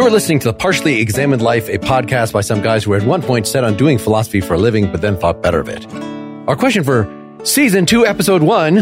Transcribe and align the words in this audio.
You're 0.00 0.10
listening 0.10 0.38
to 0.38 0.48
the 0.48 0.54
Partially 0.54 0.98
Examined 0.98 1.42
Life, 1.42 1.68
a 1.68 1.76
podcast 1.76 2.32
by 2.32 2.40
some 2.40 2.62
guys 2.62 2.84
who 2.84 2.94
at 2.94 3.02
one 3.02 3.20
point 3.20 3.46
set 3.46 3.64
on 3.64 3.76
doing 3.76 3.98
philosophy 3.98 4.40
for 4.40 4.54
a 4.54 4.56
living, 4.56 4.90
but 4.90 5.02
then 5.02 5.18
thought 5.18 5.42
better 5.42 5.60
of 5.60 5.68
it. 5.68 5.84
Our 6.48 6.56
question 6.56 6.84
for 6.84 7.06
season 7.44 7.84
two, 7.84 8.06
episode 8.06 8.42
one. 8.42 8.76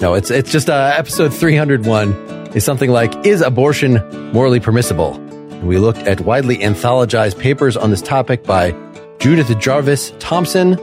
No, 0.00 0.12
it's 0.12 0.30
it's 0.30 0.52
just 0.52 0.68
uh, 0.68 0.92
episode 0.94 1.32
301 1.32 2.12
is 2.54 2.66
something 2.66 2.90
like, 2.90 3.24
is 3.24 3.40
abortion 3.40 3.94
morally 4.34 4.60
permissible? 4.60 5.14
And 5.14 5.66
we 5.66 5.78
looked 5.78 6.00
at 6.00 6.20
widely 6.20 6.58
anthologized 6.58 7.38
papers 7.38 7.74
on 7.74 7.88
this 7.88 8.02
topic 8.02 8.44
by 8.44 8.72
Judith 9.20 9.58
Jarvis 9.58 10.12
Thomson, 10.18 10.76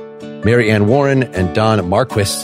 Mary 0.44 0.72
Ann 0.72 0.88
Warren, 0.88 1.22
and 1.36 1.54
Don 1.54 1.88
Marquis, 1.88 2.44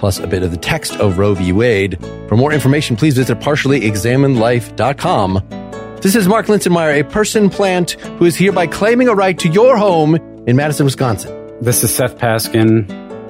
plus 0.00 0.18
a 0.18 0.26
bit 0.26 0.42
of 0.42 0.50
the 0.50 0.56
text 0.56 0.96
of 0.96 1.16
Roe 1.16 1.34
v. 1.34 1.52
Wade. 1.52 1.96
For 2.28 2.36
more 2.36 2.52
information, 2.52 2.96
please 2.96 3.14
visit 3.14 3.38
partiallyexaminedlife.com 3.38 5.65
this 6.02 6.14
is 6.14 6.28
Mark 6.28 6.46
Linsenmayer, 6.46 7.00
a 7.00 7.04
person 7.04 7.48
plant 7.48 7.92
who 7.92 8.26
is 8.26 8.36
hereby 8.36 8.66
claiming 8.66 9.08
a 9.08 9.14
right 9.14 9.38
to 9.38 9.48
your 9.48 9.76
home 9.76 10.16
in 10.46 10.56
Madison, 10.56 10.84
Wisconsin. 10.84 11.32
This 11.60 11.82
is 11.82 11.94
Seth 11.94 12.18
Paskin 12.18 12.86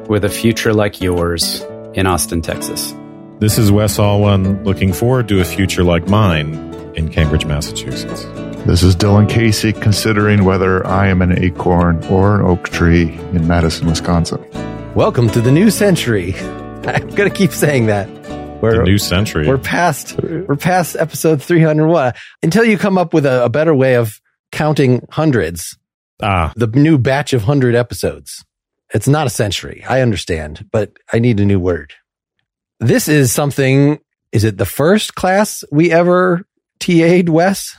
with 0.08 0.24
a 0.24 0.28
future 0.28 0.74
like 0.74 1.00
yours 1.00 1.64
in 1.94 2.06
Austin, 2.06 2.42
Texas. 2.42 2.92
This 3.38 3.56
is 3.56 3.70
Wes 3.70 3.98
Alwan 3.98 4.64
looking 4.64 4.92
forward 4.92 5.28
to 5.28 5.40
a 5.40 5.44
future 5.44 5.84
like 5.84 6.08
mine 6.08 6.54
in 6.96 7.08
Cambridge, 7.08 7.46
Massachusetts. 7.46 8.24
This 8.66 8.82
is 8.82 8.96
Dylan 8.96 9.28
Casey 9.28 9.72
considering 9.72 10.44
whether 10.44 10.84
I 10.86 11.06
am 11.06 11.22
an 11.22 11.38
acorn 11.38 12.02
or 12.06 12.40
an 12.40 12.46
oak 12.46 12.68
tree 12.68 13.14
in 13.32 13.46
Madison, 13.46 13.86
Wisconsin. 13.86 14.44
Welcome 14.94 15.30
to 15.30 15.40
the 15.40 15.52
new 15.52 15.70
century. 15.70 16.34
I'm 16.86 17.08
going 17.10 17.30
to 17.30 17.36
keep 17.36 17.52
saying 17.52 17.86
that. 17.86 18.08
We're, 18.60 18.78
the 18.78 18.84
new 18.84 18.98
century. 18.98 19.46
We're 19.46 19.58
past, 19.58 20.20
we're 20.22 20.56
past 20.56 20.96
episode 20.96 21.42
301 21.42 22.14
until 22.42 22.64
you 22.64 22.78
come 22.78 22.96
up 22.96 23.12
with 23.12 23.26
a, 23.26 23.44
a 23.44 23.48
better 23.48 23.74
way 23.74 23.96
of 23.96 24.20
counting 24.50 25.06
hundreds. 25.10 25.76
Ah, 26.22 26.52
the 26.56 26.66
new 26.66 26.96
batch 26.96 27.32
of 27.32 27.42
hundred 27.42 27.74
episodes. 27.74 28.44
It's 28.94 29.08
not 29.08 29.26
a 29.26 29.30
century. 29.30 29.84
I 29.86 30.00
understand, 30.00 30.68
but 30.72 30.92
I 31.12 31.18
need 31.18 31.40
a 31.40 31.44
new 31.44 31.60
word. 31.60 31.92
This 32.80 33.08
is 33.08 33.32
something. 33.32 33.98
Is 34.32 34.44
it 34.44 34.58
the 34.58 34.66
first 34.66 35.14
class 35.14 35.62
we 35.70 35.92
ever 35.92 36.42
TA'd, 36.80 37.28
Wes? 37.28 37.76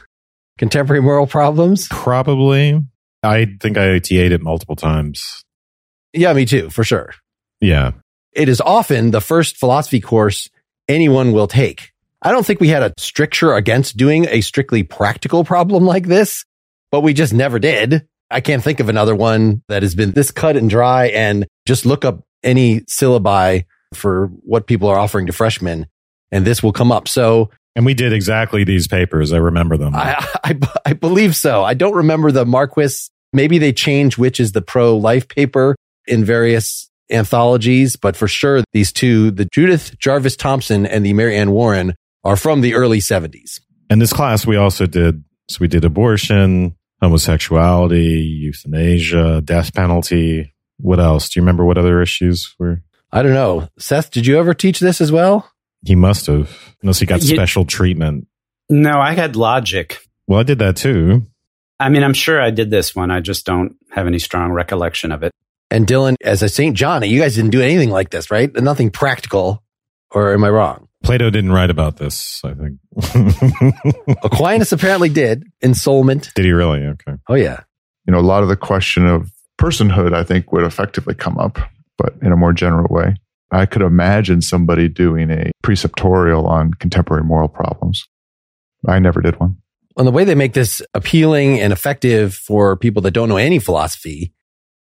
Contemporary 0.57 1.01
moral 1.01 1.27
problems? 1.27 1.87
Probably. 1.89 2.81
I 3.23 3.47
think 3.59 3.77
I 3.77 3.99
TA'd 3.99 4.31
it 4.31 4.41
multiple 4.41 4.75
times. 4.75 5.43
Yeah, 6.13 6.33
me 6.33 6.45
too, 6.45 6.69
for 6.69 6.83
sure. 6.83 7.13
Yeah. 7.61 7.91
It 8.33 8.49
is 8.49 8.61
often 8.61 9.11
the 9.11 9.21
first 9.21 9.57
philosophy 9.57 9.99
course 9.99 10.49
anyone 10.87 11.31
will 11.31 11.47
take. 11.47 11.91
I 12.21 12.31
don't 12.31 12.45
think 12.45 12.59
we 12.59 12.69
had 12.69 12.83
a 12.83 12.93
stricture 12.97 13.53
against 13.53 13.97
doing 13.97 14.27
a 14.29 14.41
strictly 14.41 14.83
practical 14.83 15.43
problem 15.43 15.85
like 15.85 16.07
this, 16.07 16.45
but 16.91 17.01
we 17.01 17.13
just 17.13 17.33
never 17.33 17.59
did. 17.59 18.07
I 18.29 18.41
can't 18.41 18.63
think 18.63 18.79
of 18.79 18.89
another 18.89 19.15
one 19.15 19.61
that 19.69 19.83
has 19.83 19.95
been 19.95 20.11
this 20.11 20.31
cut 20.31 20.57
and 20.57 20.69
dry 20.69 21.07
and 21.07 21.47
just 21.65 21.85
look 21.85 22.03
up 22.03 22.23
any 22.43 22.81
syllabi 22.81 23.65
for 23.93 24.27
what 24.43 24.67
people 24.67 24.89
are 24.89 24.99
offering 24.99 25.27
to 25.27 25.33
freshmen 25.33 25.87
and 26.31 26.45
this 26.45 26.61
will 26.61 26.73
come 26.73 26.91
up. 26.91 27.07
So, 27.07 27.49
and 27.75 27.85
we 27.85 27.93
did 27.93 28.13
exactly 28.13 28.63
these 28.63 28.87
papers. 28.87 29.31
I 29.31 29.37
remember 29.37 29.77
them. 29.77 29.95
I, 29.95 30.15
I, 30.43 30.59
I 30.85 30.93
believe 30.93 31.35
so. 31.35 31.63
I 31.63 31.73
don't 31.73 31.95
remember 31.95 32.31
the 32.31 32.45
Marquis. 32.45 33.09
Maybe 33.33 33.57
they 33.57 33.73
change 33.73 34.17
which 34.17 34.39
is 34.39 34.51
the 34.51 34.61
pro 34.61 34.97
life 34.97 35.27
paper 35.27 35.75
in 36.07 36.25
various 36.25 36.86
anthologies, 37.09 37.95
but 37.95 38.15
for 38.15 38.27
sure, 38.27 38.63
these 38.73 38.91
two, 38.91 39.31
the 39.31 39.45
Judith 39.45 39.97
Jarvis 39.99 40.35
Thomson 40.35 40.85
and 40.85 41.05
the 41.05 41.13
Mary 41.13 41.37
Ann 41.37 41.51
Warren, 41.51 41.95
are 42.23 42.35
from 42.35 42.61
the 42.61 42.73
early 42.73 42.99
70s. 42.99 43.61
And 43.89 44.01
this 44.01 44.11
class, 44.11 44.45
we 44.45 44.57
also 44.57 44.85
did, 44.85 45.23
so 45.47 45.57
we 45.61 45.67
did 45.67 45.85
abortion, 45.85 46.75
homosexuality, 47.01 48.39
euthanasia, 48.41 49.41
death 49.41 49.73
penalty. 49.73 50.53
What 50.77 50.99
else? 50.99 51.29
Do 51.29 51.39
you 51.39 51.43
remember 51.43 51.65
what 51.65 51.77
other 51.77 52.01
issues 52.01 52.53
were? 52.59 52.81
I 53.11 53.23
don't 53.23 53.33
know. 53.33 53.69
Seth, 53.79 54.11
did 54.11 54.27
you 54.27 54.37
ever 54.37 54.53
teach 54.53 54.79
this 54.79 54.99
as 54.99 55.11
well? 55.11 55.49
He 55.85 55.95
must 55.95 56.25
have, 56.25 56.75
unless 56.81 56.99
he 56.99 57.05
got 57.05 57.23
you, 57.23 57.35
special 57.35 57.63
treatment. 57.65 58.27
No, 58.69 58.99
I 58.99 59.13
had 59.13 59.35
logic. 59.35 59.99
Well, 60.27 60.39
I 60.39 60.43
did 60.43 60.59
that 60.59 60.75
too. 60.75 61.23
I 61.79 61.89
mean, 61.89 62.03
I'm 62.03 62.13
sure 62.13 62.41
I 62.41 62.49
did 62.49 62.71
this 62.71 62.95
one. 62.95 63.11
I 63.11 63.21
just 63.21 63.45
don't 63.45 63.75
have 63.91 64.07
any 64.07 64.19
strong 64.19 64.51
recollection 64.51 65.11
of 65.11 65.23
it. 65.23 65.31
And 65.69 65.85
Dylan, 65.85 66.15
as 66.23 66.41
a 66.43 66.49
St. 66.49 66.75
Johnny, 66.75 67.07
you 67.07 67.19
guys 67.19 67.35
didn't 67.35 67.51
do 67.51 67.61
anything 67.61 67.89
like 67.89 68.09
this, 68.09 68.31
right? 68.31 68.53
Nothing 68.55 68.89
practical. 68.89 69.63
Or 70.11 70.33
am 70.33 70.43
I 70.43 70.49
wrong? 70.49 70.87
Plato 71.03 71.29
didn't 71.29 71.51
write 71.51 71.69
about 71.69 71.97
this, 71.97 72.41
I 72.43 72.53
think. 72.53 72.79
Aquinas 74.23 74.71
apparently 74.71 75.09
did. 75.09 75.43
Ensoulment. 75.63 76.33
Did 76.33 76.45
he 76.45 76.51
really? 76.51 76.83
Okay. 76.85 77.13
Oh, 77.27 77.35
yeah. 77.35 77.61
You 78.05 78.13
know, 78.13 78.19
a 78.19 78.21
lot 78.21 78.43
of 78.43 78.49
the 78.49 78.55
question 78.55 79.05
of 79.05 79.31
personhood, 79.59 80.13
I 80.13 80.23
think, 80.23 80.51
would 80.51 80.63
effectively 80.63 81.13
come 81.13 81.37
up, 81.37 81.59
but 81.97 82.15
in 82.21 82.31
a 82.31 82.37
more 82.37 82.53
general 82.53 82.87
way. 82.89 83.15
I 83.51 83.65
could 83.65 83.81
imagine 83.81 84.41
somebody 84.41 84.89
doing 84.89 85.29
a 85.31 85.51
preceptorial 85.61 86.45
on 86.47 86.73
contemporary 86.75 87.23
moral 87.23 87.47
problems. 87.47 88.07
I 88.87 88.99
never 88.99 89.21
did 89.21 89.39
one. 89.39 89.57
And 89.97 90.05
the 90.05 90.11
way 90.11 90.23
they 90.23 90.35
make 90.35 90.53
this 90.53 90.81
appealing 90.93 91.59
and 91.59 91.73
effective 91.73 92.33
for 92.33 92.75
people 92.75 93.01
that 93.03 93.11
don't 93.11 93.29
know 93.29 93.37
any 93.37 93.59
philosophy 93.59 94.33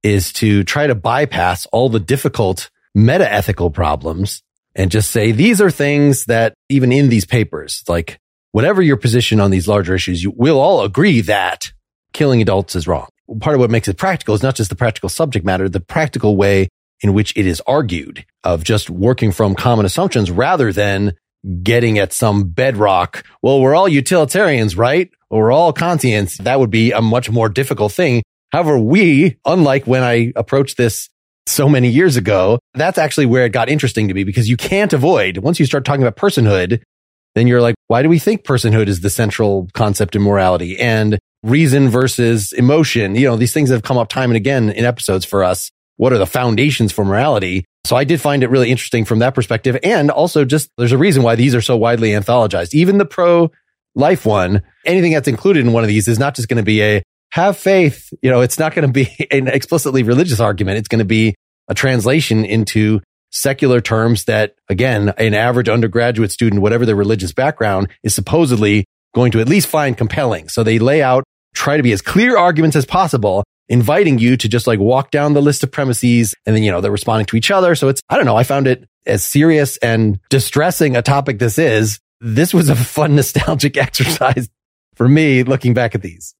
is 0.05 0.33
to 0.35 0.63
try 0.63 0.87
to 0.87 0.95
bypass 0.95 1.67
all 1.67 1.89
the 1.89 1.99
difficult 1.99 2.71
meta 2.95 3.31
ethical 3.31 3.71
problems 3.71 4.43
and 4.77 4.91
just 4.91 5.11
say 5.11 5.33
these 5.33 5.61
are 5.61 5.71
things 5.71 6.27
that 6.27 6.55
even 6.69 6.93
in 6.93 7.09
these 7.09 7.25
papers, 7.25 7.83
like 7.89 8.21
whatever 8.53 8.83
your 8.83 8.99
position 8.99 9.41
on 9.41 9.51
these 9.51 9.67
larger 9.67 9.95
issues, 9.95 10.23
you 10.23 10.33
will 10.37 10.61
all 10.61 10.83
agree 10.83 11.23
that 11.23 11.73
killing 12.13 12.43
adults 12.43 12.77
is 12.77 12.87
wrong. 12.87 13.09
Part 13.41 13.55
of 13.55 13.61
what 13.61 13.71
makes 13.71 13.89
it 13.89 13.97
practical 13.97 14.35
is 14.35 14.43
not 14.43 14.55
just 14.55 14.69
the 14.71 14.77
practical 14.77 15.09
subject 15.09 15.45
matter, 15.45 15.69
the 15.69 15.81
practical 15.81 16.37
way 16.37 16.69
in 17.01 17.15
which 17.15 17.37
it 17.37 17.47
is 17.47 17.63
argued 17.67 18.25
of 18.45 18.63
just 18.63 18.91
working 18.91 19.33
from 19.33 19.55
common 19.55 19.87
assumptions 19.87 20.31
rather 20.31 20.73
than 20.73 21.15
getting 21.63 21.99
at 21.99 22.13
some 22.13 22.45
bedrock. 22.45 23.25
Well, 23.43 23.61
we're 23.61 23.75
all 23.75 23.89
utilitarians, 23.89 24.77
right? 24.77 25.11
Or 25.31 25.45
we're 25.45 25.53
all 25.53 25.73
Kantians. 25.73 26.37
That 26.39 26.61
would 26.61 26.71
be 26.71 26.93
a 26.93 27.01
much 27.01 27.31
more 27.31 27.49
difficult 27.49 27.93
thing 27.93 28.23
However, 28.55 28.79
we, 28.79 29.37
unlike 29.45 29.85
when 29.85 30.05
I 30.05 30.33
approached 30.37 30.77
this 30.77 31.09
so 31.45 31.69
many 31.69 31.89
years 31.89 32.17
ago, 32.17 32.61
that's 32.75 32.99
actually 32.99 33.27
where 33.27 33.45
it 33.45 33.49
got 33.49 33.69
interesting 33.69 34.07
to 34.07 34.15
me 34.15 34.23
because 34.23 34.49
you 34.49 34.57
can't 34.57 34.93
avoid 34.93 35.39
once 35.39 35.59
you 35.59 35.67
start 35.67 35.85
talking 35.85 36.05
about 36.05 36.15
personhood, 36.15 36.81
then 37.35 37.49
you're 37.49 37.61
like, 37.61 37.75
why 37.89 38.05
do 38.05 38.09
we 38.09 38.21
think 38.21 38.45
personhood 38.45 38.87
is 38.87 39.01
the 39.01 39.11
central 39.11 39.69
concept 39.75 40.15
in 40.15 40.23
morality 40.23 40.79
and 40.79 41.19
reason 41.43 41.89
versus 41.89 42.53
emotion? 42.53 43.17
You 43.17 43.27
know, 43.27 43.37
these 43.37 43.53
things 43.53 43.71
have 43.71 43.83
come 43.83 43.99
up 43.99 44.09
time 44.09 44.31
and 44.31 44.37
again 44.37 44.71
in 44.71 44.85
episodes 44.85 45.25
for 45.25 45.43
us. 45.43 45.69
What 45.97 46.13
are 46.13 46.19
the 46.19 46.25
foundations 46.25 46.93
for 46.93 47.05
morality? 47.05 47.65
So 47.83 47.97
I 47.97 48.05
did 48.05 48.21
find 48.21 48.45
it 48.45 48.51
really 48.51 48.71
interesting 48.71 49.05
from 49.05 49.19
that 49.19 49.35
perspective. 49.35 49.77
And 49.83 50.13
also 50.13 50.45
just 50.45 50.71
there's 50.79 50.93
a 50.93 50.99
reason 50.99 51.25
why 51.25 51.35
these 51.35 51.57
are 51.57 51.61
so 51.61 51.77
widely 51.77 52.11
anthologized. 52.11 52.73
Even 52.73 52.99
the 52.99 53.05
pro 53.05 53.51
life 53.97 54.25
one, 54.25 54.63
anything 54.85 55.13
that's 55.13 55.27
included 55.27 55.67
in 55.67 55.73
one 55.73 55.83
of 55.83 55.89
these 55.89 56.07
is 56.07 56.21
not 56.21 56.37
just 56.37 56.47
going 56.47 56.59
to 56.59 56.63
be 56.63 56.83
a, 56.83 57.03
have 57.35 57.59
faith. 57.59 58.15
You 58.23 58.31
know, 58.31 58.43
it's 58.43 58.61
not 58.61 58.77
going 58.77 58.87
to 58.87 58.93
be 58.93 59.27
an 59.31 59.49
explicitly 59.49 60.05
religious 60.05 60.39
argument. 60.39 60.79
It's 60.79 60.89
going 60.89 61.01
to 61.01 61.05
be 61.05 61.35
a 61.69 61.75
translation 61.75 62.45
into 62.45 63.01
secular 63.33 63.81
terms 63.81 64.27
that, 64.27 64.55
again, 64.69 65.13
an 65.19 65.35
average 65.35 65.69
undergraduate 65.69 66.31
student, 66.31 66.63
whatever 66.63 66.87
their 66.87 66.95
religious 66.95 67.33
background, 67.33 67.89
is 68.05 68.15
supposedly 68.15 68.85
going 69.17 69.33
to 69.33 69.41
at 69.41 69.49
least 69.49 69.67
find 69.67 69.97
compelling. 69.99 70.49
So 70.49 70.63
they 70.63 70.79
lay 70.79 71.03
out, 71.03 71.25
try 71.55 71.77
to 71.77 71.83
be 71.83 71.91
as 71.91 72.01
clear 72.01 72.39
arguments 72.39 72.77
as 72.77 72.87
possible, 72.87 73.43
inviting 73.69 74.21
you 74.21 74.37
to 74.37 74.49
just 74.49 74.69
like 74.69 74.79
walk 74.79 75.11
down 75.11 75.33
the 75.33 75.43
list 75.43 75.65
of 75.65 75.73
premises 75.73 76.35
and 76.47 76.55
then, 76.55 76.63
you 76.63 76.71
know, 76.71 76.81
they're 76.81 76.93
responding 76.93 77.27
to 77.27 77.37
each 77.37 77.51
other. 77.51 77.75
So 77.75 77.89
it's, 77.89 78.01
I 78.09 78.17
don't 78.17 78.27
know. 78.27 78.37
I 78.37 78.45
found 78.45 78.69
it 78.69 78.85
as 79.07 79.25
serious 79.25 79.77
and 79.79 80.21
distressing 80.31 80.95
a 80.95 81.03
topic 81.03 81.41
this 81.41 81.59
is. 81.59 81.99
This 82.21 82.55
was 82.55 82.69
a 82.69 82.77
fun, 82.77 83.17
nostalgic 83.17 83.77
exercise 83.77 84.49
for 84.95 85.09
me 85.09 85.43
looking 85.43 85.75
back 85.75 85.97
at 85.97 86.03
these. 86.03 86.37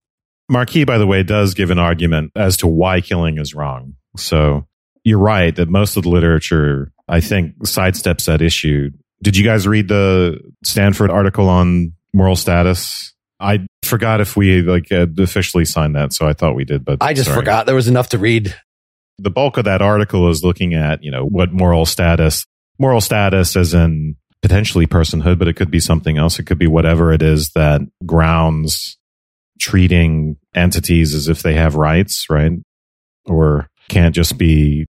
Marquis, 0.49 0.85
by 0.85 0.99
the 0.99 1.07
way, 1.07 1.23
does 1.23 1.55
give 1.55 1.71
an 1.71 1.79
argument 1.79 2.33
as 2.37 2.57
to 2.59 2.67
why 2.67 3.01
killing 3.01 3.39
is 3.39 3.55
wrong. 3.55 3.95
So 4.17 4.67
you're 5.05 5.19
right 5.19 5.55
that 5.57 5.69
most 5.69 5.97
of 5.97 6.03
the 6.03 6.11
literature, 6.11 6.93
I 7.09 7.21
think, 7.21 7.57
sidesteps 7.61 8.27
that 8.27 8.43
issue. 8.43 8.91
Did 9.23 9.37
you 9.37 9.45
guys 9.45 9.67
read 9.67 9.89
the 9.89 10.41
Stanford 10.65 11.11
article 11.11 11.49
on 11.49 11.93
moral 12.13 12.37
status? 12.37 13.15
I 13.41 13.67
forgot 13.83 14.21
if 14.21 14.37
we 14.37 14.63
like 14.63 14.91
officially 14.91 15.65
signed 15.65 15.97
that, 15.97 16.13
so 16.13 16.27
I 16.27 16.33
thought 16.33 16.55
we 16.55 16.65
did, 16.65 16.85
but 16.85 16.99
I 17.01 17.15
just 17.15 17.29
sorry. 17.29 17.41
forgot 17.41 17.67
there 17.67 17.75
was 17.75 17.89
enough 17.89 18.11
to 18.11 18.19
read. 18.19 18.55
The 19.19 19.31
bulk 19.31 19.57
of 19.57 19.65
that 19.65 19.83
article 19.83 20.29
is 20.31 20.43
looking 20.45 20.75
at, 20.75 21.03
you 21.03 21.11
know, 21.11 21.25
what 21.25 21.53
moral 21.53 21.87
status, 21.87 22.47
moral 22.79 23.01
status 23.01 23.57
as 23.57 23.75
in 23.75 24.17
potentially 24.43 24.87
personhood, 24.87 25.39
but 25.39 25.49
it 25.49 25.55
could 25.55 25.71
be 25.71 25.81
something 25.81 26.19
else. 26.19 26.39
It 26.39 26.45
could 26.45 26.59
be 26.59 26.67
whatever 26.67 27.13
it 27.13 27.23
is 27.23 27.51
that 27.53 27.81
grounds 28.05 28.99
treating 29.65 30.37
entities 30.55 31.15
as 31.15 31.27
if 31.27 31.43
they 31.43 31.55
have 31.55 31.75
rights, 31.75 32.27
right? 32.29 32.53
Or 33.25 33.71
can't 33.89 34.15
just 34.15 34.37
be 34.37 34.87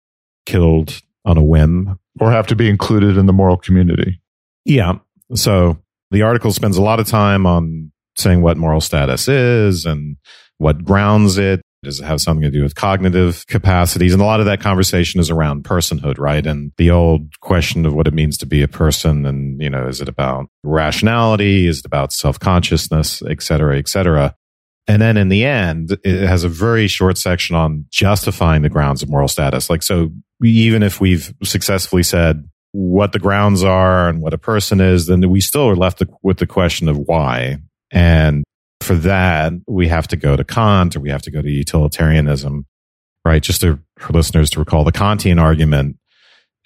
killed 0.46 1.02
on 1.26 1.36
a 1.36 1.42
whim. 1.42 1.98
Or 2.18 2.30
have 2.30 2.46
to 2.46 2.56
be 2.56 2.70
included 2.70 3.18
in 3.18 3.26
the 3.26 3.34
moral 3.34 3.58
community. 3.58 4.22
Yeah. 4.64 4.94
So 5.34 5.76
the 6.10 6.22
article 6.22 6.52
spends 6.52 6.78
a 6.78 6.82
lot 6.82 7.00
of 7.00 7.06
time 7.06 7.44
on 7.44 7.92
saying 8.16 8.40
what 8.40 8.56
moral 8.56 8.80
status 8.80 9.28
is 9.28 9.84
and 9.84 10.16
what 10.56 10.84
grounds 10.84 11.36
it. 11.36 11.60
Does 11.82 12.00
it 12.00 12.04
have 12.04 12.22
something 12.22 12.42
to 12.42 12.50
do 12.50 12.62
with 12.62 12.74
cognitive 12.74 13.44
capacities? 13.48 14.14
And 14.14 14.22
a 14.22 14.24
lot 14.24 14.40
of 14.40 14.46
that 14.46 14.60
conversation 14.60 15.20
is 15.20 15.28
around 15.30 15.64
personhood, 15.64 16.18
right? 16.18 16.46
And 16.46 16.72
the 16.78 16.90
old 16.90 17.40
question 17.40 17.84
of 17.84 17.92
what 17.92 18.06
it 18.06 18.14
means 18.14 18.38
to 18.38 18.46
be 18.46 18.62
a 18.62 18.68
person. 18.68 19.26
And, 19.26 19.60
you 19.60 19.68
know, 19.68 19.86
is 19.88 20.00
it 20.00 20.08
about 20.08 20.46
rationality? 20.62 21.66
Is 21.66 21.80
it 21.80 21.84
about 21.84 22.12
self 22.12 22.38
consciousness, 22.38 23.22
et 23.28 23.42
cetera, 23.42 23.76
et 23.76 23.88
cetera? 23.88 24.34
And 24.88 25.00
then 25.00 25.16
in 25.16 25.28
the 25.28 25.44
end, 25.44 25.96
it 26.04 26.26
has 26.26 26.44
a 26.44 26.48
very 26.48 26.88
short 26.88 27.16
section 27.16 27.54
on 27.54 27.86
justifying 27.90 28.62
the 28.62 28.68
grounds 28.68 29.02
of 29.02 29.08
moral 29.08 29.28
status. 29.28 29.70
Like, 29.70 29.82
so 29.82 30.10
even 30.42 30.82
if 30.82 31.00
we've 31.00 31.32
successfully 31.44 32.02
said 32.02 32.48
what 32.72 33.12
the 33.12 33.18
grounds 33.18 33.62
are 33.62 34.08
and 34.08 34.20
what 34.20 34.34
a 34.34 34.38
person 34.38 34.80
is, 34.80 35.06
then 35.06 35.28
we 35.30 35.40
still 35.40 35.68
are 35.68 35.76
left 35.76 36.02
with 36.22 36.38
the 36.38 36.46
question 36.46 36.88
of 36.88 36.98
why. 36.98 37.58
And 37.92 38.42
for 38.80 38.94
that, 38.94 39.52
we 39.68 39.88
have 39.88 40.08
to 40.08 40.16
go 40.16 40.36
to 40.36 40.42
Kant 40.42 40.96
or 40.96 41.00
we 41.00 41.10
have 41.10 41.22
to 41.22 41.30
go 41.30 41.40
to 41.40 41.50
utilitarianism, 41.50 42.66
right? 43.24 43.42
Just 43.42 43.60
to, 43.60 43.78
for 43.98 44.12
listeners 44.12 44.50
to 44.50 44.58
recall, 44.58 44.84
the 44.84 44.90
Kantian 44.90 45.40
argument 45.40 45.96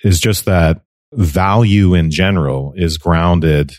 is 0.03 0.21
just 0.21 0.47
that 0.47 0.81
value 1.13 1.95
in 1.95 2.11
general 2.11 2.73
is 2.77 2.97
grounded 2.97 3.73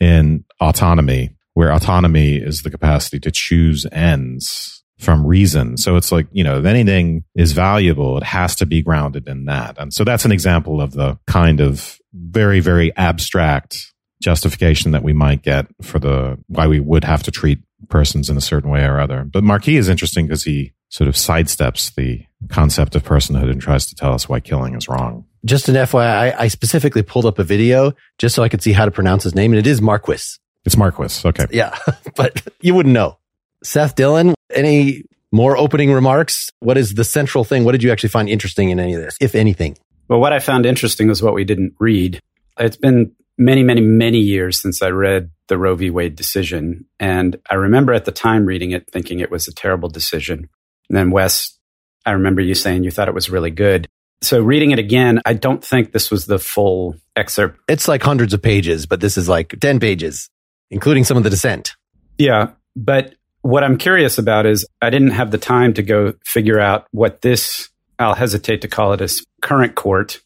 in 0.00 0.44
autonomy, 0.60 1.33
where 1.54 1.72
autonomy 1.72 2.36
is 2.36 2.62
the 2.62 2.70
capacity 2.70 3.18
to 3.20 3.30
choose 3.30 3.86
ends 3.90 4.82
from 4.98 5.26
reason. 5.26 5.76
So 5.76 5.96
it's 5.96 6.12
like, 6.12 6.26
you 6.32 6.44
know, 6.44 6.58
if 6.58 6.66
anything 6.66 7.24
is 7.34 7.52
valuable, 7.52 8.16
it 8.16 8.22
has 8.22 8.54
to 8.56 8.66
be 8.66 8.82
grounded 8.82 9.28
in 9.28 9.46
that. 9.46 9.76
And 9.78 9.92
so 9.92 10.04
that's 10.04 10.24
an 10.24 10.32
example 10.32 10.80
of 10.80 10.92
the 10.92 11.18
kind 11.26 11.60
of 11.60 11.98
very, 12.12 12.60
very 12.60 12.94
abstract 12.96 13.92
justification 14.22 14.92
that 14.92 15.02
we 15.02 15.12
might 15.12 15.42
get 15.42 15.66
for 15.82 15.98
the 15.98 16.38
why 16.46 16.66
we 16.66 16.80
would 16.80 17.04
have 17.04 17.22
to 17.24 17.30
treat 17.30 17.58
persons 17.88 18.30
in 18.30 18.36
a 18.36 18.40
certain 18.40 18.70
way 18.70 18.84
or 18.84 18.98
other. 18.98 19.24
But 19.24 19.44
Marquis 19.44 19.76
is 19.76 19.88
interesting 19.88 20.26
because 20.26 20.44
he 20.44 20.72
sort 20.88 21.08
of 21.08 21.14
sidesteps 21.14 21.94
the 21.94 22.24
concept 22.48 22.94
of 22.94 23.02
personhood 23.02 23.50
and 23.50 23.60
tries 23.60 23.86
to 23.86 23.94
tell 23.94 24.14
us 24.14 24.28
why 24.28 24.40
killing 24.40 24.74
is 24.74 24.88
wrong. 24.88 25.26
Just 25.44 25.68
an 25.68 25.74
FYI, 25.74 26.34
I 26.38 26.48
specifically 26.48 27.02
pulled 27.02 27.26
up 27.26 27.38
a 27.38 27.44
video 27.44 27.92
just 28.18 28.34
so 28.34 28.42
I 28.42 28.48
could 28.48 28.62
see 28.62 28.72
how 28.72 28.86
to 28.86 28.90
pronounce 28.90 29.24
his 29.24 29.34
name, 29.34 29.52
and 29.52 29.58
it 29.58 29.66
is 29.66 29.82
Marquis. 29.82 30.38
It's 30.64 30.76
Marquis. 30.76 31.26
Okay. 31.26 31.46
Yeah, 31.50 31.76
but 32.16 32.42
you 32.60 32.74
wouldn't 32.74 32.94
know. 32.94 33.18
Seth 33.62 33.96
Dylan, 33.96 34.34
any 34.52 35.04
more 35.32 35.56
opening 35.56 35.92
remarks? 35.92 36.50
What 36.60 36.78
is 36.78 36.94
the 36.94 37.04
central 37.04 37.44
thing? 37.44 37.64
What 37.64 37.72
did 37.72 37.82
you 37.82 37.90
actually 37.90 38.10
find 38.10 38.28
interesting 38.28 38.70
in 38.70 38.78
any 38.78 38.94
of 38.94 39.02
this, 39.02 39.16
if 39.20 39.34
anything? 39.34 39.76
Well, 40.08 40.20
what 40.20 40.32
I 40.32 40.38
found 40.38 40.64
interesting 40.64 41.08
was 41.08 41.22
what 41.22 41.34
we 41.34 41.44
didn't 41.44 41.74
read. 41.80 42.20
It's 42.58 42.76
been 42.76 43.12
many, 43.36 43.62
many, 43.62 43.80
many 43.80 44.18
years 44.18 44.60
since 44.60 44.80
I 44.80 44.90
read 44.90 45.30
the 45.48 45.58
Roe 45.58 45.74
v. 45.74 45.90
Wade 45.90 46.14
decision. 46.14 46.86
And 47.00 47.36
I 47.50 47.54
remember 47.54 47.92
at 47.92 48.04
the 48.04 48.12
time 48.12 48.46
reading 48.46 48.70
it 48.70 48.88
thinking 48.90 49.20
it 49.20 49.30
was 49.30 49.48
a 49.48 49.54
terrible 49.54 49.88
decision. 49.88 50.48
And 50.88 50.96
then, 50.96 51.10
Wes, 51.10 51.58
I 52.06 52.12
remember 52.12 52.40
you 52.40 52.54
saying 52.54 52.84
you 52.84 52.90
thought 52.90 53.08
it 53.08 53.14
was 53.14 53.30
really 53.30 53.50
good. 53.50 53.88
So, 54.20 54.40
reading 54.40 54.70
it 54.70 54.78
again, 54.78 55.20
I 55.26 55.34
don't 55.34 55.64
think 55.64 55.92
this 55.92 56.10
was 56.10 56.26
the 56.26 56.38
full 56.38 56.96
excerpt. 57.16 57.58
It's 57.68 57.88
like 57.88 58.02
hundreds 58.02 58.32
of 58.32 58.40
pages, 58.40 58.86
but 58.86 59.00
this 59.00 59.18
is 59.18 59.28
like 59.28 59.58
10 59.60 59.80
pages, 59.80 60.30
including 60.70 61.04
some 61.04 61.16
of 61.16 61.22
the 61.22 61.30
dissent. 61.30 61.74
Yeah. 62.18 62.50
But 62.76 63.14
what 63.42 63.62
I'm 63.62 63.76
curious 63.76 64.18
about 64.18 64.46
is 64.46 64.66
I 64.80 64.90
didn't 64.90 65.10
have 65.10 65.30
the 65.30 65.38
time 65.38 65.74
to 65.74 65.82
go 65.82 66.14
figure 66.24 66.60
out 66.60 66.86
what 66.92 67.20
this, 67.22 67.68
I'll 67.98 68.14
hesitate 68.14 68.62
to 68.62 68.68
call 68.68 68.92
it 68.92 69.00
a 69.00 69.08
current 69.42 69.74
court, 69.74 70.20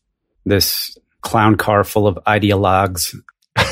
this 0.45 0.97
clown 1.21 1.57
car 1.57 1.85
full 1.85 2.07
of 2.07 2.19
ideologues 2.27 3.15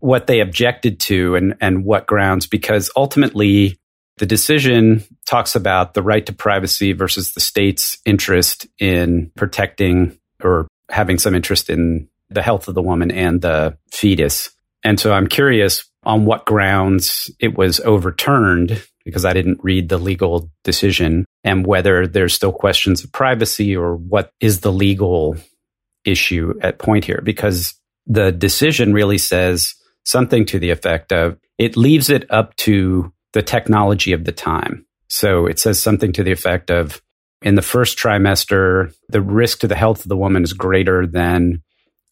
what 0.00 0.26
they 0.26 0.40
objected 0.40 0.98
to 1.00 1.36
and, 1.36 1.56
and 1.60 1.84
what 1.84 2.06
grounds, 2.06 2.46
because 2.46 2.90
ultimately 2.96 3.78
the 4.18 4.26
decision 4.26 5.02
talks 5.26 5.54
about 5.54 5.94
the 5.94 6.02
right 6.02 6.26
to 6.26 6.32
privacy 6.32 6.92
versus 6.92 7.32
the 7.32 7.40
state's 7.40 7.96
interest 8.04 8.66
in 8.78 9.30
protecting 9.36 10.18
or 10.42 10.68
having 10.90 11.18
some 11.18 11.34
interest 11.34 11.70
in 11.70 12.08
the 12.28 12.42
health 12.42 12.68
of 12.68 12.74
the 12.74 12.82
woman 12.82 13.10
and 13.10 13.40
the 13.40 13.76
fetus. 13.90 14.50
And 14.84 14.98
so 14.98 15.12
I'm 15.12 15.26
curious 15.26 15.84
on 16.04 16.24
what 16.24 16.46
grounds 16.46 17.30
it 17.38 17.56
was 17.56 17.80
overturned 17.80 18.82
because 19.04 19.24
I 19.24 19.32
didn't 19.32 19.60
read 19.62 19.88
the 19.88 19.98
legal 19.98 20.50
decision 20.64 21.26
and 21.44 21.66
whether 21.66 22.06
there's 22.06 22.34
still 22.34 22.52
questions 22.52 23.04
of 23.04 23.12
privacy 23.12 23.76
or 23.76 23.96
what 23.96 24.30
is 24.40 24.60
the 24.60 24.72
legal 24.72 25.36
issue 26.04 26.58
at 26.62 26.78
point 26.78 27.04
here 27.04 27.20
because 27.22 27.74
the 28.06 28.32
decision 28.32 28.92
really 28.92 29.18
says 29.18 29.74
something 30.04 30.46
to 30.46 30.58
the 30.58 30.70
effect 30.70 31.12
of 31.12 31.38
it 31.58 31.76
leaves 31.76 32.08
it 32.08 32.30
up 32.30 32.56
to 32.56 33.12
the 33.32 33.42
technology 33.42 34.12
of 34.12 34.24
the 34.24 34.32
time. 34.32 34.86
So 35.08 35.46
it 35.46 35.58
says 35.58 35.82
something 35.82 36.12
to 36.14 36.22
the 36.22 36.32
effect 36.32 36.70
of 36.70 37.02
in 37.42 37.54
the 37.54 37.62
first 37.62 37.98
trimester, 37.98 38.92
the 39.08 39.20
risk 39.20 39.60
to 39.60 39.68
the 39.68 39.76
health 39.76 40.02
of 40.02 40.08
the 40.08 40.16
woman 40.16 40.42
is 40.42 40.52
greater 40.52 41.06
than 41.06 41.62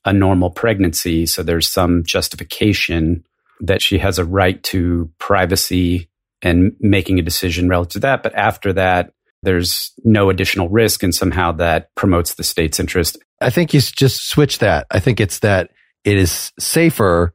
a 0.05 0.13
normal 0.13 0.51
pregnancy. 0.51 1.27
So 1.27 1.43
there's 1.43 1.71
some 1.71 2.05
justification 2.05 3.25
that 3.61 3.83
she 3.83 3.99
has 3.99 4.19
a 4.19 4.25
right 4.25 4.63
to 4.65 5.11
privacy 5.19 6.09
and 6.43 6.73
making 6.81 7.19
a 7.19 7.23
decision 7.23 7.69
relative 7.69 7.95
to 7.95 8.01
that. 8.01 8.23
But 8.23 8.35
after 8.35 8.73
that, 8.75 9.13
there's 9.43 9.93
no 10.05 10.31
additional 10.31 10.69
risk 10.69 11.03
and 11.03 11.15
somehow 11.15 11.53
that 11.53 11.95
promotes 11.95 12.35
the 12.35 12.43
state's 12.43 12.81
interest. 12.81 13.19
I 13.41 13.51
think 13.51 13.73
you 13.73 13.81
just 13.81 14.29
switch 14.29 14.59
that. 14.59 14.87
I 14.91 15.01
think 15.01 15.21
it's 15.21 15.41
that 15.41 15.71
it 16.05 16.17
is 16.17 16.53
safer, 16.59 17.35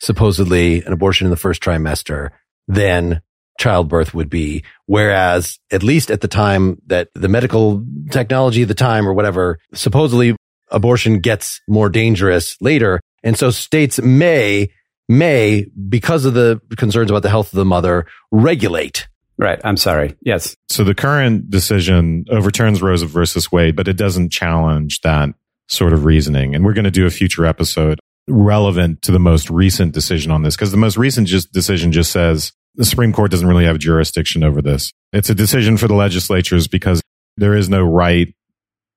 supposedly, 0.00 0.82
an 0.82 0.92
abortion 0.92 1.26
in 1.26 1.30
the 1.30 1.36
first 1.36 1.62
trimester 1.62 2.30
than 2.66 3.20
childbirth 3.58 4.12
would 4.14 4.28
be. 4.28 4.64
Whereas, 4.86 5.58
at 5.70 5.82
least 5.82 6.10
at 6.10 6.20
the 6.20 6.28
time 6.28 6.80
that 6.86 7.08
the 7.14 7.28
medical 7.28 7.84
technology 8.10 8.64
the 8.64 8.74
time 8.74 9.08
or 9.08 9.14
whatever, 9.14 9.58
supposedly 9.72 10.36
abortion 10.70 11.20
gets 11.20 11.60
more 11.68 11.88
dangerous 11.88 12.56
later. 12.60 13.00
And 13.22 13.38
so 13.38 13.50
states 13.50 14.00
may, 14.00 14.70
may, 15.08 15.66
because 15.88 16.24
of 16.24 16.34
the 16.34 16.60
concerns 16.76 17.10
about 17.10 17.22
the 17.22 17.30
health 17.30 17.52
of 17.52 17.56
the 17.56 17.64
mother, 17.64 18.06
regulate 18.30 19.08
Right. 19.38 19.60
I'm 19.64 19.76
sorry. 19.76 20.16
Yes. 20.22 20.56
So 20.68 20.82
the 20.82 20.94
current 20.94 21.50
decision 21.50 22.24
overturns 22.30 22.80
Roe 22.80 22.96
versus 22.96 23.52
Wade, 23.52 23.76
but 23.76 23.88
it 23.88 23.96
doesn't 23.96 24.32
challenge 24.32 25.00
that 25.02 25.30
sort 25.68 25.92
of 25.92 26.04
reasoning. 26.04 26.54
And 26.54 26.64
we're 26.64 26.72
going 26.72 26.84
to 26.84 26.90
do 26.90 27.06
a 27.06 27.10
future 27.10 27.44
episode 27.44 28.00
relevant 28.28 29.02
to 29.02 29.12
the 29.12 29.18
most 29.18 29.50
recent 29.50 29.92
decision 29.92 30.32
on 30.32 30.42
this 30.42 30.56
because 30.56 30.70
the 30.70 30.76
most 30.76 30.96
recent 30.96 31.28
just 31.28 31.52
decision 31.52 31.92
just 31.92 32.12
says 32.12 32.52
the 32.74 32.84
Supreme 32.84 33.12
Court 33.12 33.30
doesn't 33.30 33.46
really 33.46 33.66
have 33.66 33.78
jurisdiction 33.78 34.42
over 34.42 34.62
this. 34.62 34.90
It's 35.12 35.30
a 35.30 35.34
decision 35.34 35.76
for 35.76 35.86
the 35.86 35.94
legislatures 35.94 36.66
because 36.66 37.02
there 37.36 37.54
is 37.54 37.68
no 37.68 37.82
right 37.82 38.34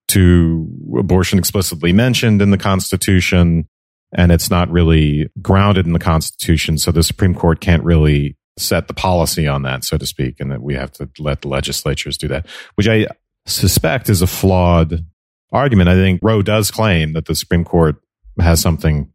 to 0.09 0.67
abortion 0.97 1.39
explicitly 1.39 1.93
mentioned 1.93 2.41
in 2.41 2.51
the 2.51 2.57
Constitution 2.57 3.67
and 4.11 4.31
it's 4.31 4.49
not 4.49 4.69
really 4.69 5.29
grounded 5.41 5.85
in 5.85 5.93
the 5.93 5.99
Constitution. 5.99 6.77
So 6.77 6.91
the 6.91 7.03
Supreme 7.03 7.35
Court 7.35 7.61
can't 7.61 7.83
really 7.83 8.35
set 8.57 8.87
the 8.87 8.93
policy 8.93 9.47
on 9.47 9.61
that, 9.63 9.83
so 9.83 9.97
to 9.97 10.05
speak, 10.05 10.39
and 10.39 10.51
that 10.51 10.61
we 10.61 10.73
have 10.73 10.91
to 10.93 11.09
let 11.19 11.41
the 11.41 11.47
legislatures 11.47 12.17
do 12.17 12.27
that, 12.29 12.45
which 12.75 12.87
I 12.87 13.07
suspect 13.45 14.09
is 14.09 14.21
a 14.21 14.27
flawed 14.27 15.05
argument. 15.51 15.89
I 15.89 15.95
think 15.95 16.19
Roe 16.23 16.41
does 16.41 16.71
claim 16.71 17.13
that 17.13 17.25
the 17.25 17.35
Supreme 17.35 17.63
Court 17.63 17.95
has 18.39 18.59
something, 18.59 19.11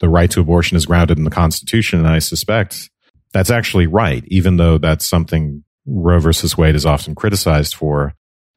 the 0.00 0.08
right 0.08 0.30
to 0.30 0.40
abortion 0.40 0.76
is 0.76 0.86
grounded 0.86 1.18
in 1.18 1.24
the 1.24 1.30
Constitution, 1.30 1.98
and 1.98 2.08
I 2.08 2.18
suspect 2.18 2.90
that's 3.32 3.50
actually 3.50 3.86
right, 3.86 4.24
even 4.28 4.56
though 4.56 4.78
that's 4.78 5.06
something 5.06 5.64
Roe 5.84 6.20
versus 6.20 6.56
Wade 6.56 6.76
is 6.76 6.86
often 6.86 7.14
criticized 7.14 7.74
for, 7.74 8.14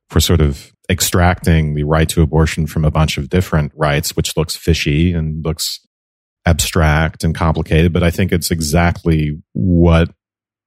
for 0.09 0.19
sort 0.19 0.41
of 0.41 0.74
extracting 0.89 1.73
the 1.73 1.83
right 1.83 2.07
to 2.09 2.21
abortion 2.21 2.67
from 2.67 2.85
a 2.85 2.91
bunch 2.91 3.17
of 3.17 3.29
different 3.29 3.71
rights, 3.75 4.15
which 4.15 4.35
looks 4.37 4.55
fishy 4.55 5.13
and 5.13 5.43
looks 5.43 5.79
abstract 6.45 7.23
and 7.23 7.33
complicated, 7.33 7.91
but 7.91 8.03
I 8.03 8.11
think 8.11 8.31
it's 8.31 8.51
exactly 8.51 9.41
what 9.53 10.11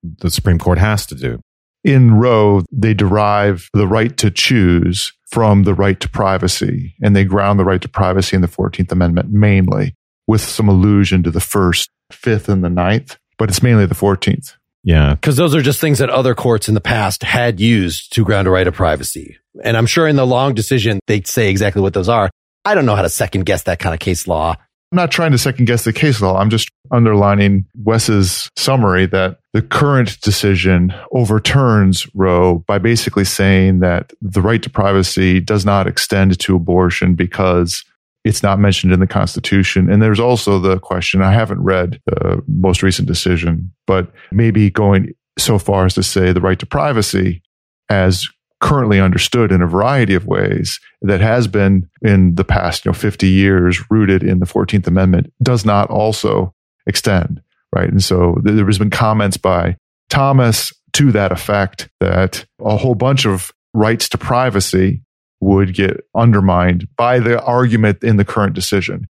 the 0.03 0.31
Supreme 0.31 0.59
Court 0.59 0.79
has 0.79 1.07
to 1.07 1.15
do. 1.15 1.41
in 1.85 2.15
Roe, 2.15 2.63
they 2.73 2.95
derive 2.95 3.69
the 3.73 3.87
right 3.87 4.17
to 4.19 4.31
choose 4.31 5.13
from 5.31 5.65
the 5.65 5.75
right 5.75 5.99
to 6.01 6.09
privacy, 6.09 6.95
and 7.03 7.15
they 7.15 7.25
ground 7.25 7.59
the 7.59 7.65
right 7.65 7.81
to 7.81 7.89
privacy 7.89 8.35
in 8.35 8.43
the 8.43 8.49
14th 8.49 8.91
Amendment 8.93 9.31
mainly, 9.31 9.95
with 10.27 10.41
some 10.41 10.69
allusion 10.69 11.23
to 11.23 11.31
the 11.31 11.41
first, 11.41 11.91
fifth, 12.11 12.49
and 12.49 12.65
the 12.65 12.71
ninth, 12.71 13.17
but 13.39 13.49
it's 13.49 13.63
mainly 13.63 13.87
the 13.87 13.95
14th. 13.95 14.55
Yeah. 14.85 15.15
Because 15.15 15.37
those 15.37 15.55
are 15.55 15.63
just 15.63 15.81
things 15.81 15.99
that 15.99 16.11
other 16.11 16.35
courts 16.35 16.69
in 16.69 16.75
the 16.75 16.81
past 16.81 17.23
had 17.23 17.61
used 17.61 18.13
to 18.15 18.25
ground 18.25 18.49
a 18.49 18.51
right 18.51 18.67
of 18.67 18.75
privacy. 18.75 19.37
And 19.63 19.77
I'm 19.77 19.87
sure 19.87 20.07
in 20.07 20.17
the 20.17 20.27
long 20.27 20.55
decision, 20.55 21.01
they 21.07 21.23
say 21.23 21.51
exactly 21.51 21.83
what 21.83 21.95
those 21.95 22.09
are. 22.09 22.31
I 22.65 22.75
don't 22.75 22.87
know 22.87 22.97
how 22.97 23.03
to 23.03 23.09
second 23.09 23.47
guess 23.47 23.65
that 23.65 23.79
kind 23.79 23.95
of 23.95 24.01
case 24.01 24.27
law. 24.27 24.57
I'm 24.91 24.97
not 24.97 25.11
trying 25.11 25.33
to 25.33 25.39
second 25.39 25.67
guess 25.67 25.85
the 25.85 25.93
case 25.93 26.23
law. 26.23 26.39
I'm 26.39 26.49
just 26.49 26.71
underlining 26.91 27.67
Wes's 27.75 28.49
summary 28.57 29.05
that 29.07 29.39
the 29.53 29.61
current 29.61 30.19
decision 30.23 30.95
overturns 31.13 32.07
Roe 32.15 32.65
by 32.67 32.79
basically 32.79 33.25
saying 33.25 33.81
that 33.81 34.13
the 34.23 34.41
right 34.41 34.63
to 34.63 34.71
privacy 34.71 35.41
does 35.41 35.67
not 35.67 35.87
extend 35.87 36.39
to 36.39 36.57
abortion 36.57 37.15
because 37.15 37.85
it's 38.25 38.43
not 38.43 38.59
mentioned 38.59 38.93
in 38.93 39.01
the 39.01 39.07
Constitution. 39.07 39.91
And 39.91 40.01
there's 40.01 40.21
also 40.21 40.59
the 40.59 40.79
question 40.79 41.21
I 41.21 41.33
haven't 41.33 41.63
read 41.63 42.01
the 42.07 42.43
most 42.49 42.83
recent 42.83 43.09
decision, 43.09 43.71
but 43.87 44.11
maybe 44.33 44.71
going 44.71 45.13
so 45.39 45.59
far 45.59 45.85
as 45.85 45.95
to 45.95 46.03
say 46.03 46.33
the 46.33 46.41
right 46.41 46.59
to 46.59 46.67
privacy 46.67 47.43
as 47.91 48.27
currently 48.61 49.01
understood 49.01 49.53
in 49.53 49.63
a 49.63 49.67
variety 49.67 50.15
of 50.15 50.27
ways 50.27 50.81
that 51.03 51.21
has 51.21 51.47
been 51.47 51.89
in 52.03 52.35
the 52.35 52.45
past 52.45 52.85
you 52.85 52.91
know 52.91 52.95
50 52.95 53.29
years 53.29 53.81
rooted 53.91 54.23
in 54.23 54.41
the 54.41 54.47
14th 54.47 54.87
amendment 54.87 55.33
does 55.43 55.65
not 55.65 55.91
also 55.91 56.55
extend 56.87 57.41
right? 57.73 57.89
And 57.89 58.03
so 58.03 58.39
there 58.43 58.65
has 58.65 58.79
been 58.79 58.91
comments 58.91 59.37
by 59.37 59.77
thomas 60.09 60.73
to 60.95 61.13
that 61.13 61.33
effect 61.33 61.89
that 62.01 62.47
a 62.61 62.77
whole 62.77 62.95
bunch 62.95 63.27
of 63.27 63.53
rights 63.75 64.09
to 64.09 64.19
privacy 64.19 65.03
would 65.41 65.75
get 65.75 66.01
undermined 66.15 66.89
by 66.97 67.21
the 67.21 67.41
argument 67.43 68.03
in 68.03 68.17
the 68.17 68.25
current 68.25 68.55
decision. 68.55 69.07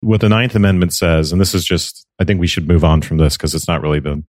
What 0.00 0.20
the 0.20 0.28
ninth 0.28 0.54
amendment 0.54 0.92
says 0.92 1.32
and 1.32 1.40
this 1.40 1.54
is 1.54 1.64
just 1.64 2.06
i 2.20 2.24
think 2.24 2.38
we 2.38 2.46
should 2.46 2.68
move 2.68 2.84
on 2.84 3.02
from 3.02 3.16
this 3.16 3.36
because 3.36 3.54
it's 3.54 3.66
not 3.66 3.82
really 3.82 3.98
the 3.98 4.22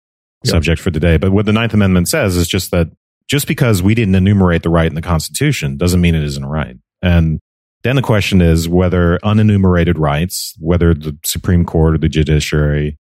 subject 0.46 0.82
for 0.82 0.92
today 0.92 1.18
but 1.18 1.32
what 1.32 1.46
the 1.46 1.54
ninth 1.54 1.74
amendment 1.74 2.08
says 2.08 2.36
is 2.36 2.48
just 2.48 2.72
that 2.72 2.88
just 3.28 3.48
because 3.48 3.82
we 3.84 3.94
didn't 3.94 4.16
enumerate 4.16 4.64
the 4.64 4.70
right 4.70 4.88
in 4.88 4.96
the 4.96 5.02
Constitution 5.02 5.78
doesn't 5.78 6.02
mean 6.02 6.16
it 6.16 6.24
isn't 6.24 6.46
right. 6.46 6.78
And 7.02 7.40
then 7.84 7.96
the 7.96 8.02
question 8.02 8.42
is 8.42 8.68
whether 8.68 9.20
unenumerated 9.24 9.98
rights, 9.98 10.56
whether 10.60 10.94
the 10.94 11.18
Supreme 11.24 11.66
Court 11.66 11.96
or 11.96 11.98
the 11.98 12.10
judiciary 12.10 12.98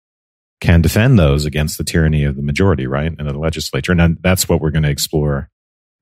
can 0.61 0.81
defend 0.81 1.19
those 1.19 1.45
against 1.45 1.77
the 1.77 1.83
tyranny 1.83 2.23
of 2.23 2.35
the 2.35 2.41
majority, 2.41 2.87
right? 2.87 3.11
And 3.17 3.27
the 3.27 3.37
legislature. 3.37 3.91
And 3.91 4.17
that's 4.21 4.49
what 4.49 4.61
we're 4.61 4.71
going 4.71 4.83
to 4.83 4.89
explore 4.89 5.49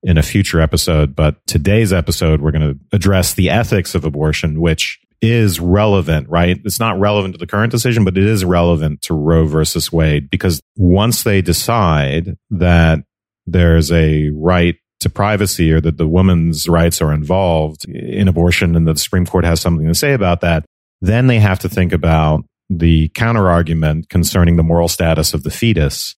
in 0.02 0.18
a 0.18 0.22
future 0.22 0.60
episode. 0.60 1.14
But 1.16 1.36
today's 1.46 1.92
episode, 1.92 2.40
we're 2.40 2.52
going 2.52 2.74
to 2.74 2.78
address 2.92 3.34
the 3.34 3.50
ethics 3.50 3.94
of 3.94 4.04
abortion, 4.04 4.60
which 4.60 5.00
is 5.20 5.58
relevant, 5.58 6.28
right? 6.28 6.60
It's 6.64 6.80
not 6.80 7.00
relevant 7.00 7.34
to 7.34 7.38
the 7.38 7.46
current 7.46 7.72
decision, 7.72 8.04
but 8.04 8.16
it 8.18 8.24
is 8.24 8.44
relevant 8.44 9.02
to 9.02 9.14
Roe 9.14 9.46
versus 9.46 9.90
Wade 9.90 10.30
because 10.30 10.60
once 10.76 11.22
they 11.22 11.40
decide 11.40 12.36
that 12.50 13.00
there's 13.46 13.92
a 13.92 14.30
right 14.30 14.76
to 15.00 15.10
privacy 15.10 15.70
or 15.70 15.80
that 15.80 15.98
the 15.98 16.08
woman's 16.08 16.68
rights 16.68 17.02
are 17.02 17.12
involved 17.12 17.84
in 17.88 18.28
abortion 18.28 18.74
and 18.74 18.88
the 18.88 18.96
Supreme 18.96 19.26
Court 19.26 19.44
has 19.44 19.60
something 19.60 19.86
to 19.86 19.94
say 19.94 20.12
about 20.12 20.40
that, 20.40 20.64
then 21.00 21.26
they 21.26 21.38
have 21.38 21.58
to 21.60 21.68
think 21.68 21.92
about 21.92 22.44
the 22.70 23.08
counter 23.10 23.50
argument 23.50 24.08
concerning 24.08 24.56
the 24.56 24.62
moral 24.62 24.88
status 24.88 25.34
of 25.34 25.42
the 25.42 25.50
fetus 25.50 26.16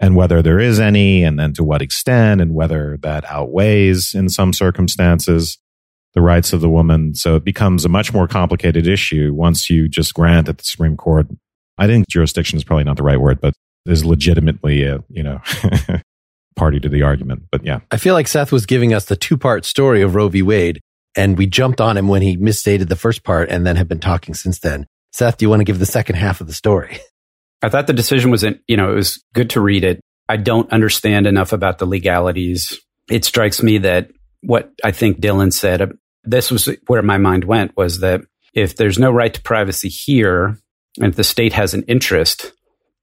and 0.00 0.16
whether 0.16 0.42
there 0.42 0.58
is 0.58 0.80
any 0.80 1.22
and 1.22 1.38
then 1.38 1.52
to 1.52 1.62
what 1.62 1.82
extent 1.82 2.40
and 2.40 2.54
whether 2.54 2.98
that 3.02 3.24
outweighs 3.30 4.14
in 4.14 4.28
some 4.28 4.52
circumstances 4.52 5.58
the 6.14 6.20
rights 6.20 6.52
of 6.52 6.60
the 6.60 6.68
woman. 6.68 7.14
So 7.14 7.36
it 7.36 7.44
becomes 7.44 7.84
a 7.84 7.88
much 7.88 8.12
more 8.12 8.28
complicated 8.28 8.86
issue 8.86 9.32
once 9.32 9.70
you 9.70 9.88
just 9.88 10.12
grant 10.12 10.46
that 10.46 10.58
the 10.58 10.64
Supreme 10.64 10.96
Court, 10.96 11.26
I 11.78 11.86
think 11.86 12.08
jurisdiction 12.08 12.56
is 12.56 12.64
probably 12.64 12.84
not 12.84 12.96
the 12.96 13.02
right 13.02 13.20
word, 13.20 13.40
but 13.40 13.54
is 13.86 14.04
legitimately 14.04 14.84
a, 14.84 15.02
you 15.08 15.22
know, 15.22 15.40
party 16.56 16.80
to 16.80 16.88
the 16.88 17.02
argument. 17.02 17.42
But 17.50 17.64
yeah. 17.64 17.80
I 17.90 17.96
feel 17.96 18.14
like 18.14 18.28
Seth 18.28 18.52
was 18.52 18.66
giving 18.66 18.92
us 18.94 19.06
the 19.06 19.16
two 19.16 19.36
part 19.36 19.64
story 19.64 20.02
of 20.02 20.14
Roe 20.14 20.28
v. 20.28 20.42
Wade, 20.42 20.80
and 21.16 21.36
we 21.36 21.46
jumped 21.46 21.80
on 21.80 21.96
him 21.96 22.08
when 22.08 22.22
he 22.22 22.36
misstated 22.36 22.88
the 22.88 22.96
first 22.96 23.24
part 23.24 23.50
and 23.50 23.66
then 23.66 23.76
have 23.76 23.88
been 23.88 24.00
talking 24.00 24.34
since 24.34 24.58
then. 24.60 24.86
Seth, 25.12 25.36
do 25.36 25.44
you 25.44 25.50
want 25.50 25.60
to 25.60 25.64
give 25.64 25.78
the 25.78 25.86
second 25.86 26.16
half 26.16 26.40
of 26.40 26.46
the 26.46 26.54
story? 26.54 26.98
I 27.62 27.68
thought 27.68 27.86
the 27.86 27.92
decision 27.92 28.30
was, 28.30 28.42
in, 28.42 28.58
you 28.66 28.76
know, 28.76 28.90
it 28.90 28.96
was 28.96 29.22
good 29.34 29.50
to 29.50 29.60
read 29.60 29.84
it. 29.84 30.00
I 30.28 30.36
don't 30.36 30.72
understand 30.72 31.26
enough 31.26 31.52
about 31.52 31.78
the 31.78 31.86
legalities. 31.86 32.80
It 33.08 33.24
strikes 33.24 33.62
me 33.62 33.78
that 33.78 34.10
what 34.40 34.72
I 34.82 34.90
think 34.90 35.20
Dylan 35.20 35.52
said, 35.52 35.82
uh, 35.82 35.86
this 36.24 36.50
was 36.50 36.68
where 36.86 37.02
my 37.02 37.18
mind 37.18 37.44
went 37.44 37.76
was 37.76 38.00
that 38.00 38.22
if 38.54 38.76
there's 38.76 38.98
no 38.98 39.10
right 39.10 39.32
to 39.32 39.42
privacy 39.42 39.88
here, 39.88 40.58
and 40.98 41.08
if 41.08 41.16
the 41.16 41.24
state 41.24 41.52
has 41.52 41.74
an 41.74 41.84
interest, 41.84 42.52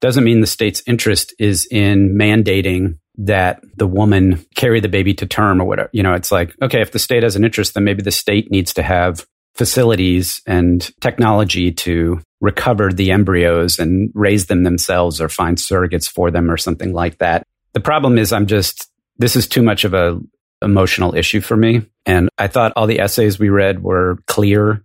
doesn't 0.02 0.24
mean 0.24 0.42
the 0.42 0.48
state's 0.48 0.82
interest 0.88 1.34
is 1.40 1.68
in 1.70 2.16
mandating 2.16 2.98
that 3.20 3.62
the 3.76 3.88
woman 3.88 4.46
carry 4.56 4.80
the 4.80 4.88
baby 4.88 5.14
to 5.14 5.26
term 5.26 5.62
or 5.62 5.66
whatever. 5.66 5.90
You 5.92 6.04
know, 6.04 6.14
it's 6.14 6.32
like, 6.32 6.56
okay, 6.62 6.82
if 6.82 6.92
the 6.92 7.00
state 7.00 7.24
has 7.24 7.36
an 7.36 7.44
interest, 7.44 7.74
then 7.74 7.84
maybe 7.84 8.02
the 8.02 8.12
state 8.12 8.50
needs 8.50 8.74
to 8.76 8.84
have 8.84 9.26
facilities 9.56 10.42
and 10.48 10.90
technology 11.02 11.72
to 11.72 12.22
recover 12.40 12.94
the 12.94 13.12
embryos 13.12 13.78
and 13.78 14.10
raise 14.16 14.46
them 14.46 14.64
themselves 14.64 15.20
or 15.20 15.28
find 15.28 15.58
surrogates 15.58 16.10
for 16.10 16.32
them 16.32 16.50
or 16.50 16.56
something 16.56 16.94
like 16.94 17.18
that. 17.18 17.46
The 17.74 17.82
problem 17.82 18.18
is 18.18 18.32
I'm 18.32 18.48
just, 18.48 18.90
this 19.18 19.36
is 19.36 19.48
too 19.48 19.62
much 19.62 19.84
of 19.84 19.94
a 19.94 20.20
emotional 20.62 21.14
issue 21.14 21.42
for 21.42 21.58
me. 21.58 21.86
And 22.06 22.30
I 22.38 22.48
thought 22.48 22.74
all 22.76 22.88
the 22.88 23.02
essays 23.02 23.38
we 23.38 23.50
read 23.50 23.84
were 23.84 24.18
clear 24.28 24.84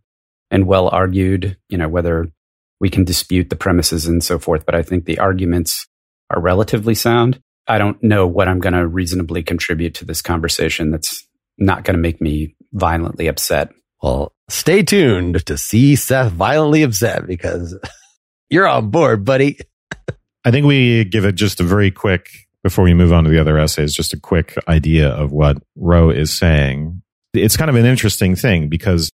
and 0.50 0.66
well 0.66 0.88
argued, 0.88 1.56
you 1.68 1.78
know, 1.78 1.88
whether 1.88 2.28
we 2.80 2.90
can 2.90 3.04
dispute 3.04 3.50
the 3.50 3.56
premises 3.56 4.06
and 4.06 4.22
so 4.22 4.38
forth, 4.40 4.66
but 4.66 4.74
I 4.74 4.82
think 4.82 5.04
the 5.04 5.18
arguments 5.18 5.86
are 6.30 6.40
relatively 6.40 6.94
sound. 6.94 7.40
I 7.66 7.78
don't 7.78 8.02
know 8.02 8.26
what 8.26 8.48
I'm 8.48 8.60
going 8.60 8.74
to 8.74 8.86
reasonably 8.86 9.42
contribute 9.42 9.94
to 9.96 10.04
this 10.04 10.20
conversation 10.20 10.90
that's 10.90 11.26
not 11.58 11.84
going 11.84 11.94
to 11.94 12.00
make 12.00 12.20
me 12.20 12.54
violently 12.72 13.26
upset. 13.26 13.70
Well, 14.02 14.32
stay 14.48 14.82
tuned 14.82 15.46
to 15.46 15.56
see 15.56 15.96
Seth 15.96 16.32
violently 16.32 16.82
upset 16.82 17.26
because 17.26 17.78
you're 18.50 18.68
on 18.68 18.90
board, 18.90 19.24
buddy. 19.24 19.58
I 20.44 20.50
think 20.50 20.66
we 20.66 21.04
give 21.04 21.24
it 21.24 21.36
just 21.36 21.60
a 21.60 21.64
very 21.64 21.90
quick, 21.90 22.28
before 22.62 22.84
we 22.84 22.92
move 22.92 23.12
on 23.12 23.24
to 23.24 23.30
the 23.30 23.40
other 23.40 23.58
essays, 23.58 23.94
just 23.94 24.12
a 24.12 24.20
quick 24.20 24.56
idea 24.68 25.08
of 25.08 25.32
what 25.32 25.56
Roe 25.74 26.10
is 26.10 26.32
saying. 26.32 27.00
It's 27.32 27.56
kind 27.56 27.70
of 27.70 27.76
an 27.76 27.86
interesting 27.86 28.36
thing 28.36 28.68
because 28.68 29.10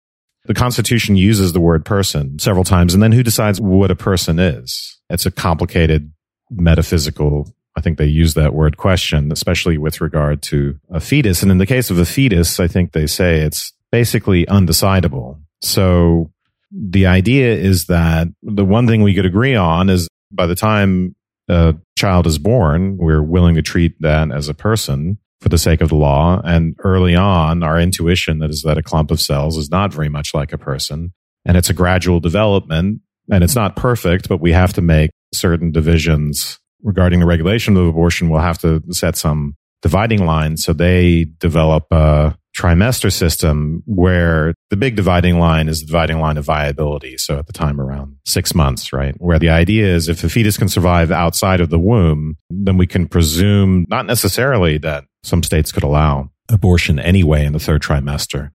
the 0.46 0.54
Constitution 0.54 1.16
uses 1.16 1.52
the 1.52 1.60
word 1.60 1.84
person 1.84 2.38
several 2.40 2.64
times, 2.64 2.94
and 2.94 3.02
then 3.02 3.12
who 3.12 3.22
decides 3.22 3.60
what 3.60 3.90
a 3.90 3.96
person 3.96 4.40
is? 4.40 5.00
It's 5.08 5.26
a 5.26 5.30
complicated 5.30 6.12
metaphysical 6.50 7.54
I 7.80 7.82
think 7.82 7.96
they 7.96 8.04
use 8.04 8.34
that 8.34 8.52
word 8.52 8.76
question, 8.76 9.32
especially 9.32 9.78
with 9.78 10.02
regard 10.02 10.42
to 10.42 10.78
a 10.90 11.00
fetus. 11.00 11.42
And 11.42 11.50
in 11.50 11.56
the 11.56 11.64
case 11.64 11.88
of 11.88 11.98
a 11.98 12.04
fetus, 12.04 12.60
I 12.60 12.66
think 12.66 12.92
they 12.92 13.06
say 13.06 13.40
it's 13.40 13.72
basically 13.90 14.44
undecidable. 14.44 15.40
So 15.62 16.30
the 16.70 17.06
idea 17.06 17.54
is 17.54 17.86
that 17.86 18.28
the 18.42 18.66
one 18.66 18.86
thing 18.86 19.00
we 19.00 19.14
could 19.14 19.24
agree 19.24 19.54
on 19.54 19.88
is 19.88 20.08
by 20.30 20.46
the 20.46 20.54
time 20.54 21.16
a 21.48 21.74
child 21.96 22.26
is 22.26 22.36
born, 22.36 22.98
we're 22.98 23.22
willing 23.22 23.54
to 23.54 23.62
treat 23.62 23.98
that 24.02 24.30
as 24.30 24.50
a 24.50 24.54
person 24.54 25.16
for 25.40 25.48
the 25.48 25.56
sake 25.56 25.80
of 25.80 25.88
the 25.88 25.94
law. 25.94 26.42
And 26.44 26.76
early 26.80 27.16
on, 27.16 27.62
our 27.62 27.80
intuition 27.80 28.40
that 28.40 28.50
is 28.50 28.60
that 28.60 28.76
a 28.76 28.82
clump 28.82 29.10
of 29.10 29.22
cells 29.22 29.56
is 29.56 29.70
not 29.70 29.90
very 29.90 30.10
much 30.10 30.34
like 30.34 30.52
a 30.52 30.58
person. 30.58 31.14
And 31.46 31.56
it's 31.56 31.70
a 31.70 31.74
gradual 31.74 32.20
development 32.20 33.00
and 33.30 33.42
it's 33.42 33.56
not 33.56 33.74
perfect, 33.74 34.28
but 34.28 34.42
we 34.42 34.52
have 34.52 34.74
to 34.74 34.82
make 34.82 35.12
certain 35.32 35.72
divisions 35.72 36.59
regarding 36.82 37.20
the 37.20 37.26
regulation 37.26 37.76
of 37.76 37.86
abortion 37.86 38.28
will 38.28 38.40
have 38.40 38.58
to 38.58 38.82
set 38.90 39.16
some 39.16 39.56
dividing 39.82 40.24
lines. 40.26 40.64
So 40.64 40.72
they 40.72 41.26
develop 41.38 41.86
a 41.90 42.36
trimester 42.56 43.12
system 43.12 43.82
where 43.86 44.54
the 44.70 44.76
big 44.76 44.96
dividing 44.96 45.38
line 45.38 45.68
is 45.68 45.80
the 45.80 45.86
dividing 45.86 46.18
line 46.18 46.36
of 46.36 46.44
viability. 46.44 47.16
So 47.16 47.38
at 47.38 47.46
the 47.46 47.52
time 47.52 47.80
around 47.80 48.16
six 48.26 48.54
months, 48.54 48.92
right? 48.92 49.14
Where 49.18 49.38
the 49.38 49.50
idea 49.50 49.86
is 49.86 50.08
if 50.08 50.24
a 50.24 50.28
fetus 50.28 50.58
can 50.58 50.68
survive 50.68 51.10
outside 51.10 51.60
of 51.60 51.70
the 51.70 51.78
womb, 51.78 52.36
then 52.50 52.76
we 52.76 52.86
can 52.86 53.06
presume 53.06 53.86
not 53.88 54.06
necessarily 54.06 54.78
that 54.78 55.04
some 55.22 55.42
states 55.42 55.70
could 55.72 55.84
allow 55.84 56.30
abortion 56.48 56.98
anyway 56.98 57.44
in 57.44 57.52
the 57.52 57.60
third 57.60 57.82
trimester 57.82 58.50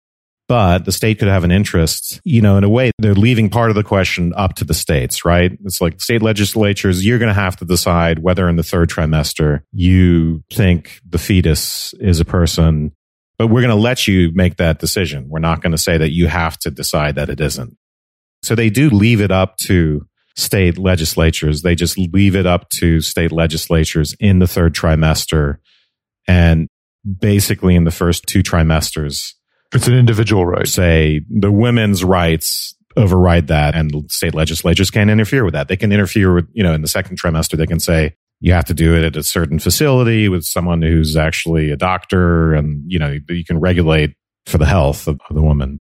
but 0.51 0.83
the 0.83 0.91
state 0.91 1.17
could 1.17 1.29
have 1.29 1.45
an 1.45 1.51
interest. 1.51 2.19
You 2.25 2.41
know, 2.41 2.57
in 2.57 2.65
a 2.65 2.69
way, 2.69 2.91
they're 2.99 3.13
leaving 3.13 3.49
part 3.49 3.69
of 3.69 3.75
the 3.77 3.85
question 3.85 4.33
up 4.35 4.55
to 4.55 4.65
the 4.65 4.73
states, 4.73 5.23
right? 5.23 5.57
It's 5.63 5.79
like 5.79 6.01
state 6.01 6.21
legislatures, 6.21 7.05
you're 7.05 7.19
going 7.19 7.33
to 7.33 7.33
have 7.33 7.55
to 7.55 7.65
decide 7.65 8.19
whether 8.19 8.49
in 8.49 8.57
the 8.57 8.63
third 8.63 8.89
trimester 8.89 9.61
you 9.71 10.43
think 10.51 10.99
the 11.07 11.17
fetus 11.17 11.93
is 12.01 12.19
a 12.19 12.25
person, 12.25 12.91
but 13.37 13.47
we're 13.47 13.61
going 13.61 13.73
to 13.73 13.81
let 13.81 14.09
you 14.09 14.31
make 14.33 14.57
that 14.57 14.79
decision. 14.79 15.29
We're 15.29 15.39
not 15.39 15.61
going 15.61 15.71
to 15.71 15.77
say 15.77 15.97
that 15.97 16.11
you 16.11 16.27
have 16.27 16.59
to 16.59 16.69
decide 16.69 17.15
that 17.15 17.29
it 17.29 17.39
isn't. 17.39 17.77
So 18.43 18.53
they 18.53 18.69
do 18.69 18.89
leave 18.89 19.21
it 19.21 19.31
up 19.31 19.55
to 19.67 20.05
state 20.35 20.77
legislatures. 20.77 21.61
They 21.61 21.75
just 21.75 21.97
leave 21.97 22.35
it 22.35 22.45
up 22.45 22.67
to 22.79 22.99
state 22.99 23.31
legislatures 23.31 24.17
in 24.19 24.39
the 24.39 24.47
third 24.47 24.75
trimester 24.75 25.59
And 26.27 26.67
basically 27.19 27.75
in 27.75 27.85
the 27.85 27.91
first 27.91 28.25
two 28.27 28.43
trimesters, 28.43 29.35
it's 29.73 29.87
an 29.87 29.95
individual 29.95 30.45
right. 30.45 30.67
Say 30.67 31.21
the 31.29 31.51
women's 31.51 32.03
rights 32.03 32.75
override 32.97 33.47
that 33.47 33.75
and 33.75 34.11
state 34.11 34.33
legislatures 34.33 34.91
can't 34.91 35.09
interfere 35.09 35.45
with 35.45 35.53
that. 35.53 35.67
They 35.67 35.77
can 35.77 35.91
interfere 35.91 36.33
with, 36.33 36.49
you 36.51 36.63
know, 36.63 36.73
in 36.73 36.81
the 36.81 36.87
second 36.87 37.19
trimester, 37.19 37.57
they 37.57 37.67
can 37.67 37.79
say, 37.79 38.15
you 38.41 38.53
have 38.53 38.65
to 38.65 38.73
do 38.73 38.95
it 38.95 39.03
at 39.03 39.15
a 39.15 39.23
certain 39.23 39.59
facility 39.59 40.27
with 40.27 40.43
someone 40.43 40.81
who's 40.81 41.15
actually 41.15 41.71
a 41.71 41.77
doctor 41.77 42.53
and, 42.53 42.83
you 42.87 42.99
know, 42.99 43.17
you 43.29 43.45
can 43.45 43.59
regulate 43.59 44.15
for 44.47 44.57
the 44.57 44.65
health 44.65 45.07
of, 45.07 45.19
of 45.29 45.35
the 45.35 45.41
woman. 45.41 45.79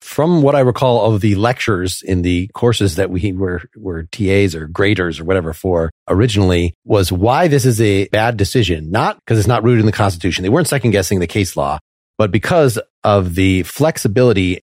From 0.00 0.42
what 0.42 0.54
I 0.54 0.60
recall 0.60 1.12
of 1.12 1.20
the 1.20 1.34
lectures 1.34 2.02
in 2.02 2.22
the 2.22 2.48
courses 2.54 2.96
that 2.96 3.10
we 3.10 3.32
were, 3.32 3.62
were 3.76 4.04
TAs 4.04 4.54
or 4.54 4.66
graders 4.66 5.20
or 5.20 5.24
whatever 5.24 5.52
for 5.52 5.90
originally 6.08 6.72
was 6.84 7.12
why 7.12 7.48
this 7.48 7.66
is 7.66 7.80
a 7.80 8.08
bad 8.08 8.36
decision. 8.36 8.90
Not 8.90 9.18
because 9.18 9.38
it's 9.38 9.48
not 9.48 9.64
rooted 9.64 9.80
in 9.80 9.86
the 9.86 9.92
constitution. 9.92 10.44
They 10.44 10.48
weren't 10.48 10.68
second 10.68 10.92
guessing 10.92 11.18
the 11.18 11.26
case 11.26 11.56
law, 11.56 11.78
but 12.18 12.30
because 12.30 12.78
of 13.04 13.34
the 13.34 13.62
flexibility 13.62 14.60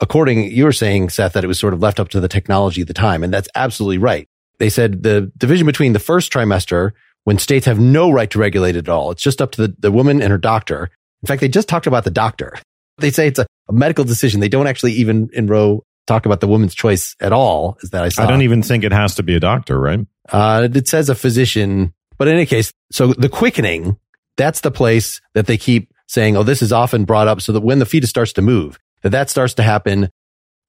according, 0.00 0.50
you 0.50 0.64
were 0.64 0.72
saying, 0.72 1.10
Seth, 1.10 1.32
that 1.32 1.44
it 1.44 1.48
was 1.48 1.58
sort 1.58 1.74
of 1.74 1.80
left 1.80 2.00
up 2.00 2.08
to 2.10 2.20
the 2.20 2.28
technology 2.28 2.80
at 2.82 2.88
the 2.88 2.94
time. 2.94 3.24
And 3.24 3.32
that's 3.32 3.48
absolutely 3.54 3.98
right. 3.98 4.28
They 4.58 4.70
said 4.70 5.02
the 5.02 5.32
division 5.36 5.66
between 5.66 5.92
the 5.92 5.98
first 5.98 6.32
trimester 6.32 6.92
when 7.24 7.38
states 7.38 7.66
have 7.66 7.78
no 7.78 8.10
right 8.10 8.30
to 8.30 8.38
regulate 8.38 8.76
it 8.76 8.80
at 8.80 8.88
all. 8.88 9.10
It's 9.10 9.22
just 9.22 9.40
up 9.42 9.52
to 9.52 9.66
the, 9.66 9.76
the 9.78 9.92
woman 9.92 10.20
and 10.20 10.30
her 10.30 10.38
doctor. 10.38 10.90
In 11.22 11.26
fact, 11.26 11.40
they 11.40 11.48
just 11.48 11.68
talked 11.68 11.86
about 11.86 12.04
the 12.04 12.10
doctor. 12.10 12.54
They 12.98 13.10
say 13.10 13.28
it's 13.28 13.38
a, 13.38 13.46
a 13.68 13.72
medical 13.72 14.04
decision. 14.04 14.40
They 14.40 14.48
don't 14.48 14.66
actually 14.66 14.92
even 14.92 15.30
in 15.32 15.46
Roe 15.46 15.84
talk 16.06 16.26
about 16.26 16.40
the 16.40 16.48
woman's 16.48 16.74
choice 16.74 17.14
at 17.20 17.32
all. 17.32 17.76
Is 17.82 17.90
that 17.90 18.02
I 18.02 18.08
saw? 18.08 18.24
I 18.24 18.26
don't 18.26 18.42
even 18.42 18.62
think 18.62 18.82
it 18.82 18.92
has 18.92 19.16
to 19.16 19.22
be 19.22 19.36
a 19.36 19.40
doctor, 19.40 19.78
right? 19.78 20.00
Uh, 20.28 20.68
it 20.72 20.88
says 20.88 21.08
a 21.08 21.14
physician, 21.14 21.92
but 22.16 22.28
in 22.28 22.34
any 22.34 22.46
case, 22.46 22.72
so 22.90 23.08
the 23.08 23.28
quickening, 23.28 23.98
that's 24.36 24.62
the 24.62 24.70
place 24.70 25.20
that 25.34 25.46
they 25.46 25.56
keep 25.56 25.92
saying, 26.08 26.36
oh, 26.36 26.42
this 26.42 26.62
is 26.62 26.72
often 26.72 27.04
brought 27.04 27.28
up 27.28 27.40
so 27.40 27.52
that 27.52 27.60
when 27.60 27.78
the 27.78 27.86
fetus 27.86 28.10
starts 28.10 28.32
to 28.34 28.42
move, 28.42 28.78
that 29.02 29.10
that 29.10 29.30
starts 29.30 29.54
to 29.54 29.62
happen 29.62 30.10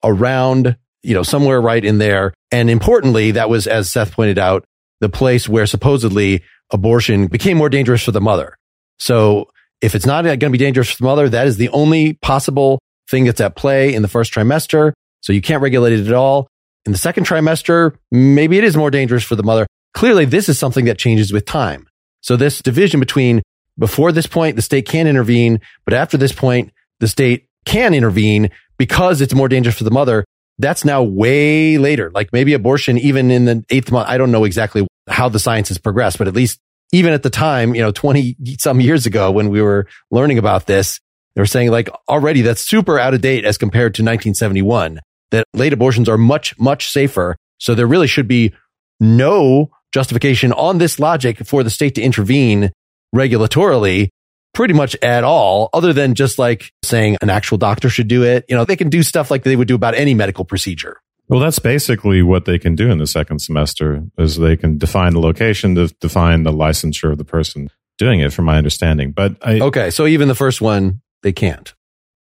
around, 0.04 0.78
you 1.02 1.14
know, 1.14 1.24
somewhere 1.24 1.62
right 1.62 1.84
in 1.84 1.98
there. 1.98 2.34
And 2.52 2.70
importantly, 2.70 3.32
that 3.32 3.50
was, 3.50 3.66
as 3.66 3.90
Seth 3.90 4.12
pointed 4.12 4.38
out, 4.38 4.66
the 5.00 5.10
place 5.10 5.48
where 5.48 5.66
supposedly 5.66 6.44
abortion 6.72 7.28
became 7.28 7.58
more 7.58 7.70
dangerous 7.70 8.04
for 8.04 8.12
the 8.12 8.22
mother. 8.22 8.56
So 8.98 9.50
if 9.82 9.96
it's 9.96 10.06
not 10.06 10.24
going 10.24 10.40
to 10.40 10.50
be 10.50 10.58
dangerous 10.58 10.92
for 10.92 10.98
the 10.98 11.06
mother, 11.06 11.30
that 11.30 11.48
is 11.48 11.58
the 11.58 11.70
only 11.70 12.14
possible 12.14 12.80
thing 13.10 13.26
that's 13.26 13.42
at 13.42 13.56
play 13.56 13.94
in 13.94 14.02
the 14.02 14.08
first 14.08 14.34
trimester. 14.34 14.94
So 15.22 15.34
you 15.34 15.42
can't 15.42 15.62
regulate 15.62 15.94
it 15.94 16.08
at 16.08 16.14
all. 16.14 16.48
In 16.86 16.92
the 16.92 16.98
second 16.98 17.26
trimester, 17.26 17.96
maybe 18.12 18.58
it 18.58 18.64
is 18.64 18.76
more 18.76 18.92
dangerous 18.92 19.24
for 19.24 19.36
the 19.36 19.44
mother. 19.44 19.68
Clearly, 19.94 20.26
this 20.26 20.50
is 20.50 20.60
something 20.60 20.86
that 20.86 20.98
changes 20.98 21.34
with 21.34 21.46
time. 21.46 21.88
So 22.22 22.36
this 22.36 22.62
division 22.62 23.00
between 23.00 23.42
before 23.80 24.12
this 24.12 24.28
point, 24.28 24.58
the 24.58 24.62
state 24.62 24.88
can 24.88 25.08
intervene, 25.08 25.62
but 25.86 25.94
after 25.94 26.18
this 26.18 26.34
point, 26.34 26.72
the 27.00 27.08
state 27.08 27.48
can 27.66 27.94
intervene 27.94 28.50
because 28.78 29.22
it's 29.22 29.34
more 29.34 29.48
dangerous 29.48 29.78
for 29.78 29.86
the 29.86 29.92
mother. 29.92 30.26
That's 30.58 30.84
now 30.84 31.02
way 31.02 31.78
later. 31.78 32.12
Like 32.14 32.34
maybe 32.34 32.54
abortion, 32.54 32.98
even 32.98 33.32
in 33.32 33.46
the 33.46 33.64
eighth 33.70 33.92
month. 33.92 34.10
I 34.10 34.18
don't 34.18 34.32
know 34.32 34.44
exactly 34.44 34.86
how 35.08 35.30
the 35.30 35.40
science 35.40 35.70
has 35.70 35.78
progressed, 35.78 36.18
but 36.18 36.28
at 36.28 36.34
least 36.34 36.60
even 36.92 37.14
at 37.14 37.24
the 37.24 37.30
time, 37.30 37.74
you 37.74 37.82
know, 37.82 37.92
20 37.92 38.36
some 38.58 38.82
years 38.82 39.06
ago 39.06 39.32
when 39.32 39.50
we 39.50 39.62
were 39.62 39.88
learning 40.12 40.38
about 40.38 40.66
this, 40.66 41.00
they 41.36 41.42
were 41.42 41.46
saying 41.46 41.72
like 41.72 41.90
already 42.10 42.42
that's 42.42 42.62
super 42.62 43.00
out 43.00 43.14
of 43.14 43.22
date 43.22 43.46
as 43.46 43.58
compared 43.58 43.94
to 43.96 44.02
1971, 44.02 45.00
that 45.32 45.46
late 45.54 45.72
abortions 45.72 46.10
are 46.10 46.18
much, 46.18 46.58
much 46.60 46.90
safer. 46.90 47.38
So 47.60 47.76
there 47.76 47.88
really 47.88 48.08
should 48.08 48.28
be 48.28 48.54
no 49.00 49.72
justification 49.94 50.52
on 50.54 50.80
this 50.80 51.00
logic 51.00 51.46
for 51.46 51.64
the 51.64 51.70
state 51.70 51.96
to 51.96 52.02
intervene 52.02 52.72
regulatorily 53.16 54.10
pretty 54.54 54.74
much 54.74 54.96
at 55.02 55.24
all, 55.24 55.70
other 55.74 55.94
than 55.94 56.16
just 56.16 56.40
like 56.40 56.74
saying 56.84 57.18
an 57.22 57.30
actual 57.30 57.58
doctor 57.58 57.90
should 57.90 58.08
do 58.08 58.24
it. 58.24 58.46
You 58.50 58.56
know, 58.56 58.66
they 58.66 58.76
can 58.76 58.90
do 58.90 59.04
stuff 59.04 59.32
like 59.32 59.44
they 59.44 59.56
would 59.56 59.68
do 59.68 59.76
about 59.76 59.96
any 59.96 60.14
medical 60.14 60.44
procedure. 60.44 61.00
Well, 61.28 61.40
that's 61.40 61.60
basically 61.60 62.24
what 62.24 62.46
they 62.46 62.58
can 62.58 62.76
do 62.76 62.90
in 62.90 62.98
the 62.98 63.06
second 63.06 63.40
semester 63.40 64.04
is 64.18 64.38
they 64.38 64.58
can 64.58 64.80
define 64.80 65.14
the 65.14 65.20
location 65.20 65.76
to 65.76 65.88
define 66.02 66.44
the 66.44 66.52
licensure 66.52 67.12
of 67.12 67.20
the 67.20 67.24
person 67.24 67.70
doing 68.00 68.20
it 68.20 68.34
from 68.34 68.46
my 68.46 68.58
understanding. 68.58 69.12
But 69.12 69.38
I, 69.44 69.60
okay. 69.60 69.92
So 69.92 70.08
even 70.08 70.28
the 70.28 70.36
first 70.36 70.60
one, 70.60 71.02
they 71.22 71.32
can't. 71.32 71.72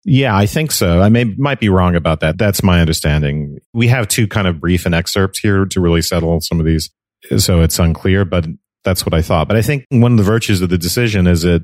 Yeah, 0.04 0.36
I 0.36 0.46
think 0.46 0.70
so. 0.70 1.00
I 1.00 1.08
may 1.08 1.24
might 1.24 1.60
be 1.60 1.68
wrong 1.68 1.96
about 1.96 2.20
that. 2.20 2.38
That's 2.38 2.62
my 2.62 2.80
understanding. 2.80 3.58
We 3.72 3.88
have 3.88 4.08
two 4.08 4.28
kind 4.28 4.46
of 4.46 4.60
brief 4.60 4.86
and 4.86 4.94
excerpts 4.94 5.38
here 5.38 5.64
to 5.66 5.80
really 5.80 6.02
settle 6.02 6.40
some 6.40 6.60
of 6.60 6.66
these, 6.66 6.90
so 7.38 7.62
it's 7.62 7.78
unclear. 7.78 8.24
But 8.24 8.46
that's 8.88 9.04
what 9.04 9.14
I 9.14 9.22
thought. 9.22 9.48
But 9.48 9.56
I 9.56 9.62
think 9.62 9.84
one 9.90 10.12
of 10.12 10.18
the 10.18 10.24
virtues 10.24 10.62
of 10.62 10.70
the 10.70 10.78
decision 10.78 11.26
is 11.26 11.44
it 11.44 11.62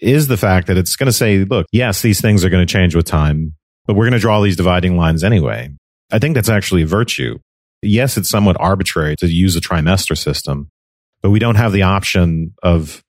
is 0.00 0.26
the 0.26 0.36
fact 0.36 0.66
that 0.66 0.76
it's 0.76 0.96
going 0.96 1.06
to 1.06 1.12
say, 1.12 1.44
look, 1.44 1.66
yes, 1.70 2.02
these 2.02 2.20
things 2.20 2.44
are 2.44 2.50
going 2.50 2.66
to 2.66 2.72
change 2.72 2.94
with 2.94 3.06
time, 3.06 3.54
but 3.86 3.94
we're 3.94 4.04
going 4.04 4.12
to 4.12 4.18
draw 4.18 4.40
these 4.40 4.56
dividing 4.56 4.96
lines 4.96 5.22
anyway. 5.22 5.70
I 6.10 6.18
think 6.18 6.34
that's 6.34 6.48
actually 6.48 6.82
a 6.82 6.86
virtue. 6.86 7.38
Yes, 7.82 8.16
it's 8.16 8.30
somewhat 8.30 8.56
arbitrary 8.58 9.16
to 9.16 9.26
use 9.26 9.54
a 9.56 9.60
trimester 9.60 10.16
system, 10.16 10.70
but 11.22 11.30
we 11.30 11.38
don't 11.38 11.56
have 11.56 11.72
the 11.72 11.82
option 11.82 12.54
of 12.62 13.02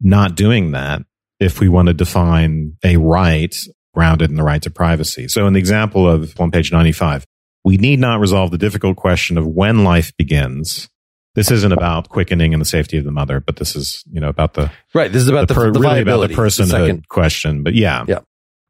not 0.00 0.34
doing 0.34 0.72
that 0.72 1.02
if 1.40 1.60
we 1.60 1.68
want 1.68 1.88
to 1.88 1.94
define 1.94 2.76
a 2.84 2.96
right 2.96 3.54
grounded 3.94 4.28
in 4.28 4.36
the 4.36 4.42
right 4.42 4.62
to 4.62 4.70
privacy. 4.70 5.28
So 5.28 5.46
in 5.46 5.54
the 5.54 5.58
example 5.58 6.08
of 6.08 6.38
on 6.38 6.50
page 6.50 6.70
95, 6.72 7.24
we 7.64 7.76
need 7.76 7.98
not 7.98 8.20
resolve 8.20 8.50
the 8.50 8.58
difficult 8.58 8.96
question 8.96 9.38
of 9.38 9.46
when 9.46 9.84
life 9.84 10.12
begins 10.18 10.88
this 11.34 11.50
isn't 11.50 11.72
about 11.72 12.08
quickening 12.08 12.54
and 12.54 12.60
the 12.60 12.66
safety 12.66 12.96
of 12.96 13.04
the 13.04 13.10
mother, 13.10 13.40
but 13.40 13.56
this 13.56 13.74
is, 13.74 14.04
you 14.10 14.20
know, 14.20 14.28
about 14.28 14.54
the 14.54 14.70
right. 14.94 15.12
This 15.12 15.22
is 15.22 15.28
about 15.28 15.48
the, 15.48 15.54
the, 15.54 15.60
per, 15.60 15.72
the 15.72 15.80
really 15.80 16.00
about 16.00 16.28
the 16.28 16.34
personhood 16.34 17.02
the 17.02 17.08
question. 17.08 17.62
But 17.62 17.74
yeah, 17.74 18.04
yeah. 18.06 18.20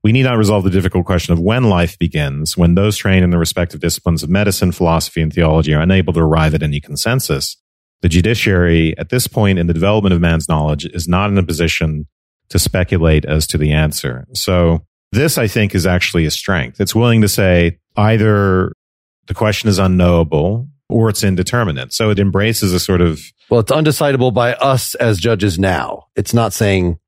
We 0.02 0.12
need 0.12 0.24
not 0.24 0.36
resolve 0.36 0.64
the 0.64 0.70
difficult 0.70 1.06
question 1.06 1.32
of 1.32 1.40
when 1.40 1.64
life 1.64 1.98
begins, 1.98 2.58
when 2.58 2.74
those 2.74 2.98
trained 2.98 3.24
in 3.24 3.30
the 3.30 3.38
respective 3.38 3.80
disciplines 3.80 4.22
of 4.22 4.28
medicine, 4.28 4.70
philosophy, 4.70 5.22
and 5.22 5.32
theology 5.32 5.72
are 5.72 5.80
unable 5.80 6.12
to 6.12 6.20
arrive 6.20 6.54
at 6.54 6.62
any 6.62 6.78
consensus. 6.78 7.56
The 8.02 8.10
judiciary, 8.10 8.96
at 8.98 9.08
this 9.08 9.26
point 9.26 9.58
in 9.58 9.66
the 9.66 9.72
development 9.72 10.12
of 10.12 10.20
man's 10.20 10.46
knowledge, 10.46 10.84
is 10.84 11.08
not 11.08 11.30
in 11.30 11.38
a 11.38 11.42
position 11.42 12.06
to 12.50 12.58
speculate 12.58 13.24
as 13.24 13.46
to 13.46 13.56
the 13.56 13.72
answer. 13.72 14.26
So 14.34 14.84
this, 15.10 15.38
I 15.38 15.46
think, 15.46 15.74
is 15.74 15.86
actually 15.86 16.26
a 16.26 16.30
strength. 16.30 16.82
It's 16.82 16.94
willing 16.94 17.22
to 17.22 17.28
say 17.28 17.78
either 17.96 18.72
the 19.26 19.34
question 19.34 19.70
is 19.70 19.78
unknowable 19.78 20.68
or 20.88 21.08
it's 21.08 21.24
indeterminate. 21.24 21.92
So 21.92 22.10
it 22.10 22.18
embraces 22.18 22.72
a 22.72 22.80
sort 22.80 23.00
of. 23.00 23.20
Well, 23.50 23.60
it's 23.60 23.72
undecidable 23.72 24.32
by 24.32 24.54
us 24.54 24.94
as 24.94 25.18
judges 25.18 25.58
now. 25.58 26.06
It's 26.16 26.34
not 26.34 26.52
saying 26.52 26.98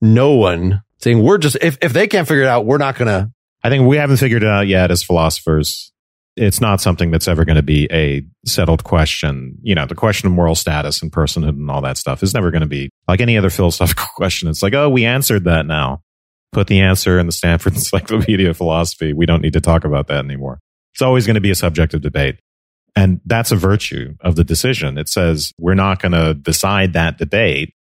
no 0.00 0.32
one 0.32 0.82
saying 0.98 1.22
we're 1.22 1.38
just, 1.38 1.56
if, 1.60 1.78
if 1.82 1.92
they 1.92 2.06
can't 2.06 2.26
figure 2.26 2.42
it 2.42 2.48
out, 2.48 2.66
we're 2.66 2.78
not 2.78 2.96
going 2.96 3.08
to. 3.08 3.30
I 3.62 3.68
think 3.68 3.86
we 3.86 3.96
haven't 3.96 4.18
figured 4.18 4.42
it 4.42 4.48
out 4.48 4.66
yet 4.66 4.90
as 4.90 5.02
philosophers. 5.02 5.92
It's 6.36 6.60
not 6.60 6.80
something 6.80 7.10
that's 7.10 7.28
ever 7.28 7.44
going 7.44 7.56
to 7.56 7.62
be 7.62 7.88
a 7.90 8.22
settled 8.44 8.84
question. 8.84 9.58
You 9.62 9.74
know, 9.74 9.86
the 9.86 9.94
question 9.94 10.26
of 10.26 10.34
moral 10.34 10.54
status 10.54 11.02
and 11.02 11.10
personhood 11.10 11.50
and 11.50 11.70
all 11.70 11.80
that 11.80 11.96
stuff 11.96 12.22
is 12.22 12.34
never 12.34 12.50
going 12.50 12.60
to 12.60 12.68
be 12.68 12.90
like 13.08 13.20
any 13.20 13.38
other 13.38 13.50
philosophical 13.50 14.06
question. 14.16 14.48
It's 14.48 14.62
like, 14.62 14.74
oh, 14.74 14.88
we 14.88 15.04
answered 15.04 15.44
that 15.44 15.66
now. 15.66 16.02
Put 16.52 16.68
the 16.68 16.80
answer 16.80 17.18
in 17.18 17.26
the 17.26 17.32
Stanford 17.32 17.72
Encyclopedia 17.74 18.50
of 18.50 18.56
Philosophy. 18.56 19.12
We 19.12 19.26
don't 19.26 19.42
need 19.42 19.54
to 19.54 19.60
talk 19.60 19.84
about 19.84 20.08
that 20.08 20.24
anymore. 20.24 20.60
It's 20.94 21.02
always 21.02 21.26
going 21.26 21.34
to 21.34 21.40
be 21.40 21.50
a 21.50 21.54
subject 21.54 21.92
of 21.94 22.02
debate. 22.02 22.38
And 22.96 23.20
that's 23.26 23.52
a 23.52 23.56
virtue 23.56 24.14
of 24.22 24.36
the 24.36 24.44
decision. 24.44 24.96
It 24.96 25.08
says 25.08 25.52
we're 25.58 25.74
not 25.74 26.00
going 26.00 26.12
to 26.12 26.34
decide 26.34 26.94
that 26.94 27.18
debate, 27.18 27.74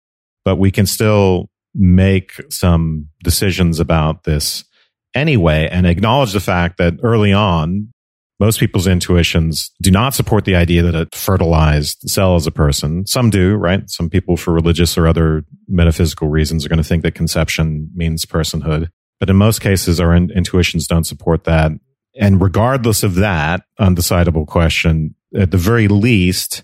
but 0.44 0.58
we 0.58 0.72
can 0.72 0.86
still 0.86 1.50
make 1.74 2.34
some 2.50 3.08
decisions 3.24 3.80
about 3.80 4.26
this 4.26 4.66
anyway 5.14 5.68
and 5.72 5.88
acknowledge 5.88 6.34
the 6.34 6.40
fact 6.40 6.78
that 6.78 6.96
early 7.02 7.32
on, 7.32 7.92
most 8.40 8.60
people's 8.60 8.88
intuitions 8.88 9.72
do 9.82 9.92
not 9.92 10.14
support 10.14 10.44
the 10.44 10.56
idea 10.56 10.84
that 10.84 10.96
a 10.96 11.08
fertilized 11.18 12.10
cell 12.10 12.36
is 12.36 12.46
a 12.46 12.52
person. 12.52 13.08
Some 13.08 13.30
do, 13.30 13.56
right? 13.56 13.90
Some 13.90 14.10
people 14.10 14.36
for 14.36 14.54
religious 14.54 14.98
or 14.98 15.08
other 15.08 15.46
metaphysical 15.70 16.28
reasons 16.28 16.66
are 16.66 16.70
going 16.70 16.78
to 16.78 16.84
think 16.84 17.04
that 17.04 17.16
conception 17.16 17.90
means 17.96 18.26
personhood. 18.26 18.90
But 19.22 19.30
in 19.30 19.38
most 19.38 19.62
cases, 19.62 20.02
our 20.02 20.14
in- 20.14 20.32
intuitions 20.32 20.86
don't 20.86 21.06
support 21.06 21.46
that. 21.46 21.72
And 22.20 22.42
regardless 22.42 23.04
of 23.04 23.16
that 23.16 23.64
undecidable 23.80 24.48
question, 24.48 25.16
at 25.36 25.52
the 25.52 25.58
very 25.58 25.88
least, 25.88 26.64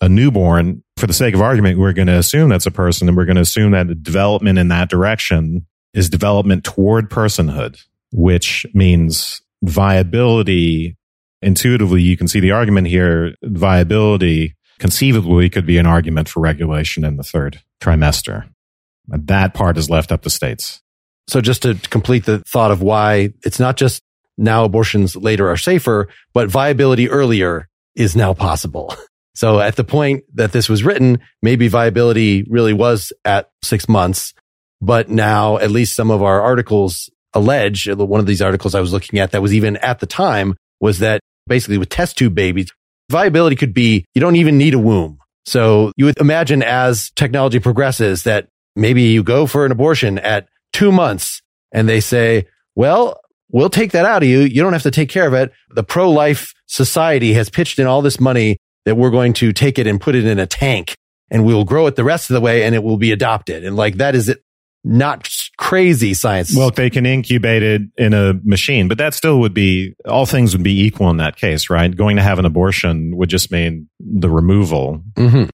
a 0.00 0.08
newborn, 0.08 0.82
for 0.96 1.06
the 1.06 1.12
sake 1.12 1.34
of 1.34 1.40
argument, 1.40 1.78
we're 1.78 1.92
going 1.92 2.08
to 2.08 2.18
assume 2.18 2.50
that's 2.50 2.66
a 2.66 2.70
person 2.70 3.08
and 3.08 3.16
we're 3.16 3.24
going 3.24 3.36
to 3.36 3.42
assume 3.42 3.72
that 3.72 4.02
development 4.02 4.58
in 4.58 4.68
that 4.68 4.90
direction 4.90 5.66
is 5.94 6.10
development 6.10 6.64
toward 6.64 7.10
personhood, 7.10 7.82
which 8.12 8.66
means 8.74 9.40
viability. 9.62 10.96
Intuitively, 11.40 12.02
you 12.02 12.16
can 12.16 12.28
see 12.28 12.40
the 12.40 12.52
argument 12.52 12.88
here. 12.88 13.34
Viability 13.42 14.54
conceivably 14.78 15.48
could 15.48 15.66
be 15.66 15.78
an 15.78 15.86
argument 15.86 16.28
for 16.28 16.40
regulation 16.40 17.04
in 17.04 17.16
the 17.16 17.22
third 17.22 17.60
trimester. 17.80 18.48
That 19.08 19.54
part 19.54 19.78
is 19.78 19.88
left 19.88 20.12
up 20.12 20.22
to 20.22 20.30
states. 20.30 20.82
So 21.28 21.40
just 21.40 21.62
to 21.62 21.74
complete 21.90 22.24
the 22.24 22.40
thought 22.40 22.70
of 22.70 22.82
why 22.82 23.32
it's 23.44 23.58
not 23.58 23.76
just 23.76 24.02
now 24.36 24.64
abortions 24.64 25.16
later 25.16 25.48
are 25.48 25.56
safer, 25.56 26.08
but 26.32 26.48
viability 26.48 27.08
earlier 27.08 27.68
is 27.94 28.16
now 28.16 28.34
possible. 28.34 28.94
So 29.34 29.60
at 29.60 29.76
the 29.76 29.84
point 29.84 30.24
that 30.34 30.52
this 30.52 30.68
was 30.68 30.84
written, 30.84 31.18
maybe 31.42 31.68
viability 31.68 32.44
really 32.44 32.72
was 32.72 33.12
at 33.24 33.50
six 33.62 33.88
months. 33.88 34.32
But 34.80 35.08
now 35.08 35.58
at 35.58 35.70
least 35.70 35.96
some 35.96 36.10
of 36.10 36.22
our 36.22 36.40
articles 36.40 37.10
allege, 37.32 37.88
uh, 37.88 37.96
one 37.96 38.20
of 38.20 38.26
these 38.26 38.42
articles 38.42 38.74
I 38.74 38.80
was 38.80 38.92
looking 38.92 39.18
at 39.18 39.32
that 39.32 39.42
was 39.42 39.54
even 39.54 39.76
at 39.78 39.98
the 39.98 40.06
time 40.06 40.54
was 40.80 41.00
that 41.00 41.20
basically 41.46 41.78
with 41.78 41.88
test 41.88 42.16
tube 42.16 42.34
babies, 42.34 42.70
viability 43.10 43.56
could 43.56 43.74
be 43.74 44.04
you 44.14 44.20
don't 44.20 44.36
even 44.36 44.56
need 44.56 44.74
a 44.74 44.78
womb. 44.78 45.18
So 45.46 45.92
you 45.96 46.06
would 46.06 46.18
imagine 46.18 46.62
as 46.62 47.10
technology 47.10 47.58
progresses 47.58 48.22
that 48.22 48.48
maybe 48.76 49.02
you 49.02 49.22
go 49.22 49.46
for 49.46 49.66
an 49.66 49.72
abortion 49.72 50.18
at 50.18 50.48
two 50.72 50.92
months 50.92 51.42
and 51.72 51.88
they 51.88 52.00
say, 52.00 52.46
well, 52.76 53.20
we'll 53.54 53.70
take 53.70 53.92
that 53.92 54.04
out 54.04 54.22
of 54.22 54.28
you. 54.28 54.40
You 54.40 54.62
don't 54.62 54.72
have 54.74 54.82
to 54.82 54.90
take 54.90 55.08
care 55.08 55.26
of 55.26 55.32
it. 55.32 55.52
The 55.70 55.84
pro 55.84 56.10
life 56.10 56.52
society 56.66 57.32
has 57.34 57.48
pitched 57.48 57.78
in 57.78 57.86
all 57.86 58.02
this 58.02 58.20
money 58.20 58.58
that 58.84 58.96
we're 58.96 59.12
going 59.12 59.32
to 59.34 59.52
take 59.52 59.78
it 59.78 59.86
and 59.86 60.00
put 60.00 60.14
it 60.14 60.26
in 60.26 60.38
a 60.38 60.46
tank 60.46 60.94
and 61.30 61.46
we'll 61.46 61.64
grow 61.64 61.86
it 61.86 61.96
the 61.96 62.04
rest 62.04 62.28
of 62.28 62.34
the 62.34 62.40
way 62.40 62.64
and 62.64 62.74
it 62.74 62.82
will 62.82 62.98
be 62.98 63.12
adopted. 63.12 63.64
And 63.64 63.76
like 63.76 63.96
that 63.96 64.14
is 64.14 64.28
it 64.28 64.42
not 64.82 65.30
crazy 65.56 66.12
science. 66.12 66.54
Well, 66.54 66.70
they 66.70 66.90
can 66.90 67.06
incubate 67.06 67.62
it 67.62 67.82
in 67.96 68.12
a 68.12 68.34
machine, 68.44 68.88
but 68.88 68.98
that 68.98 69.14
still 69.14 69.40
would 69.40 69.54
be, 69.54 69.94
all 70.06 70.26
things 70.26 70.54
would 70.54 70.64
be 70.64 70.82
equal 70.82 71.08
in 71.08 71.16
that 71.18 71.36
case, 71.36 71.70
right? 71.70 71.94
Going 71.96 72.16
to 72.16 72.22
have 72.22 72.38
an 72.38 72.44
abortion 72.44 73.16
would 73.16 73.30
just 73.30 73.50
mean 73.50 73.88
the 73.98 74.28
removal 74.28 75.00
mm-hmm. 75.14 75.48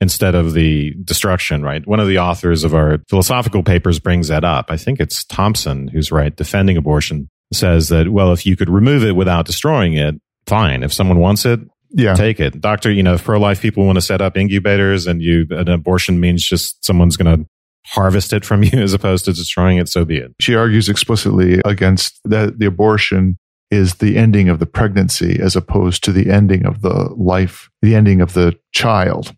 instead 0.00 0.34
of 0.34 0.54
the 0.54 0.94
destruction, 1.04 1.62
right? 1.62 1.86
One 1.86 2.00
of 2.00 2.08
the 2.08 2.20
authors 2.20 2.64
of 2.64 2.74
our 2.74 3.00
philosophical 3.10 3.62
papers 3.62 3.98
brings 3.98 4.28
that 4.28 4.44
up. 4.44 4.70
I 4.70 4.78
think 4.78 4.98
it's 4.98 5.24
Thomson 5.24 5.88
who's 5.88 6.10
right, 6.10 6.34
defending 6.34 6.78
abortion 6.78 7.28
says 7.52 7.88
that, 7.88 8.10
well, 8.10 8.32
if 8.32 8.46
you 8.46 8.56
could 8.56 8.70
remove 8.70 9.04
it 9.04 9.16
without 9.16 9.46
destroying 9.46 9.94
it, 9.94 10.14
fine. 10.46 10.82
If 10.82 10.92
someone 10.92 11.18
wants 11.18 11.44
it, 11.44 11.60
yeah. 11.90 12.14
take 12.14 12.40
it. 12.40 12.60
Doctor, 12.60 12.90
you 12.90 13.02
know, 13.02 13.14
if 13.14 13.24
pro-life 13.24 13.60
people 13.60 13.84
want 13.84 13.96
to 13.96 14.02
set 14.02 14.20
up 14.20 14.36
incubators 14.36 15.06
and 15.06 15.22
you, 15.22 15.46
an 15.50 15.68
abortion 15.68 16.20
means 16.20 16.44
just 16.44 16.84
someone's 16.84 17.16
going 17.16 17.38
to 17.38 17.46
harvest 17.86 18.32
it 18.32 18.44
from 18.44 18.62
you 18.64 18.78
as 18.80 18.92
opposed 18.92 19.24
to 19.24 19.32
destroying 19.32 19.78
it, 19.78 19.88
so 19.88 20.04
be 20.04 20.18
it. 20.18 20.34
She 20.40 20.54
argues 20.54 20.88
explicitly 20.88 21.60
against 21.64 22.20
that 22.24 22.58
the 22.58 22.66
abortion 22.66 23.38
is 23.70 23.96
the 23.96 24.16
ending 24.16 24.48
of 24.48 24.58
the 24.58 24.66
pregnancy 24.66 25.38
as 25.40 25.54
opposed 25.54 26.02
to 26.04 26.12
the 26.12 26.30
ending 26.30 26.66
of 26.66 26.82
the 26.82 27.14
life, 27.16 27.70
the 27.82 27.94
ending 27.94 28.20
of 28.20 28.32
the 28.32 28.58
child. 28.72 29.34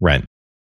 Right. 0.00 0.24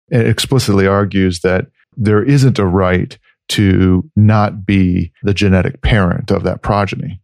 It 0.09 0.27
explicitly 0.27 0.87
argues 0.87 1.41
that 1.41 1.67
there 1.97 2.23
isn't 2.23 2.57
a 2.57 2.65
right 2.65 3.17
to 3.49 4.09
not 4.15 4.65
be 4.65 5.11
the 5.23 5.33
genetic 5.33 5.81
parent 5.81 6.31
of 6.31 6.43
that 6.43 6.61
progeny. 6.61 7.21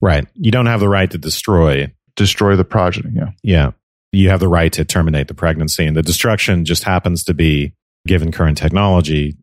Right. 0.00 0.26
You 0.34 0.50
don't 0.50 0.66
have 0.66 0.80
the 0.80 0.88
right 0.88 1.10
to 1.10 1.18
destroy 1.18 1.92
destroy 2.16 2.56
the 2.56 2.64
progeny. 2.64 3.12
Yeah. 3.14 3.30
Yeah. 3.42 3.70
You 4.12 4.28
have 4.30 4.40
the 4.40 4.48
right 4.48 4.72
to 4.72 4.84
terminate 4.84 5.28
the 5.28 5.34
pregnancy 5.34 5.86
and 5.86 5.96
the 5.96 6.02
destruction 6.02 6.64
just 6.64 6.82
happens 6.82 7.24
to 7.24 7.34
be 7.34 7.72
given 8.06 8.32
current 8.32 8.58
technology, 8.58 9.36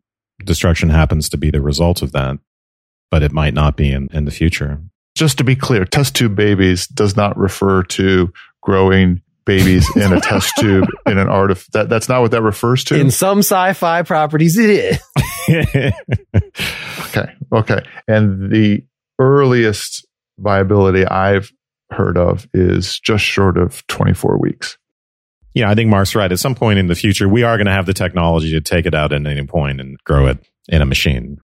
destruction 0.44 0.90
happens 0.90 1.28
to 1.30 1.36
be 1.36 1.50
the 1.50 1.60
result 1.60 2.02
of 2.02 2.12
that, 2.12 2.38
but 3.10 3.22
it 3.22 3.32
might 3.32 3.54
not 3.54 3.76
be 3.76 3.90
in, 3.90 4.08
in 4.12 4.24
the 4.24 4.30
future. 4.30 4.80
Just 5.16 5.38
to 5.38 5.44
be 5.44 5.56
clear, 5.56 5.84
test 5.84 6.14
tube 6.14 6.36
babies 6.36 6.86
does 6.86 7.16
not 7.16 7.36
refer 7.36 7.82
to 7.84 8.32
growing 8.62 9.22
babies 9.48 9.84
in 9.96 10.12
a 10.12 10.20
test 10.20 10.52
tube 10.58 10.86
in 11.06 11.18
an 11.18 11.28
art 11.28 11.50
of 11.50 11.66
that. 11.72 11.88
That's 11.88 12.08
not 12.08 12.20
what 12.20 12.30
that 12.30 12.42
refers 12.42 12.84
to. 12.84 12.94
In 12.94 13.10
some 13.10 13.38
sci-fi 13.38 14.02
properties, 14.02 14.56
it 14.56 14.70
is. 14.70 14.98
okay. 17.08 17.32
Okay. 17.52 17.84
And 18.06 18.52
the 18.52 18.84
earliest 19.18 20.06
viability 20.38 21.04
I've 21.04 21.50
heard 21.90 22.16
of 22.16 22.46
is 22.54 23.00
just 23.00 23.24
short 23.24 23.56
of 23.58 23.84
24 23.88 24.38
weeks 24.38 24.78
yeah, 25.58 25.68
I 25.68 25.74
think 25.74 25.90
Mark's 25.90 26.14
right. 26.14 26.30
At 26.30 26.38
some 26.38 26.54
point 26.54 26.78
in 26.78 26.86
the 26.86 26.94
future, 26.94 27.28
we 27.28 27.42
are 27.42 27.56
going 27.56 27.66
to 27.66 27.72
have 27.72 27.86
the 27.86 27.94
technology 27.94 28.52
to 28.52 28.60
take 28.60 28.86
it 28.86 28.94
out 28.94 29.12
at 29.12 29.26
any 29.26 29.44
point 29.44 29.80
and 29.80 29.98
grow 30.04 30.28
it 30.28 30.38
in 30.68 30.82
a 30.82 30.86
machine, 30.86 31.38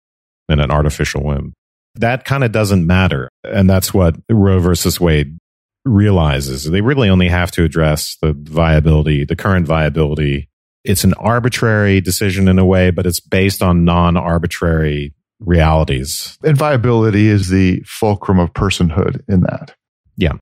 in 0.49 0.61
an 0.61 0.71
artificial 0.71 1.25
womb. 1.25 1.53
That 1.97 2.25
kind 2.25 2.45
of 2.45 2.53
doesn't 2.53 2.87
matter. 2.87 3.29
And 3.43 3.69
that's 3.69 3.93
what 3.93 4.15
Roe 4.31 4.61
versus 4.61 5.01
Wade 5.01 5.37
realizes. 5.85 6.65
They 6.65 6.81
really 6.81 7.09
only 7.09 7.29
have 7.29 7.51
to 7.53 7.65
address 7.65 8.17
the 8.21 8.33
viability, 8.33 9.25
the 9.25 9.37
current 9.37 9.67
viability. 9.67 10.49
It's 10.85 11.05
an 11.05 11.15
arbitrary 11.15 12.01
decision 12.01 12.49
in 12.49 12.59
a 12.59 12.65
way, 12.65 12.91
but 12.91 13.07
it's 13.07 13.21
based 13.21 13.63
on 13.63 13.85
non 13.85 14.17
arbitrary 14.17 15.15
realities. 15.41 16.39
And 16.43 16.57
viability 16.57 17.29
is 17.29 17.49
the 17.49 17.81
fulcrum 17.87 18.39
of 18.39 18.53
personhood 18.53 19.23
in 19.29 19.41
that. 19.43 19.75
Yeah. 20.17 20.35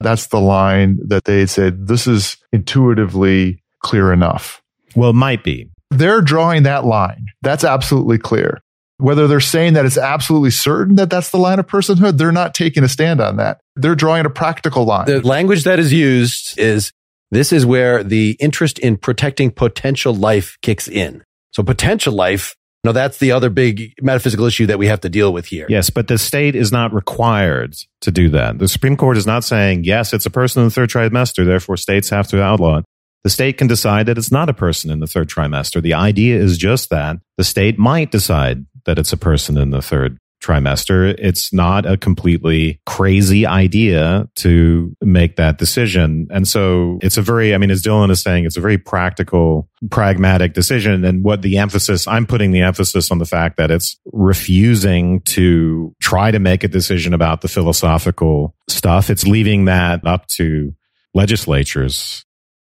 That's 0.00 0.26
the 0.26 0.40
line 0.40 0.98
that 1.06 1.24
they 1.24 1.46
said, 1.46 1.86
this 1.86 2.06
is 2.06 2.36
intuitively 2.52 3.62
clear 3.80 4.12
enough. 4.12 4.62
Well, 4.96 5.10
it 5.10 5.14
might 5.14 5.44
be. 5.44 5.70
They're 5.90 6.22
drawing 6.22 6.64
that 6.64 6.84
line. 6.84 7.26
That's 7.42 7.64
absolutely 7.64 8.18
clear. 8.18 8.62
Whether 9.02 9.26
they're 9.26 9.40
saying 9.40 9.72
that 9.74 9.84
it's 9.84 9.98
absolutely 9.98 10.50
certain 10.50 10.94
that 10.96 11.10
that's 11.10 11.30
the 11.30 11.38
line 11.38 11.58
of 11.58 11.66
personhood, 11.66 12.18
they're 12.18 12.32
not 12.32 12.54
taking 12.54 12.84
a 12.84 12.88
stand 12.88 13.20
on 13.20 13.36
that. 13.36 13.60
They're 13.74 13.96
drawing 13.96 14.26
a 14.26 14.30
practical 14.30 14.84
line. 14.84 15.06
The 15.06 15.20
language 15.20 15.64
that 15.64 15.78
is 15.78 15.92
used 15.92 16.58
is 16.58 16.92
this 17.30 17.52
is 17.52 17.66
where 17.66 18.04
the 18.04 18.36
interest 18.38 18.78
in 18.78 18.96
protecting 18.96 19.50
potential 19.50 20.14
life 20.14 20.56
kicks 20.62 20.86
in. 20.86 21.24
So 21.50 21.62
potential 21.62 22.12
life 22.12 22.54
no, 22.84 22.90
that's 22.90 23.18
the 23.18 23.30
other 23.30 23.48
big 23.48 23.94
metaphysical 24.02 24.44
issue 24.44 24.66
that 24.66 24.78
we 24.78 24.88
have 24.88 25.00
to 25.02 25.08
deal 25.08 25.32
with 25.32 25.46
here. 25.46 25.66
Yes, 25.68 25.88
but 25.88 26.08
the 26.08 26.18
state 26.18 26.56
is 26.56 26.72
not 26.72 26.92
required 26.92 27.76
to 28.00 28.10
do 28.10 28.28
that. 28.30 28.58
The 28.58 28.66
Supreme 28.66 28.96
Court 28.96 29.16
is 29.16 29.26
not 29.26 29.44
saying, 29.44 29.84
yes, 29.84 30.12
it's 30.12 30.26
a 30.26 30.30
person 30.30 30.62
in 30.62 30.68
the 30.68 30.74
third 30.74 30.90
trimester, 30.90 31.44
therefore 31.44 31.76
states 31.76 32.10
have 32.10 32.26
to 32.28 32.42
outlaw 32.42 32.78
it. 32.78 32.84
The 33.22 33.30
state 33.30 33.56
can 33.56 33.68
decide 33.68 34.06
that 34.06 34.18
it's 34.18 34.32
not 34.32 34.48
a 34.48 34.54
person 34.54 34.90
in 34.90 34.98
the 34.98 35.06
third 35.06 35.28
trimester. 35.28 35.80
The 35.80 35.94
idea 35.94 36.38
is 36.38 36.58
just 36.58 36.90
that 36.90 37.18
the 37.36 37.44
state 37.44 37.78
might 37.78 38.10
decide 38.10 38.66
that 38.84 38.98
it's 38.98 39.12
a 39.12 39.16
person 39.16 39.56
in 39.56 39.70
the 39.70 39.82
third 39.82 40.18
trimester. 40.42 41.14
It's 41.18 41.52
not 41.52 41.86
a 41.86 41.96
completely 41.96 42.80
crazy 42.84 43.46
idea 43.46 44.28
to 44.36 44.94
make 45.00 45.36
that 45.36 45.58
decision. 45.58 46.26
And 46.30 46.46
so 46.46 46.98
it's 47.00 47.16
a 47.16 47.22
very, 47.22 47.54
I 47.54 47.58
mean, 47.58 47.70
as 47.70 47.82
Dylan 47.82 48.10
is 48.10 48.20
saying, 48.20 48.44
it's 48.44 48.56
a 48.56 48.60
very 48.60 48.76
practical, 48.76 49.68
pragmatic 49.90 50.52
decision. 50.52 51.04
And 51.04 51.24
what 51.24 51.42
the 51.42 51.58
emphasis, 51.58 52.06
I'm 52.08 52.26
putting 52.26 52.50
the 52.50 52.62
emphasis 52.62 53.10
on 53.10 53.18
the 53.18 53.24
fact 53.24 53.56
that 53.56 53.70
it's 53.70 53.96
refusing 54.12 55.20
to 55.20 55.94
try 56.02 56.30
to 56.30 56.40
make 56.40 56.64
a 56.64 56.68
decision 56.68 57.14
about 57.14 57.40
the 57.40 57.48
philosophical 57.48 58.54
stuff. 58.68 59.08
It's 59.08 59.26
leaving 59.26 59.66
that 59.66 60.04
up 60.06 60.26
to 60.28 60.74
legislatures 61.14 62.24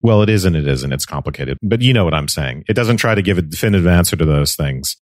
well, 0.02 0.22
it 0.22 0.28
is 0.28 0.44
and 0.44 0.56
it 0.56 0.66
isn't. 0.66 0.92
It's 0.92 1.06
complicated, 1.06 1.58
but 1.62 1.80
you 1.80 1.92
know 1.92 2.04
what 2.04 2.12
I'm 2.12 2.28
saying. 2.28 2.64
It 2.68 2.74
doesn't 2.74 2.96
try 2.96 3.14
to 3.14 3.22
give 3.22 3.38
a 3.38 3.42
definitive 3.42 3.86
answer 3.86 4.16
to 4.16 4.24
those 4.24 4.56
things, 4.56 4.96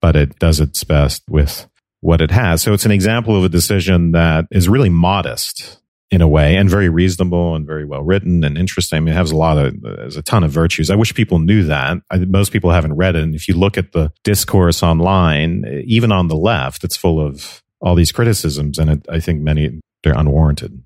but 0.00 0.16
it 0.16 0.38
does 0.38 0.60
its 0.60 0.84
best 0.84 1.22
with 1.28 1.68
what 2.00 2.20
it 2.20 2.30
has. 2.30 2.62
So 2.62 2.72
it's 2.72 2.84
an 2.84 2.92
example 2.92 3.36
of 3.36 3.44
a 3.44 3.48
decision 3.48 4.12
that 4.12 4.46
is 4.50 4.68
really 4.68 4.90
modest 4.90 5.80
in 6.10 6.20
a 6.20 6.28
way 6.28 6.54
and 6.56 6.70
very 6.70 6.88
reasonable 6.88 7.56
and 7.56 7.66
very 7.66 7.84
well 7.84 8.02
written 8.02 8.44
and 8.44 8.56
interesting. 8.56 8.96
I 8.96 9.00
mean, 9.00 9.14
it 9.14 9.16
has 9.16 9.32
a 9.32 9.36
lot 9.36 9.58
of, 9.58 9.80
there's 9.82 10.16
a 10.16 10.22
ton 10.22 10.44
of 10.44 10.52
virtues. 10.52 10.88
I 10.88 10.94
wish 10.94 11.12
people 11.14 11.40
knew 11.40 11.64
that. 11.64 11.98
I, 12.10 12.18
most 12.18 12.52
people 12.52 12.70
haven't 12.70 12.94
read 12.94 13.16
it. 13.16 13.22
And 13.22 13.34
if 13.34 13.48
you 13.48 13.54
look 13.54 13.76
at 13.76 13.92
the 13.92 14.12
discourse 14.22 14.82
online, 14.82 15.82
even 15.84 16.12
on 16.12 16.28
the 16.28 16.36
left, 16.36 16.84
it's 16.84 16.96
full 16.96 17.20
of 17.20 17.62
all 17.80 17.96
these 17.96 18.12
criticisms. 18.12 18.78
And 18.78 18.90
it, 18.90 19.06
I 19.10 19.18
think 19.18 19.40
many, 19.40 19.80
they're 20.04 20.16
unwarranted. 20.16 20.80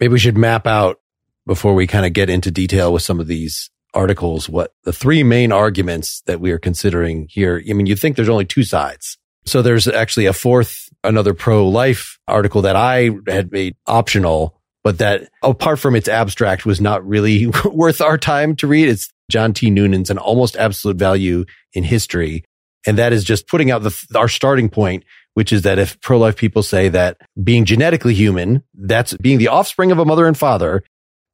Maybe 0.00 0.12
we 0.12 0.18
should 0.18 0.36
map 0.36 0.66
out 0.66 1.00
before 1.46 1.74
we 1.74 1.86
kind 1.86 2.04
of 2.04 2.12
get 2.12 2.28
into 2.28 2.50
detail 2.50 2.92
with 2.92 3.02
some 3.02 3.20
of 3.20 3.28
these 3.28 3.70
articles, 3.94 4.48
what 4.48 4.72
the 4.84 4.92
three 4.92 5.22
main 5.22 5.52
arguments 5.52 6.22
that 6.26 6.40
we 6.40 6.50
are 6.50 6.58
considering 6.58 7.26
here. 7.28 7.62
I 7.68 7.72
mean, 7.72 7.86
you 7.86 7.96
think 7.96 8.16
there's 8.16 8.28
only 8.28 8.46
two 8.46 8.64
sides 8.64 9.18
so 9.44 9.62
there's 9.62 9.88
actually 9.88 10.26
a 10.26 10.32
fourth, 10.32 10.88
another 11.02 11.34
pro 11.34 11.68
life 11.68 12.18
article 12.28 12.62
that 12.62 12.76
I 12.76 13.10
had 13.26 13.50
made 13.50 13.74
optional, 13.86 14.60
but 14.84 14.98
that 14.98 15.28
apart 15.42 15.78
from 15.78 15.96
its 15.96 16.08
abstract 16.08 16.64
was 16.64 16.80
not 16.80 17.06
really 17.06 17.46
worth 17.64 18.00
our 18.00 18.18
time 18.18 18.56
to 18.56 18.66
read. 18.66 18.88
It's 18.88 19.10
John 19.30 19.52
T. 19.52 19.70
Noonan's 19.70 20.10
an 20.10 20.18
almost 20.18 20.56
absolute 20.56 20.96
value 20.96 21.44
in 21.72 21.84
history. 21.84 22.44
And 22.86 22.98
that 22.98 23.12
is 23.12 23.24
just 23.24 23.48
putting 23.48 23.70
out 23.70 23.82
the, 23.82 24.06
our 24.14 24.28
starting 24.28 24.68
point, 24.68 25.04
which 25.34 25.52
is 25.52 25.62
that 25.62 25.78
if 25.78 26.00
pro 26.00 26.18
life 26.18 26.36
people 26.36 26.62
say 26.62 26.88
that 26.88 27.16
being 27.42 27.64
genetically 27.64 28.14
human, 28.14 28.62
that's 28.74 29.16
being 29.16 29.38
the 29.38 29.48
offspring 29.48 29.92
of 29.92 29.98
a 29.98 30.04
mother 30.04 30.26
and 30.26 30.36
father, 30.36 30.82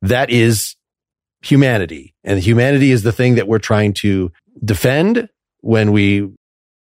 that 0.02 0.30
is 0.30 0.76
humanity. 1.42 2.14
And 2.24 2.40
humanity 2.40 2.90
is 2.90 3.02
the 3.02 3.12
thing 3.12 3.36
that 3.36 3.48
we're 3.48 3.58
trying 3.58 3.92
to 3.94 4.32
defend 4.64 5.28
when 5.60 5.92
we 5.92 6.28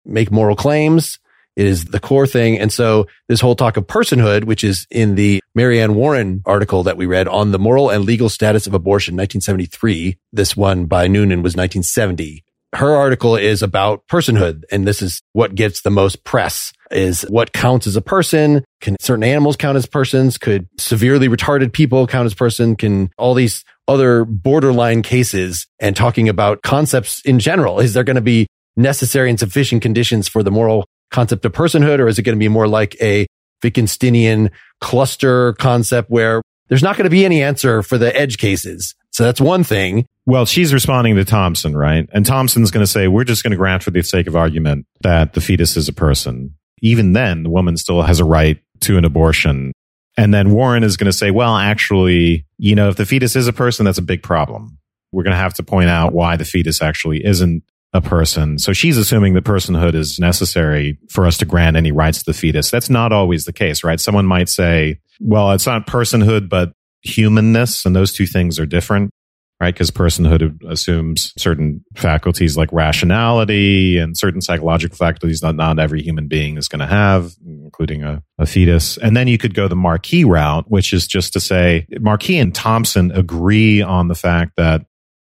make 0.05 0.31
moral 0.31 0.55
claims. 0.55 1.19
It 1.55 1.65
is 1.65 1.85
the 1.85 1.99
core 1.99 2.27
thing. 2.27 2.59
And 2.59 2.71
so 2.71 3.07
this 3.27 3.41
whole 3.41 3.55
talk 3.55 3.77
of 3.77 3.87
personhood, 3.87 4.43
which 4.43 4.63
is 4.63 4.85
in 4.91 5.15
the 5.15 5.41
Marianne 5.55 5.95
Warren 5.95 6.43
article 6.45 6.83
that 6.83 6.97
we 6.97 7.07
read 7.07 7.27
on 7.27 7.51
the 7.51 7.57
moral 7.57 7.89
and 7.89 8.05
legal 8.05 8.29
status 8.29 8.67
of 8.67 8.75
abortion, 8.75 9.15
1973. 9.15 10.17
This 10.31 10.55
one 10.55 10.85
by 10.85 11.07
Noonan 11.07 11.41
was 11.41 11.55
1970. 11.55 12.43
her 12.75 12.95
article 12.95 13.35
is 13.35 13.63
about 13.63 14.07
personhood. 14.07 14.63
And 14.71 14.87
this 14.87 15.01
is 15.01 15.21
what 15.33 15.55
gets 15.55 15.81
the 15.81 15.89
most 15.89 16.23
press 16.23 16.73
is 16.91 17.23
what 17.23 17.53
counts 17.53 17.87
as 17.87 17.95
a 17.95 18.01
person. 18.01 18.63
Can 18.81 18.95
certain 18.99 19.23
animals 19.23 19.55
count 19.55 19.77
as 19.77 19.85
persons? 19.85 20.37
Could 20.37 20.67
severely 20.77 21.27
retarded 21.27 21.73
people 21.73 22.07
count 22.07 22.25
as 22.25 22.33
person? 22.33 22.75
Can 22.75 23.09
all 23.17 23.33
these 23.33 23.65
other 23.87 24.25
borderline 24.25 25.01
cases 25.01 25.67
and 25.79 25.95
talking 25.95 26.29
about 26.29 26.61
concepts 26.61 27.21
in 27.21 27.39
general? 27.39 27.79
Is 27.79 27.93
there 27.93 28.03
going 28.03 28.15
to 28.15 28.21
be 28.21 28.47
necessary 28.75 29.29
and 29.29 29.39
sufficient 29.39 29.81
conditions 29.81 30.27
for 30.27 30.43
the 30.43 30.51
moral 30.51 30.85
concept 31.11 31.45
of 31.45 31.51
personhood? 31.53 31.99
Or 31.99 32.07
is 32.07 32.19
it 32.19 32.23
going 32.23 32.37
to 32.37 32.39
be 32.39 32.49
more 32.49 32.67
like 32.67 32.99
a 33.01 33.27
Wittgensteinian 33.63 34.51
cluster 34.81 35.53
concept 35.53 36.09
where 36.09 36.41
there's 36.69 36.83
not 36.83 36.97
going 36.97 37.05
to 37.05 37.09
be 37.09 37.25
any 37.25 37.41
answer 37.41 37.81
for 37.81 37.97
the 37.97 38.15
edge 38.15 38.37
cases. 38.37 38.95
So 39.11 39.23
that's 39.23 39.41
one 39.41 39.63
thing. 39.63 40.05
Well, 40.25 40.45
she's 40.45 40.73
responding 40.73 41.15
to 41.15 41.25
Thomson, 41.25 41.75
right? 41.75 42.07
And 42.11 42.25
Thomson's 42.25 42.71
going 42.71 42.85
to 42.85 42.91
say, 42.91 43.07
we're 43.07 43.23
just 43.23 43.43
going 43.43 43.51
to 43.51 43.57
grant 43.57 43.83
for 43.83 43.91
the 43.91 44.03
sake 44.03 44.27
of 44.27 44.35
argument 44.35 44.85
that 45.01 45.33
the 45.33 45.41
fetus 45.41 45.77
is 45.77 45.87
a 45.87 45.93
person. 45.93 46.55
Even 46.81 47.13
then, 47.13 47.43
the 47.43 47.49
woman 47.49 47.77
still 47.77 48.01
has 48.03 48.19
a 48.19 48.25
right 48.25 48.59
to 48.81 48.97
an 48.97 49.05
abortion. 49.05 49.71
And 50.17 50.33
then 50.33 50.49
Warren 50.49 50.83
is 50.83 50.97
going 50.97 51.05
to 51.05 51.13
say, 51.13 51.29
well, 51.29 51.55
actually, 51.55 52.45
you 52.57 52.75
know, 52.75 52.89
if 52.89 52.95
the 52.95 53.05
fetus 53.05 53.35
is 53.35 53.47
a 53.47 53.53
person, 53.53 53.85
that's 53.85 53.99
a 53.99 54.03
big 54.03 54.23
problem. 54.23 54.79
We're 55.11 55.23
going 55.23 55.35
to 55.35 55.37
have 55.37 55.53
to 55.55 55.63
point 55.63 55.89
out 55.89 56.11
why 56.11 56.35
the 56.35 56.43
fetus 56.43 56.81
actually 56.81 57.23
isn't 57.23 57.63
a 57.93 58.01
person. 58.01 58.57
So 58.57 58.73
she's 58.73 58.97
assuming 58.97 59.35
that 59.35 59.45
personhood 59.45 59.93
is 59.93 60.19
necessary 60.19 60.97
for 61.09 61.25
us 61.25 61.37
to 61.37 61.45
grant 61.45 61.77
any 61.77 61.91
rights 61.91 62.19
to 62.19 62.25
the 62.25 62.33
fetus. 62.33 62.69
That's 62.69 62.89
not 62.89 63.13
always 63.13 63.45
the 63.45 63.53
case, 63.53 63.83
right? 63.83 63.99
Someone 63.99 64.25
might 64.25 64.49
say, 64.49 64.99
well, 65.21 65.51
it's 65.51 65.65
not 65.65 65.87
personhood, 65.87 66.49
but 66.49 66.73
humanness. 67.01 67.85
And 67.85 67.95
those 67.95 68.11
two 68.11 68.25
things 68.25 68.59
are 68.59 68.65
different, 68.65 69.11
right? 69.59 69.73
Because 69.73 69.91
personhood 69.91 70.63
assumes 70.69 71.33
certain 71.37 71.83
faculties 71.95 72.57
like 72.57 72.71
rationality 72.71 73.97
and 73.97 74.17
certain 74.17 74.41
psychological 74.41 74.95
faculties 74.95 75.39
that 75.39 75.55
not 75.55 75.79
every 75.79 76.01
human 76.01 76.27
being 76.27 76.57
is 76.57 76.67
going 76.67 76.79
to 76.79 76.85
have, 76.85 77.33
including 77.45 78.03
a, 78.03 78.21
a 78.37 78.45
fetus. 78.45 78.97
And 78.97 79.17
then 79.17 79.27
you 79.27 79.37
could 79.37 79.53
go 79.53 79.67
the 79.67 79.75
Marquis 79.75 80.25
route, 80.25 80.65
which 80.69 80.93
is 80.93 81.07
just 81.07 81.33
to 81.33 81.39
say 81.39 81.87
Marquis 81.99 82.37
and 82.37 82.53
Thomson 82.53 83.11
agree 83.11 83.81
on 83.81 84.07
the 84.07 84.15
fact 84.15 84.53
that 84.57 84.85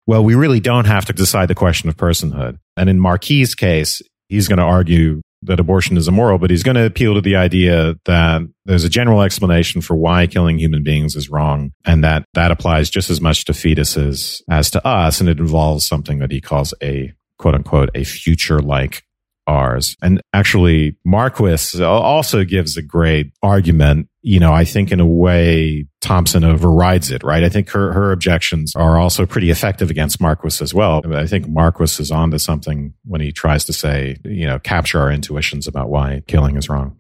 well, 0.08 0.24
we 0.24 0.36
really 0.36 0.60
don't 0.60 0.86
have 0.86 1.06
to 1.06 1.14
decide 1.14 1.48
the 1.48 1.56
question 1.56 1.90
of 1.90 1.98
personhood. 1.98 2.60
And 2.78 2.90
in 2.90 3.00
Marquis's 3.00 3.56
case, 3.56 4.02
he's 4.28 4.48
going 4.48 4.60
to 4.60 4.64
argue 4.64 5.22
that 5.46 5.60
abortion 5.60 5.98
is 5.98 6.08
immoral, 6.08 6.38
but 6.38 6.50
he's 6.50 6.64
going 6.64 6.76
to 6.76 6.86
appeal 6.86 7.16
to 7.16 7.22
the 7.22 7.36
idea 7.36 7.96
that 8.06 8.42
there's 8.66 8.84
a 8.84 8.90
general 8.90 9.22
explanation 9.22 9.82
for 9.82 9.96
why 9.96 10.28
killing 10.28 10.60
human 10.60 10.84
beings 10.84 11.16
is 11.16 11.30
wrong 11.30 11.72
and 11.86 12.04
that 12.04 12.26
that 12.34 12.52
applies 12.52 12.90
just 12.90 13.10
as 13.10 13.22
much 13.22 13.46
to 13.46 13.54
fetuses 13.54 14.42
as 14.50 14.70
to 14.72 14.86
us. 14.86 15.20
And 15.20 15.30
it 15.30 15.40
involves 15.40 15.88
something 15.88 16.20
that 16.20 16.32
he 16.32 16.42
calls 16.42 16.74
a 16.82 17.14
quote 17.38 17.56
unquote, 17.56 17.90
a 17.96 18.04
future 18.04 18.60
like 18.60 19.04
ours. 19.48 19.96
And 20.02 20.22
actually, 20.34 20.98
Marquis 21.06 21.84
also 21.84 22.44
gives 22.44 22.78
a 22.78 22.82
great 22.82 23.32
argument. 23.44 24.08
You 24.22 24.40
know, 24.40 24.54
I 24.54 24.66
think 24.66 24.92
in 24.92 25.00
a 25.00 25.06
way, 25.06 25.86
Thomson 26.02 26.44
overrides 26.44 27.12
it, 27.12 27.24
right? 27.24 27.44
I 27.44 27.50
think 27.50 27.70
her, 27.70 27.94
her 27.94 28.12
objections 28.12 28.76
are 28.76 28.98
also 28.98 29.26
pretty 29.26 29.52
effective 29.52 29.90
against 29.90 30.20
Marquis 30.20 30.64
as 30.64 30.74
well. 30.74 31.02
I 31.14 31.28
think 31.28 31.48
Marquis 31.48 32.02
is 32.02 32.12
onto 32.12 32.38
something 32.38 32.94
when 33.06 33.22
he 33.22 33.32
tries 33.32 33.66
to 33.66 33.74
say, 33.74 34.18
you 34.24 34.48
know, 34.48 34.60
capture 34.60 35.00
our 35.00 35.12
intuitions 35.12 35.68
about 35.68 35.90
why 35.90 36.24
killing 36.28 36.58
is 36.58 36.70
wrong. 36.70 36.98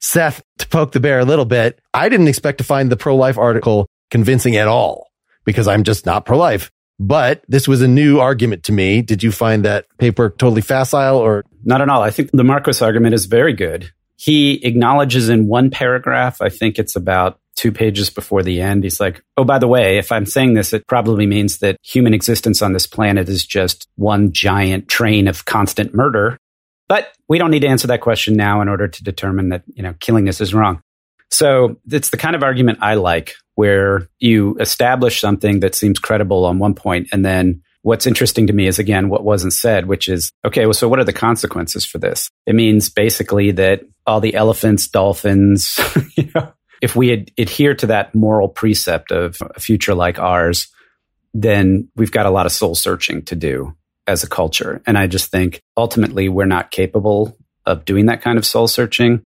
Seth, 0.00 0.42
to 0.58 0.68
poke 0.68 0.92
the 0.92 1.00
bear 1.00 1.18
a 1.18 1.24
little 1.24 1.44
bit, 1.44 1.80
I 1.92 2.08
didn't 2.08 2.28
expect 2.28 2.58
to 2.58 2.64
find 2.64 2.90
the 2.90 2.96
pro 2.96 3.16
life 3.16 3.38
article 3.38 3.86
convincing 4.10 4.56
at 4.56 4.68
all 4.68 5.08
because 5.44 5.66
I'm 5.66 5.82
just 5.82 6.06
not 6.06 6.24
pro 6.24 6.38
life. 6.38 6.70
But 7.00 7.44
this 7.48 7.68
was 7.68 7.80
a 7.80 7.88
new 7.88 8.18
argument 8.18 8.64
to 8.64 8.72
me. 8.72 9.02
Did 9.02 9.22
you 9.22 9.30
find 9.30 9.64
that 9.64 9.86
paper 9.98 10.30
totally 10.30 10.62
facile 10.62 11.18
or? 11.18 11.44
Not 11.64 11.80
at 11.80 11.88
all. 11.88 12.02
I 12.02 12.10
think 12.10 12.30
the 12.32 12.44
Marquis 12.44 12.84
argument 12.84 13.14
is 13.14 13.26
very 13.26 13.52
good. 13.52 13.92
He 14.16 14.64
acknowledges 14.64 15.28
in 15.28 15.46
one 15.46 15.70
paragraph, 15.70 16.42
I 16.42 16.48
think 16.48 16.78
it's 16.78 16.96
about 16.96 17.38
two 17.58 17.72
pages 17.72 18.08
before 18.08 18.44
the 18.44 18.60
end, 18.60 18.84
he's 18.84 19.00
like, 19.00 19.20
Oh, 19.36 19.44
by 19.44 19.58
the 19.58 19.66
way, 19.66 19.98
if 19.98 20.12
I'm 20.12 20.26
saying 20.26 20.54
this, 20.54 20.72
it 20.72 20.86
probably 20.86 21.26
means 21.26 21.58
that 21.58 21.76
human 21.82 22.14
existence 22.14 22.62
on 22.62 22.72
this 22.72 22.86
planet 22.86 23.28
is 23.28 23.44
just 23.44 23.88
one 23.96 24.32
giant 24.32 24.86
train 24.88 25.26
of 25.26 25.44
constant 25.44 25.92
murder. 25.92 26.38
But 26.88 27.12
we 27.28 27.36
don't 27.36 27.50
need 27.50 27.60
to 27.60 27.68
answer 27.68 27.88
that 27.88 28.00
question 28.00 28.34
now 28.34 28.60
in 28.60 28.68
order 28.68 28.86
to 28.86 29.04
determine 29.04 29.48
that, 29.48 29.64
you 29.74 29.82
know, 29.82 29.94
killing 29.98 30.24
this 30.24 30.40
is 30.40 30.54
wrong. 30.54 30.80
So 31.30 31.76
it's 31.90 32.10
the 32.10 32.16
kind 32.16 32.36
of 32.36 32.44
argument 32.44 32.78
I 32.80 32.94
like 32.94 33.34
where 33.58 34.08
you 34.20 34.56
establish 34.60 35.20
something 35.20 35.58
that 35.58 35.74
seems 35.74 35.98
credible 35.98 36.44
on 36.44 36.60
one 36.60 36.74
point 36.74 37.08
and 37.10 37.24
then 37.24 37.60
what's 37.82 38.06
interesting 38.06 38.46
to 38.46 38.52
me 38.52 38.68
is 38.68 38.78
again 38.78 39.08
what 39.08 39.24
wasn't 39.24 39.52
said 39.52 39.86
which 39.86 40.08
is 40.08 40.30
okay 40.44 40.64
well 40.64 40.72
so 40.72 40.86
what 40.86 41.00
are 41.00 41.04
the 41.04 41.12
consequences 41.12 41.84
for 41.84 41.98
this? 41.98 42.30
It 42.46 42.54
means 42.54 42.88
basically 42.88 43.50
that 43.50 43.80
all 44.06 44.20
the 44.20 44.36
elephants 44.36 44.86
dolphins 44.86 45.76
you 46.16 46.30
know 46.36 46.52
if 46.80 46.94
we 46.94 47.12
ad- 47.12 47.32
adhere 47.36 47.74
to 47.74 47.88
that 47.88 48.14
moral 48.14 48.48
precept 48.48 49.10
of 49.10 49.36
a 49.42 49.58
future 49.58 49.92
like 49.92 50.20
ours 50.20 50.68
then 51.34 51.88
we've 51.96 52.12
got 52.12 52.26
a 52.26 52.30
lot 52.30 52.46
of 52.46 52.52
soul 52.52 52.76
searching 52.76 53.22
to 53.24 53.34
do 53.34 53.74
as 54.06 54.22
a 54.22 54.28
culture. 54.28 54.80
And 54.86 54.96
i 54.96 55.08
just 55.08 55.32
think 55.32 55.60
ultimately 55.76 56.28
we're 56.28 56.44
not 56.44 56.70
capable 56.70 57.36
of 57.66 57.84
doing 57.84 58.06
that 58.06 58.22
kind 58.22 58.38
of 58.38 58.46
soul 58.46 58.68
searching 58.68 59.24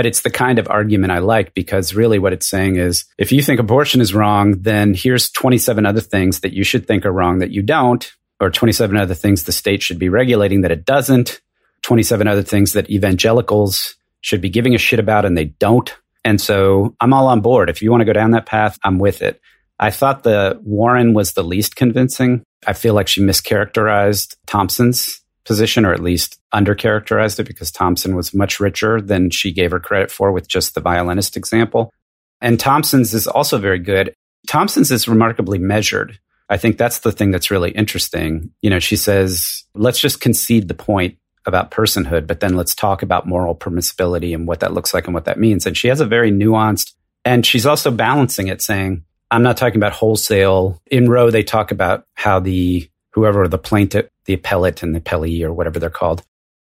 but 0.00 0.06
it's 0.06 0.22
the 0.22 0.30
kind 0.30 0.58
of 0.58 0.66
argument 0.66 1.12
I 1.12 1.18
like 1.18 1.52
because 1.52 1.94
really 1.94 2.18
what 2.18 2.32
it's 2.32 2.48
saying 2.48 2.76
is 2.76 3.04
if 3.18 3.32
you 3.32 3.42
think 3.42 3.60
abortion 3.60 4.00
is 4.00 4.14
wrong, 4.14 4.52
then 4.62 4.94
here's 4.94 5.28
27 5.28 5.84
other 5.84 6.00
things 6.00 6.40
that 6.40 6.54
you 6.54 6.64
should 6.64 6.86
think 6.86 7.04
are 7.04 7.12
wrong 7.12 7.40
that 7.40 7.50
you 7.50 7.60
don't, 7.60 8.10
or 8.40 8.48
27 8.48 8.96
other 8.96 9.12
things 9.12 9.44
the 9.44 9.52
state 9.52 9.82
should 9.82 9.98
be 9.98 10.08
regulating 10.08 10.62
that 10.62 10.70
it 10.70 10.86
doesn't, 10.86 11.42
27 11.82 12.26
other 12.26 12.42
things 12.42 12.72
that 12.72 12.88
evangelicals 12.88 13.94
should 14.22 14.40
be 14.40 14.48
giving 14.48 14.74
a 14.74 14.78
shit 14.78 14.98
about 14.98 15.26
and 15.26 15.36
they 15.36 15.44
don't. 15.44 15.94
And 16.24 16.40
so 16.40 16.96
I'm 16.98 17.12
all 17.12 17.26
on 17.26 17.42
board. 17.42 17.68
If 17.68 17.82
you 17.82 17.90
want 17.90 18.00
to 18.00 18.06
go 18.06 18.14
down 18.14 18.30
that 18.30 18.46
path, 18.46 18.78
I'm 18.82 18.98
with 18.98 19.20
it. 19.20 19.38
I 19.78 19.90
thought 19.90 20.22
the 20.22 20.58
Warren 20.64 21.12
was 21.12 21.34
the 21.34 21.44
least 21.44 21.76
convincing. 21.76 22.42
I 22.66 22.72
feel 22.72 22.94
like 22.94 23.08
she 23.08 23.20
mischaracterized 23.20 24.36
Thomson's 24.46 25.19
position, 25.44 25.84
or 25.84 25.92
at 25.92 26.02
least 26.02 26.40
undercharacterized 26.52 27.38
it 27.38 27.46
because 27.46 27.70
Thomson 27.70 28.14
was 28.14 28.34
much 28.34 28.60
richer 28.60 29.00
than 29.00 29.30
she 29.30 29.52
gave 29.52 29.70
her 29.70 29.80
credit 29.80 30.10
for 30.10 30.32
with 30.32 30.48
just 30.48 30.74
the 30.74 30.80
violinist 30.80 31.36
example. 31.36 31.92
And 32.40 32.58
Thomson's 32.58 33.14
is 33.14 33.26
also 33.26 33.58
very 33.58 33.78
good. 33.78 34.14
Thomson's 34.46 34.90
is 34.90 35.08
remarkably 35.08 35.58
measured. 35.58 36.18
I 36.48 36.56
think 36.56 36.78
that's 36.78 37.00
the 37.00 37.12
thing 37.12 37.30
that's 37.30 37.50
really 37.50 37.70
interesting. 37.70 38.50
You 38.60 38.70
know, 38.70 38.80
she 38.80 38.96
says, 38.96 39.64
let's 39.74 40.00
just 40.00 40.20
concede 40.20 40.68
the 40.68 40.74
point 40.74 41.16
about 41.46 41.70
personhood, 41.70 42.26
but 42.26 42.40
then 42.40 42.56
let's 42.56 42.74
talk 42.74 43.02
about 43.02 43.26
moral 43.26 43.54
permissibility 43.54 44.34
and 44.34 44.46
what 44.46 44.60
that 44.60 44.74
looks 44.74 44.92
like 44.92 45.06
and 45.06 45.14
what 45.14 45.24
that 45.24 45.38
means. 45.38 45.64
And 45.64 45.76
she 45.76 45.88
has 45.88 46.00
a 46.00 46.06
very 46.06 46.30
nuanced, 46.30 46.92
and 47.24 47.46
she's 47.46 47.66
also 47.66 47.90
balancing 47.90 48.48
it 48.48 48.60
saying, 48.60 49.04
I'm 49.30 49.42
not 49.42 49.56
talking 49.56 49.76
about 49.76 49.92
wholesale. 49.92 50.82
In 50.90 51.08
Roe, 51.08 51.30
they 51.30 51.44
talk 51.44 51.70
about 51.70 52.04
how 52.14 52.40
the 52.40 52.89
whoever 53.12 53.48
the 53.48 53.58
plaintiff, 53.58 54.06
the 54.26 54.34
appellate 54.34 54.82
and 54.82 54.94
the 54.94 55.00
appellee 55.00 55.42
or 55.42 55.52
whatever 55.52 55.78
they're 55.78 55.90
called, 55.90 56.22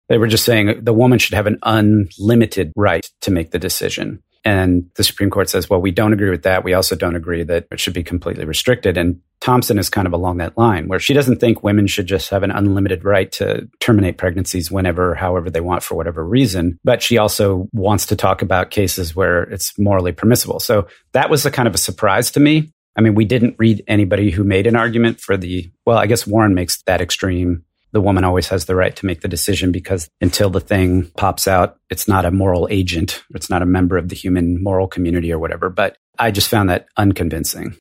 they 0.09 0.17
were 0.17 0.27
just 0.27 0.45
saying 0.45 0.83
the 0.83 0.93
woman 0.93 1.19
should 1.19 1.33
have 1.33 1.47
an 1.47 1.59
unlimited 1.63 2.71
right 2.75 3.09
to 3.21 3.31
make 3.31 3.51
the 3.51 3.59
decision. 3.59 4.21
And 4.47 4.91
the 4.95 5.03
Supreme 5.03 5.31
Court 5.31 5.49
says, 5.49 5.71
well, 5.71 5.81
we 5.81 5.89
don't 5.89 6.13
agree 6.13 6.29
with 6.29 6.43
that. 6.43 6.63
We 6.63 6.75
also 6.75 6.95
don't 6.95 7.15
agree 7.15 7.41
that 7.41 7.65
it 7.71 7.79
should 7.79 7.95
be 7.95 8.03
completely 8.03 8.45
restricted. 8.45 8.95
And 8.95 9.19
Thomson 9.41 9.79
is 9.79 9.89
kind 9.89 10.05
of 10.05 10.13
along 10.13 10.37
that 10.37 10.55
line 10.55 10.87
where 10.87 10.99
she 10.99 11.15
doesn't 11.15 11.39
think 11.39 11.63
women 11.63 11.87
should 11.87 12.05
just 12.05 12.29
have 12.29 12.43
an 12.43 12.51
unlimited 12.51 13.03
right 13.03 13.31
to 13.33 13.67
terminate 13.79 14.19
pregnancies 14.19 14.69
whenever, 14.69 15.15
however 15.15 15.49
they 15.49 15.61
want 15.61 15.81
for 15.81 15.95
whatever 15.95 16.23
reason. 16.23 16.79
But 16.83 17.01
she 17.01 17.17
also 17.17 17.67
wants 17.73 18.05
to 18.07 18.15
talk 18.15 18.43
about 18.43 18.69
cases 18.69 19.15
where 19.15 19.43
it's 19.43 19.77
morally 19.79 20.11
permissible. 20.11 20.59
So 20.59 20.87
that 21.13 21.31
was 21.31 21.43
a 21.47 21.51
kind 21.51 21.67
of 21.67 21.73
a 21.73 21.79
surprise 21.79 22.29
to 22.31 22.39
me. 22.39 22.71
I 22.95 23.01
mean, 23.01 23.15
we 23.15 23.25
didn't 23.25 23.55
read 23.57 23.83
anybody 23.87 24.31
who 24.31 24.43
made 24.43 24.67
an 24.67 24.75
argument 24.75 25.19
for 25.19 25.35
the, 25.35 25.69
well, 25.85 25.97
I 25.97 26.07
guess 26.07 26.25
Warren 26.25 26.53
makes 26.53 26.81
that 26.83 27.01
extreme. 27.01 27.65
The 27.91 28.01
woman 28.01 28.23
always 28.23 28.47
has 28.49 28.65
the 28.65 28.75
right 28.75 28.95
to 28.95 29.05
make 29.05 29.21
the 29.21 29.27
decision 29.27 29.71
because 29.71 30.09
until 30.19 30.49
the 30.49 30.59
thing 30.59 31.11
pops 31.17 31.47
out, 31.47 31.77
it's 31.89 32.07
not 32.07 32.25
a 32.25 32.31
moral 32.31 32.67
agent. 32.69 33.23
It's 33.33 33.49
not 33.49 33.61
a 33.61 33.65
member 33.65 33.97
of 33.97 34.09
the 34.09 34.15
human 34.15 34.61
moral 34.61 34.87
community 34.87 35.31
or 35.31 35.39
whatever. 35.39 35.69
But 35.69 35.97
I 36.19 36.31
just 36.31 36.49
found 36.49 36.69
that 36.69 36.87
unconvincing. 36.97 37.77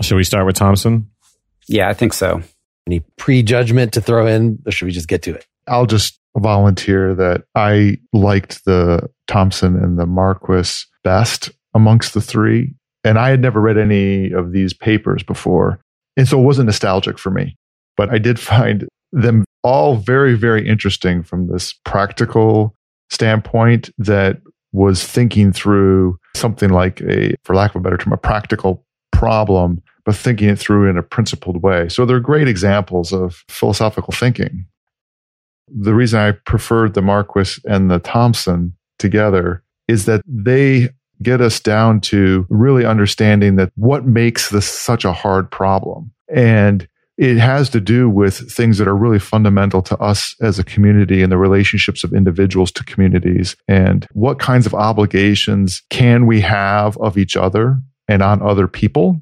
Should 0.00 0.16
we 0.16 0.24
start 0.24 0.46
with 0.46 0.56
Thomson? 0.56 1.10
Yeah, 1.66 1.88
I 1.88 1.94
think 1.94 2.12
so. 2.12 2.42
Any 2.86 3.00
prejudgment 3.16 3.92
to 3.94 4.00
throw 4.00 4.26
in, 4.26 4.58
or 4.66 4.72
should 4.72 4.86
we 4.86 4.92
just 4.92 5.08
get 5.08 5.22
to 5.22 5.34
it? 5.34 5.46
I'll 5.66 5.86
just 5.86 6.18
volunteer 6.36 7.14
that 7.14 7.44
I 7.54 7.98
liked 8.12 8.64
the 8.64 9.10
Thomson 9.26 9.76
and 9.76 9.98
the 9.98 10.06
Marquis 10.06 10.84
best 11.04 11.50
amongst 11.74 12.14
the 12.14 12.20
three. 12.20 12.74
And 13.04 13.18
I 13.18 13.30
had 13.30 13.40
never 13.40 13.60
read 13.60 13.78
any 13.78 14.30
of 14.30 14.52
these 14.52 14.72
papers 14.72 15.22
before. 15.22 15.80
And 16.16 16.28
so 16.28 16.38
it 16.38 16.44
wasn't 16.44 16.66
nostalgic 16.66 17.18
for 17.18 17.30
me. 17.30 17.56
But 17.96 18.10
I 18.10 18.18
did 18.18 18.38
find 18.40 18.86
them 19.12 19.44
all 19.62 19.96
very, 19.96 20.34
very 20.34 20.66
interesting 20.66 21.22
from 21.22 21.48
this 21.48 21.74
practical 21.84 22.74
standpoint 23.10 23.90
that 23.98 24.40
was 24.72 25.04
thinking 25.04 25.52
through 25.52 26.18
something 26.36 26.70
like 26.70 27.00
a, 27.02 27.34
for 27.44 27.54
lack 27.54 27.74
of 27.74 27.80
a 27.80 27.82
better 27.82 27.96
term, 27.96 28.12
a 28.12 28.16
practical 28.16 28.84
problem, 29.12 29.82
but 30.04 30.14
thinking 30.14 30.48
it 30.48 30.58
through 30.58 30.88
in 30.88 30.96
a 30.96 31.02
principled 31.02 31.62
way. 31.62 31.88
So 31.88 32.06
they're 32.06 32.20
great 32.20 32.48
examples 32.48 33.12
of 33.12 33.44
philosophical 33.48 34.12
thinking. 34.12 34.66
The 35.68 35.94
reason 35.94 36.20
I 36.20 36.32
preferred 36.32 36.94
the 36.94 37.02
Marquis 37.02 37.60
and 37.64 37.90
the 37.90 37.98
Thomson 37.98 38.76
together 38.98 39.62
is 39.88 40.04
that 40.06 40.22
they 40.26 40.90
get 41.22 41.40
us 41.40 41.60
down 41.60 42.00
to 42.00 42.46
really 42.48 42.84
understanding 42.84 43.56
that 43.56 43.72
what 43.76 44.06
makes 44.06 44.50
this 44.50 44.66
such 44.66 45.04
a 45.04 45.12
hard 45.12 45.50
problem. 45.50 46.12
And 46.34 46.88
it 47.18 47.36
has 47.36 47.68
to 47.70 47.80
do 47.80 48.08
with 48.08 48.50
things 48.50 48.78
that 48.78 48.88
are 48.88 48.96
really 48.96 49.18
fundamental 49.18 49.82
to 49.82 49.96
us 49.98 50.34
as 50.40 50.58
a 50.58 50.64
community 50.64 51.22
and 51.22 51.30
the 51.30 51.36
relationships 51.36 52.02
of 52.02 52.14
individuals 52.14 52.72
to 52.72 52.84
communities 52.84 53.56
and 53.68 54.06
what 54.12 54.38
kinds 54.38 54.64
of 54.64 54.74
obligations 54.74 55.82
can 55.90 56.26
we 56.26 56.40
have 56.40 56.96
of 56.96 57.18
each 57.18 57.36
other 57.36 57.78
and 58.08 58.22
on 58.22 58.40
other 58.40 58.66
people 58.66 59.20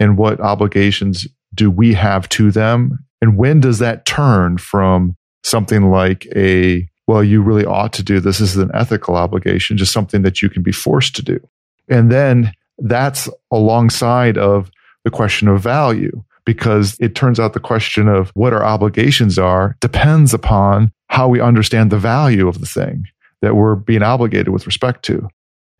and 0.00 0.18
what 0.18 0.40
obligations 0.40 1.28
do 1.54 1.70
we 1.70 1.94
have 1.94 2.28
to 2.30 2.50
them 2.50 2.98
and 3.22 3.36
when 3.36 3.60
does 3.60 3.78
that 3.78 4.04
turn 4.04 4.58
from 4.58 5.16
something 5.44 5.90
like 5.90 6.26
a 6.34 6.88
well 7.08 7.24
you 7.24 7.42
really 7.42 7.64
ought 7.64 7.92
to 7.92 8.04
do 8.04 8.20
this, 8.20 8.38
this 8.38 8.54
is 8.54 8.56
an 8.56 8.70
ethical 8.74 9.16
obligation 9.16 9.76
just 9.76 9.92
something 9.92 10.22
that 10.22 10.40
you 10.40 10.48
can 10.48 10.62
be 10.62 10.72
forced 10.72 11.16
to 11.16 11.22
do 11.22 11.40
and 11.88 12.12
then 12.12 12.52
that's 12.78 13.28
alongside 13.50 14.38
of 14.38 14.70
the 15.04 15.10
question 15.10 15.48
of 15.48 15.60
value 15.60 16.22
because 16.48 16.96
it 16.98 17.14
turns 17.14 17.38
out 17.38 17.52
the 17.52 17.60
question 17.60 18.08
of 18.08 18.30
what 18.34 18.54
our 18.54 18.64
obligations 18.64 19.38
are 19.38 19.76
depends 19.80 20.32
upon 20.32 20.90
how 21.08 21.28
we 21.28 21.40
understand 21.42 21.90
the 21.90 21.98
value 21.98 22.48
of 22.48 22.60
the 22.60 22.66
thing 22.66 23.04
that 23.42 23.54
we're 23.54 23.74
being 23.74 24.02
obligated 24.02 24.48
with 24.48 24.64
respect 24.64 25.04
to. 25.04 25.28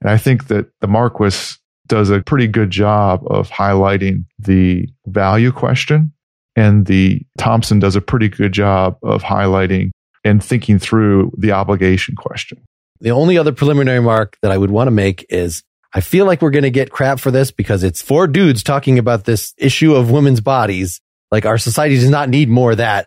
And 0.00 0.10
I 0.10 0.18
think 0.18 0.48
that 0.48 0.66
the 0.80 0.86
Marquis 0.86 1.56
does 1.86 2.10
a 2.10 2.20
pretty 2.20 2.46
good 2.46 2.70
job 2.70 3.22
of 3.28 3.48
highlighting 3.48 4.24
the 4.38 4.86
value 5.06 5.52
question. 5.52 6.12
And 6.54 6.86
the 6.86 7.22
Thomson 7.38 7.78
does 7.78 7.96
a 7.96 8.00
pretty 8.00 8.28
good 8.28 8.52
job 8.52 8.98
of 9.02 9.22
highlighting 9.22 9.90
and 10.28 10.42
thinking 10.42 10.78
through 10.78 11.32
the 11.36 11.52
obligation 11.52 12.14
question. 12.14 12.58
The 13.00 13.10
only 13.10 13.38
other 13.38 13.52
preliminary 13.52 14.00
mark 14.00 14.36
that 14.42 14.50
I 14.50 14.58
would 14.58 14.70
want 14.70 14.88
to 14.88 14.92
make 14.92 15.24
is 15.28 15.62
I 15.94 16.00
feel 16.00 16.26
like 16.26 16.42
we're 16.42 16.50
going 16.50 16.64
to 16.64 16.70
get 16.70 16.90
crap 16.90 17.18
for 17.18 17.30
this 17.30 17.50
because 17.50 17.82
it's 17.82 18.02
four 18.02 18.26
dudes 18.26 18.62
talking 18.62 18.98
about 18.98 19.24
this 19.24 19.54
issue 19.56 19.94
of 19.94 20.10
women's 20.10 20.40
bodies. 20.40 21.00
Like 21.30 21.46
our 21.46 21.58
society 21.58 21.96
does 21.96 22.10
not 22.10 22.28
need 22.28 22.48
more 22.48 22.72
of 22.72 22.76
that. 22.78 23.06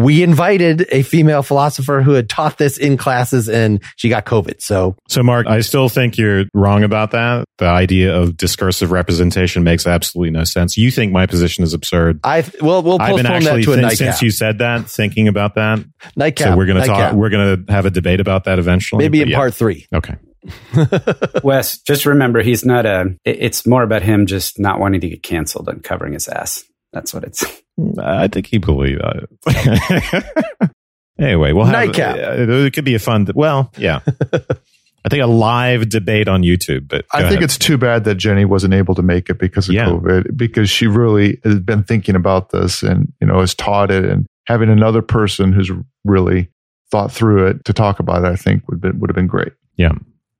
We 0.00 0.22
invited 0.22 0.86
a 0.90 1.02
female 1.02 1.42
philosopher 1.42 2.00
who 2.00 2.12
had 2.12 2.30
taught 2.30 2.56
this 2.56 2.78
in 2.78 2.96
classes 2.96 3.50
and 3.50 3.82
she 3.96 4.08
got 4.08 4.24
COVID. 4.24 4.62
So, 4.62 4.96
so 5.08 5.22
Mark, 5.22 5.46
I 5.46 5.60
still 5.60 5.90
think 5.90 6.16
you're 6.16 6.46
wrong 6.54 6.84
about 6.84 7.10
that. 7.10 7.44
The 7.58 7.66
idea 7.66 8.16
of 8.16 8.34
discursive 8.34 8.92
representation 8.92 9.62
makes 9.62 9.86
absolutely 9.86 10.30
no 10.30 10.44
sense. 10.44 10.78
You 10.78 10.90
think 10.90 11.12
my 11.12 11.26
position 11.26 11.64
is 11.64 11.74
absurd. 11.74 12.20
I, 12.24 12.50
well, 12.62 12.82
we'll 12.82 12.98
postpone 12.98 13.10
I've 13.10 13.16
been 13.16 13.26
actually, 13.26 13.60
that 13.60 13.64
to 13.66 13.72
a 13.74 13.76
nightcap. 13.76 13.98
Since 13.98 14.22
you 14.22 14.30
said 14.30 14.58
that, 14.58 14.88
thinking 14.88 15.28
about 15.28 15.56
that. 15.56 15.84
Nightcap. 16.16 16.48
So 16.48 16.56
we're 16.56 16.64
going 16.64 16.80
to 16.80 16.86
nightcap. 16.86 17.10
talk, 17.10 17.18
we're 17.18 17.28
going 17.28 17.66
to 17.66 17.72
have 17.72 17.84
a 17.84 17.90
debate 17.90 18.20
about 18.20 18.44
that 18.44 18.58
eventually. 18.58 19.04
Maybe 19.04 19.20
in 19.20 19.28
yeah. 19.28 19.36
part 19.36 19.54
three. 19.54 19.86
Okay. 19.94 20.16
Wes, 21.44 21.78
just 21.78 22.06
remember 22.06 22.40
he's 22.40 22.64
not 22.64 22.86
a. 22.86 23.16
It's 23.26 23.66
more 23.66 23.82
about 23.82 24.00
him 24.00 24.24
just 24.24 24.58
not 24.58 24.80
wanting 24.80 25.02
to 25.02 25.08
get 25.10 25.22
canceled 25.22 25.68
and 25.68 25.84
covering 25.84 26.14
his 26.14 26.26
ass. 26.28 26.64
That's 26.92 27.14
what 27.14 27.24
it's. 27.24 27.44
I 27.98 28.28
think 28.28 28.46
he 28.46 28.58
believed 28.58 29.00
that. 29.00 30.70
anyway, 31.18 31.52
we'll 31.52 31.64
have 31.64 31.72
Nightcap. 31.72 32.16
Uh, 32.16 32.52
it 32.64 32.72
could 32.72 32.84
be 32.84 32.94
a 32.94 32.98
fun. 32.98 33.26
Well, 33.34 33.70
yeah. 33.76 34.00
I 35.02 35.08
think 35.08 35.22
a 35.22 35.26
live 35.26 35.88
debate 35.88 36.28
on 36.28 36.42
YouTube. 36.42 36.88
But 36.88 37.06
I 37.12 37.20
think 37.22 37.32
ahead. 37.36 37.42
it's 37.44 37.56
too 37.56 37.78
bad 37.78 38.04
that 38.04 38.16
Jenny 38.16 38.44
wasn't 38.44 38.74
able 38.74 38.94
to 38.96 39.02
make 39.02 39.30
it 39.30 39.38
because 39.38 39.68
of 39.68 39.74
Yeah. 39.74 39.86
COVID, 39.86 40.36
because 40.36 40.68
she 40.68 40.86
really 40.86 41.40
has 41.44 41.58
been 41.60 41.84
thinking 41.84 42.16
about 42.16 42.50
this 42.50 42.82
and 42.82 43.10
you 43.20 43.26
know 43.26 43.40
has 43.40 43.54
taught 43.54 43.90
it, 43.90 44.04
and 44.04 44.26
having 44.46 44.68
another 44.68 45.00
person 45.00 45.52
who's 45.52 45.70
really 46.04 46.50
thought 46.90 47.12
through 47.12 47.46
it 47.46 47.64
to 47.64 47.72
talk 47.72 47.98
about 48.00 48.24
it, 48.24 48.28
I 48.28 48.36
think 48.36 48.68
would 48.68 48.80
been, 48.80 48.98
would 49.00 49.08
have 49.10 49.14
been 49.16 49.26
great. 49.28 49.52
yeah. 49.76 49.92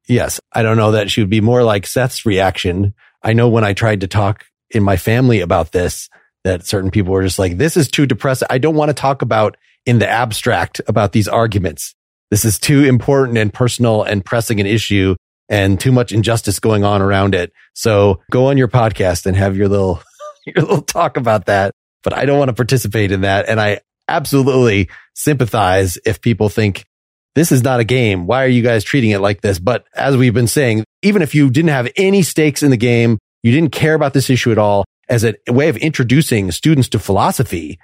Yes. 0.08 0.40
I 0.52 0.62
don't 0.62 0.76
know 0.76 0.92
that 0.92 1.08
she 1.08 1.20
would 1.20 1.30
be 1.30 1.40
more 1.40 1.62
like 1.62 1.86
Seth's 1.86 2.26
reaction. 2.26 2.94
I 3.22 3.32
know 3.32 3.48
when 3.48 3.62
I 3.62 3.74
tried 3.74 4.00
to 4.00 4.08
talk 4.08 4.44
in 4.70 4.82
my 4.82 4.96
family 4.96 5.38
about 5.40 5.70
this, 5.70 6.08
that 6.44 6.66
certain 6.66 6.90
people 6.90 7.12
were 7.12 7.22
just 7.22 7.38
like, 7.38 7.58
this 7.58 7.76
is 7.76 7.88
too 7.88 8.06
depressing. 8.06 8.48
I 8.50 8.58
don't 8.58 8.74
want 8.74 8.88
to 8.88 8.94
talk 8.94 9.22
about 9.22 9.56
in 9.86 9.98
the 9.98 10.08
abstract 10.08 10.80
about 10.86 11.12
these 11.12 11.28
arguments. 11.28 11.94
This 12.30 12.44
is 12.44 12.58
too 12.58 12.84
important 12.84 13.38
and 13.38 13.52
personal 13.52 14.02
and 14.02 14.24
pressing 14.24 14.60
an 14.60 14.66
issue 14.66 15.16
and 15.48 15.80
too 15.80 15.92
much 15.92 16.12
injustice 16.12 16.60
going 16.60 16.84
on 16.84 17.02
around 17.02 17.34
it. 17.34 17.52
So 17.74 18.20
go 18.30 18.46
on 18.46 18.56
your 18.56 18.68
podcast 18.68 19.26
and 19.26 19.36
have 19.36 19.56
your 19.56 19.68
little, 19.68 20.02
your 20.46 20.64
little 20.64 20.82
talk 20.82 21.16
about 21.16 21.46
that. 21.46 21.72
But 22.02 22.16
I 22.16 22.24
don't 22.24 22.38
want 22.38 22.48
to 22.48 22.54
participate 22.54 23.12
in 23.12 23.22
that. 23.22 23.48
And 23.48 23.60
I 23.60 23.80
absolutely 24.08 24.88
sympathize 25.14 25.98
if 26.06 26.20
people 26.20 26.48
think 26.48 26.86
this 27.34 27.52
is 27.52 27.62
not 27.62 27.80
a 27.80 27.84
game. 27.84 28.26
Why 28.26 28.44
are 28.44 28.48
you 28.48 28.62
guys 28.62 28.84
treating 28.84 29.10
it 29.10 29.18
like 29.18 29.40
this? 29.40 29.58
But 29.58 29.84
as 29.94 30.16
we've 30.16 30.34
been 30.34 30.46
saying, 30.46 30.84
even 31.02 31.22
if 31.22 31.34
you 31.34 31.50
didn't 31.50 31.70
have 31.70 31.90
any 31.96 32.22
stakes 32.22 32.62
in 32.62 32.70
the 32.70 32.76
game, 32.76 33.18
you 33.42 33.52
didn't 33.52 33.72
care 33.72 33.94
about 33.94 34.14
this 34.14 34.30
issue 34.30 34.52
at 34.52 34.58
all 34.58 34.84
as 35.10 35.24
a 35.24 35.34
way 35.48 35.68
of 35.68 35.76
introducing 35.76 36.50
students 36.52 36.88
to 36.90 36.98
philosophy, 36.98 37.78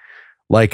like 0.49 0.73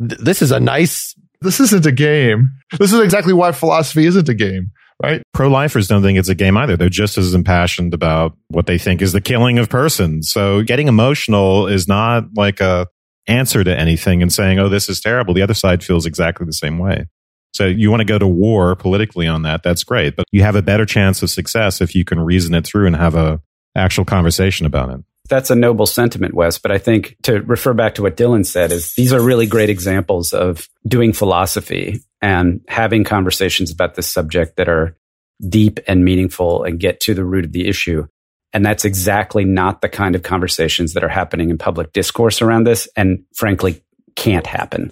th- 0.00 0.20
this 0.20 0.42
is 0.42 0.50
a 0.50 0.58
nice, 0.58 1.14
This 1.42 1.60
isn't 1.60 1.86
a 1.86 1.92
game. 1.92 2.50
This 2.78 2.92
is 2.92 3.00
exactly 3.00 3.32
why 3.32 3.52
philosophy 3.52 4.06
isn't 4.06 4.28
a 4.28 4.34
game, 4.34 4.70
right? 5.02 5.22
Pro 5.34 5.48
lifers 5.48 5.88
don't 5.88 6.02
think 6.02 6.18
it's 6.18 6.28
a 6.28 6.34
game 6.34 6.56
either. 6.56 6.76
They're 6.76 6.88
just 6.88 7.18
as 7.18 7.34
impassioned 7.34 7.94
about 7.94 8.36
what 8.48 8.66
they 8.66 8.78
think 8.78 9.02
is 9.02 9.12
the 9.12 9.20
killing 9.20 9.58
of 9.58 9.68
persons. 9.68 10.30
So 10.30 10.62
getting 10.62 10.88
emotional 10.88 11.66
is 11.66 11.86
not 11.86 12.24
like 12.36 12.60
a 12.60 12.86
answer 13.26 13.62
to 13.62 13.78
anything 13.78 14.22
and 14.22 14.32
saying, 14.32 14.58
Oh, 14.58 14.68
this 14.68 14.88
is 14.88 15.00
terrible. 15.00 15.34
The 15.34 15.42
other 15.42 15.54
side 15.54 15.84
feels 15.84 16.06
exactly 16.06 16.46
the 16.46 16.52
same 16.52 16.78
way. 16.78 17.06
So 17.54 17.66
you 17.66 17.90
want 17.90 18.00
to 18.00 18.06
go 18.06 18.18
to 18.18 18.26
war 18.26 18.74
politically 18.74 19.26
on 19.26 19.42
that. 19.42 19.62
That's 19.62 19.84
great, 19.84 20.16
but 20.16 20.24
you 20.32 20.42
have 20.42 20.56
a 20.56 20.62
better 20.62 20.86
chance 20.86 21.22
of 21.22 21.28
success 21.30 21.80
if 21.80 21.94
you 21.94 22.04
can 22.04 22.18
reason 22.20 22.54
it 22.54 22.66
through 22.66 22.86
and 22.86 22.96
have 22.96 23.14
a 23.14 23.40
actual 23.76 24.04
conversation 24.04 24.64
about 24.64 24.90
it. 24.90 25.00
That's 25.28 25.50
a 25.50 25.54
noble 25.54 25.86
sentiment, 25.86 26.34
Wes. 26.34 26.58
But 26.58 26.72
I 26.72 26.78
think 26.78 27.16
to 27.22 27.40
refer 27.42 27.74
back 27.74 27.94
to 27.94 28.02
what 28.02 28.16
Dylan 28.16 28.44
said 28.44 28.72
is 28.72 28.94
these 28.94 29.12
are 29.12 29.20
really 29.20 29.46
great 29.46 29.70
examples 29.70 30.32
of 30.32 30.68
doing 30.86 31.12
philosophy 31.12 32.00
and 32.20 32.60
having 32.68 33.04
conversations 33.04 33.70
about 33.70 33.94
this 33.94 34.06
subject 34.06 34.56
that 34.56 34.68
are 34.68 34.96
deep 35.48 35.80
and 35.86 36.04
meaningful 36.04 36.64
and 36.64 36.78
get 36.78 37.00
to 37.00 37.14
the 37.14 37.24
root 37.24 37.44
of 37.44 37.52
the 37.52 37.68
issue. 37.68 38.06
And 38.52 38.64
that's 38.64 38.84
exactly 38.84 39.44
not 39.44 39.80
the 39.80 39.88
kind 39.88 40.14
of 40.14 40.22
conversations 40.22 40.92
that 40.92 41.02
are 41.02 41.08
happening 41.08 41.50
in 41.50 41.58
public 41.58 41.92
discourse 41.92 42.42
around 42.42 42.64
this 42.64 42.88
and 42.96 43.24
frankly 43.34 43.82
can't 44.14 44.46
happen. 44.46 44.90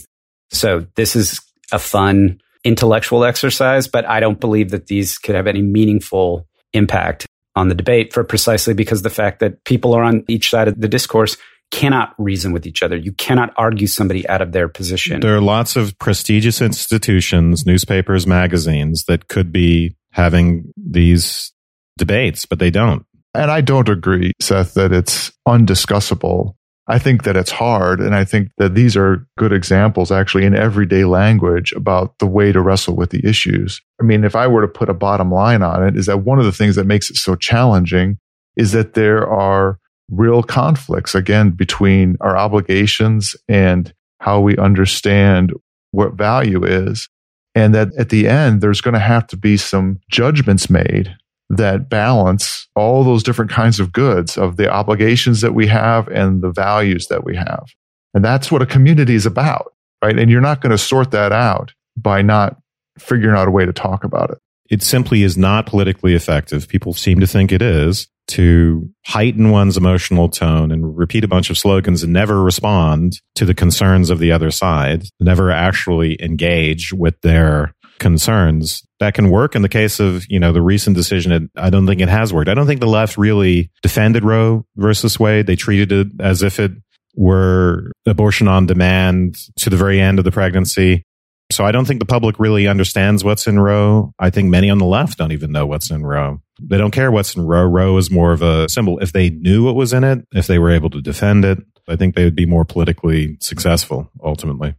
So 0.51 0.87
this 0.97 1.15
is 1.15 1.41
a 1.71 1.79
fun 1.79 2.41
intellectual 2.65 3.25
exercise, 3.25 3.87
but 3.87 4.07
I 4.07 4.21
don't 4.21 4.41
believe 4.41 4.71
that 4.71 4.87
these 4.87 5.19
could 5.19 5.35
have 5.35 5.47
any 5.47 5.63
meaningful 5.63 6.47
impact 6.73 7.27
on 7.57 7.69
the 7.69 7.75
debate 7.75 8.13
for 8.13 8.25
precisely 8.25 8.75
because 8.75 9.03
the 9.03 9.11
fact 9.11 9.41
that 9.41 9.65
people 9.65 9.95
are 9.95 10.03
on 10.03 10.25
each 10.29 10.51
side 10.51 10.69
of 10.69 10.81
the 10.81 10.89
discourse 10.89 11.37
cannot 11.71 12.15
reason 12.19 12.53
with 12.53 12.67
each 12.67 12.83
other. 12.83 12.97
You 12.97 13.13
cannot 13.13 13.53
argue 13.57 13.87
somebody 13.87 14.29
out 14.29 14.43
of 14.43 14.53
their 14.53 14.69
position. 14.69 15.21
There 15.21 15.37
are 15.37 15.41
lots 15.41 15.77
of 15.77 15.97
prestigious 15.99 16.61
institutions, 16.61 17.65
newspapers, 17.65 18.27
magazines 18.27 19.05
that 19.05 19.29
could 19.29 19.53
be 19.53 19.97
having 20.11 20.73
these 20.77 21.53
debates, 21.97 22.45
but 22.45 22.59
they 22.59 22.71
don't. 22.71 23.07
And 23.35 23.51
I 23.51 23.61
don't 23.61 23.89
agree, 23.89 24.33
Seth, 24.41 24.75
that 24.75 24.93
it's 24.93 25.31
undiscussable. 25.47 26.55
I 26.91 26.99
think 26.99 27.23
that 27.23 27.37
it's 27.37 27.53
hard. 27.53 28.01
And 28.01 28.15
I 28.15 28.25
think 28.25 28.51
that 28.59 28.75
these 28.75 28.97
are 28.97 29.25
good 29.39 29.53
examples 29.53 30.11
actually 30.11 30.45
in 30.45 30.57
everyday 30.57 31.05
language 31.05 31.73
about 31.73 32.19
the 32.19 32.27
way 32.27 32.51
to 32.51 32.61
wrestle 32.61 32.97
with 32.97 33.11
the 33.11 33.25
issues. 33.25 33.81
I 34.01 34.05
mean, 34.05 34.25
if 34.25 34.35
I 34.35 34.49
were 34.49 34.63
to 34.63 34.69
put 34.69 34.89
a 34.89 34.95
bottom 34.95 35.31
line 35.31 35.63
on 35.63 35.87
it, 35.87 35.97
is 35.97 36.07
that 36.07 36.25
one 36.25 36.41
of 36.41 36.45
the 36.45 36.53
things 36.53 36.75
that 36.75 36.87
makes 36.87 37.09
it 37.09 37.17
so 37.17 37.37
challenging 37.37 38.19
is 38.57 38.73
that 38.73 38.95
there 38.95 39.27
are 39.29 39.79
real 40.11 40.43
conflicts 40.43 41.15
again 41.15 41.51
between 41.51 42.17
our 42.21 42.37
obligations 42.37 43.37
and 43.49 43.95
how 44.19 44.41
we 44.41 44.57
understand 44.57 45.53
what 45.93 46.15
value 46.15 46.65
is. 46.65 47.09
And 47.55 47.73
that 47.75 47.95
at 47.97 48.09
the 48.09 48.29
end, 48.29 48.61
there's 48.61 48.81
going 48.81 48.95
to 48.95 49.01
have 49.01 49.29
to 49.29 49.37
be 49.37 49.57
some 49.57 50.01
judgments 50.11 50.69
made 50.69 51.15
that 51.51 51.91
balance 51.91 52.69
all 52.77 53.03
those 53.03 53.23
different 53.23 53.51
kinds 53.51 53.81
of 53.81 53.93
goods 53.93 54.39
of 54.39 54.57
the 54.57 54.71
obligations 54.71 55.41
that 55.41 55.53
we 55.53 55.67
have 55.67 56.09
and 56.09 56.43
the 56.43 56.53
values 56.53 57.09
that 57.09 57.25
we 57.25 57.37
have. 57.37 57.67
And 58.15 58.25
that's 58.25 58.51
what 58.51 58.63
a 58.63 58.67
community 58.67 59.17
is 59.17 59.27
about, 59.27 59.73
right? 60.03 60.19
And 60.19 60.31
you're 60.31 60.41
not 60.41 60.61
going 60.61 60.71
to 60.71 60.79
sort 60.79 61.11
that 61.11 61.33
out 61.33 61.75
by 61.97 62.23
not 62.23 62.57
figuring 62.99 63.37
out 63.37 63.49
a 63.49 63.51
way 63.51 63.67
to 63.67 63.73
talk 63.73 64.05
about 64.05 64.31
it. 64.31 64.39
It 64.71 64.83
simply 64.85 65.25
is 65.25 65.37
not 65.37 65.67
politically 65.67 66.15
effective. 66.15 66.69
People 66.69 66.93
seem 66.95 67.19
to 67.19 67.27
think 67.27 67.51
it 67.51 67.61
is 67.61 68.07
to 68.29 68.89
heighten 69.05 69.51
one's 69.51 69.77
emotional 69.77 70.29
tone 70.29 70.71
and 70.71 70.97
repeat 70.97 71.25
a 71.25 71.29
bunch 71.29 71.51
of 71.51 71.59
slogans 71.59 72.05
and 72.05 72.13
never 72.13 72.41
respond 72.41 73.21
to 73.35 73.45
the 73.45 73.55
concerns 73.55 74.09
of 74.09 74.21
the 74.21 74.31
other 74.31 74.53
side, 74.53 75.05
never 75.19 75.51
actually 75.51 76.23
engage 76.23 76.93
with 76.93 77.21
their 77.23 77.75
concerns. 78.01 78.83
That 78.99 79.15
can 79.15 79.31
work 79.31 79.55
in 79.55 79.63
the 79.63 79.69
case 79.69 80.01
of, 80.01 80.25
you 80.29 80.41
know, 80.41 80.53
the 80.53 80.61
recent 80.61 80.97
decision. 80.97 81.31
It, 81.31 81.43
I 81.57 81.71
don't 81.71 81.87
think 81.87 82.01
it 82.01 82.09
has 82.09 82.33
worked. 82.33 82.49
I 82.49 82.55
don't 82.55 82.67
think 82.67 82.81
the 82.81 82.87
left 82.87 83.17
really 83.17 83.71
defended 83.83 84.25
Roe 84.25 84.67
versus 84.77 85.21
Wade. 85.21 85.47
They 85.47 85.57
treated 85.57 85.93
it 85.93 86.09
as 86.21 86.43
if 86.43 86.59
it 86.59 86.73
were 87.15 87.93
abortion 88.07 88.49
on 88.49 88.67
demand 88.67 89.37
to 89.59 89.71
the 89.71 89.77
very 89.77 90.01
end 90.01 90.19
of 90.19 90.25
the 90.25 90.33
pregnancy. 90.33 91.05
So 91.53 91.65
I 91.65 91.73
don't 91.73 91.85
think 91.85 91.99
the 91.99 92.07
public 92.07 92.39
really 92.39 92.69
understands 92.69 93.25
what's 93.25 93.47
in 93.47 93.59
Roe. 93.59 94.13
I 94.19 94.31
think 94.31 94.51
many 94.51 94.71
on 94.71 94.79
the 94.79 94.85
left 94.85 95.19
don't 95.19 95.33
even 95.33 95.51
know 95.51 95.67
what's 95.67 95.91
in 95.91 96.05
Roe. 96.05 96.41
They 96.61 96.79
don't 96.79 96.93
care 96.93 97.11
what's 97.11 97.35
in 97.35 97.43
Roe. 97.43 97.65
Roe 97.65 97.97
is 97.97 98.11
more 98.11 98.33
of 98.33 98.43
a 98.43 98.69
symbol. 98.69 98.99
If 98.99 99.13
they 99.13 99.31
knew 99.31 99.65
what 99.65 99.75
was 99.75 99.93
in 99.93 100.05
it, 100.05 100.27
if 100.33 100.47
they 100.47 100.59
were 100.59 100.71
able 100.71 100.91
to 100.91 101.01
defend 101.01 101.45
it, 101.45 101.59
I 101.89 101.97
think 101.97 102.15
they 102.15 102.25
would 102.25 102.37
be 102.37 102.47
more 102.47 102.65
politically 102.65 103.37
successful 103.41 104.11
ultimately. 104.23 104.75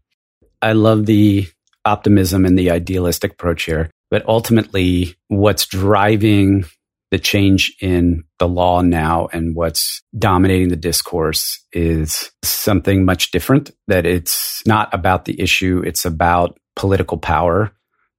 I 0.61 0.73
love 0.73 1.07
the 1.07 1.47
optimism 1.85 2.45
and 2.45 2.57
the 2.57 2.71
idealistic 2.71 3.33
approach 3.33 3.63
here. 3.63 3.89
But 4.09 4.27
ultimately, 4.27 5.15
what's 5.27 5.65
driving 5.65 6.65
the 7.11 7.19
change 7.19 7.75
in 7.81 8.23
the 8.39 8.47
law 8.47 8.81
now 8.81 9.27
and 9.33 9.55
what's 9.55 10.01
dominating 10.17 10.69
the 10.69 10.77
discourse 10.77 11.63
is 11.73 12.31
something 12.41 13.03
much 13.03 13.31
different, 13.31 13.71
that 13.87 14.05
it's 14.05 14.65
not 14.65 14.93
about 14.93 15.25
the 15.25 15.39
issue. 15.39 15.83
It's 15.85 16.05
about 16.05 16.57
political 16.75 17.17
power. 17.17 17.71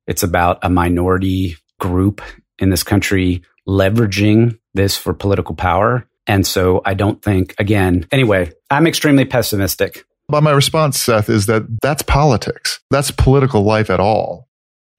It's 0.06 0.22
about 0.22 0.58
a 0.62 0.68
minority 0.68 1.56
group 1.80 2.20
in 2.58 2.70
this 2.70 2.82
country 2.82 3.42
leveraging 3.66 4.58
this 4.74 4.96
for 4.96 5.14
political 5.14 5.54
power. 5.54 6.06
And 6.26 6.46
so 6.46 6.82
I 6.84 6.94
don't 6.94 7.22
think, 7.22 7.54
again, 7.58 8.06
anyway, 8.12 8.52
I'm 8.70 8.86
extremely 8.86 9.24
pessimistic. 9.24 10.04
But 10.33 10.43
my 10.43 10.53
response, 10.53 10.99
Seth, 10.99 11.28
is 11.28 11.45
that 11.45 11.64
that's 11.83 12.03
politics. 12.03 12.80
That's 12.91 13.11
political 13.11 13.64
life 13.64 13.91
at 13.91 14.01
all. 14.01 14.49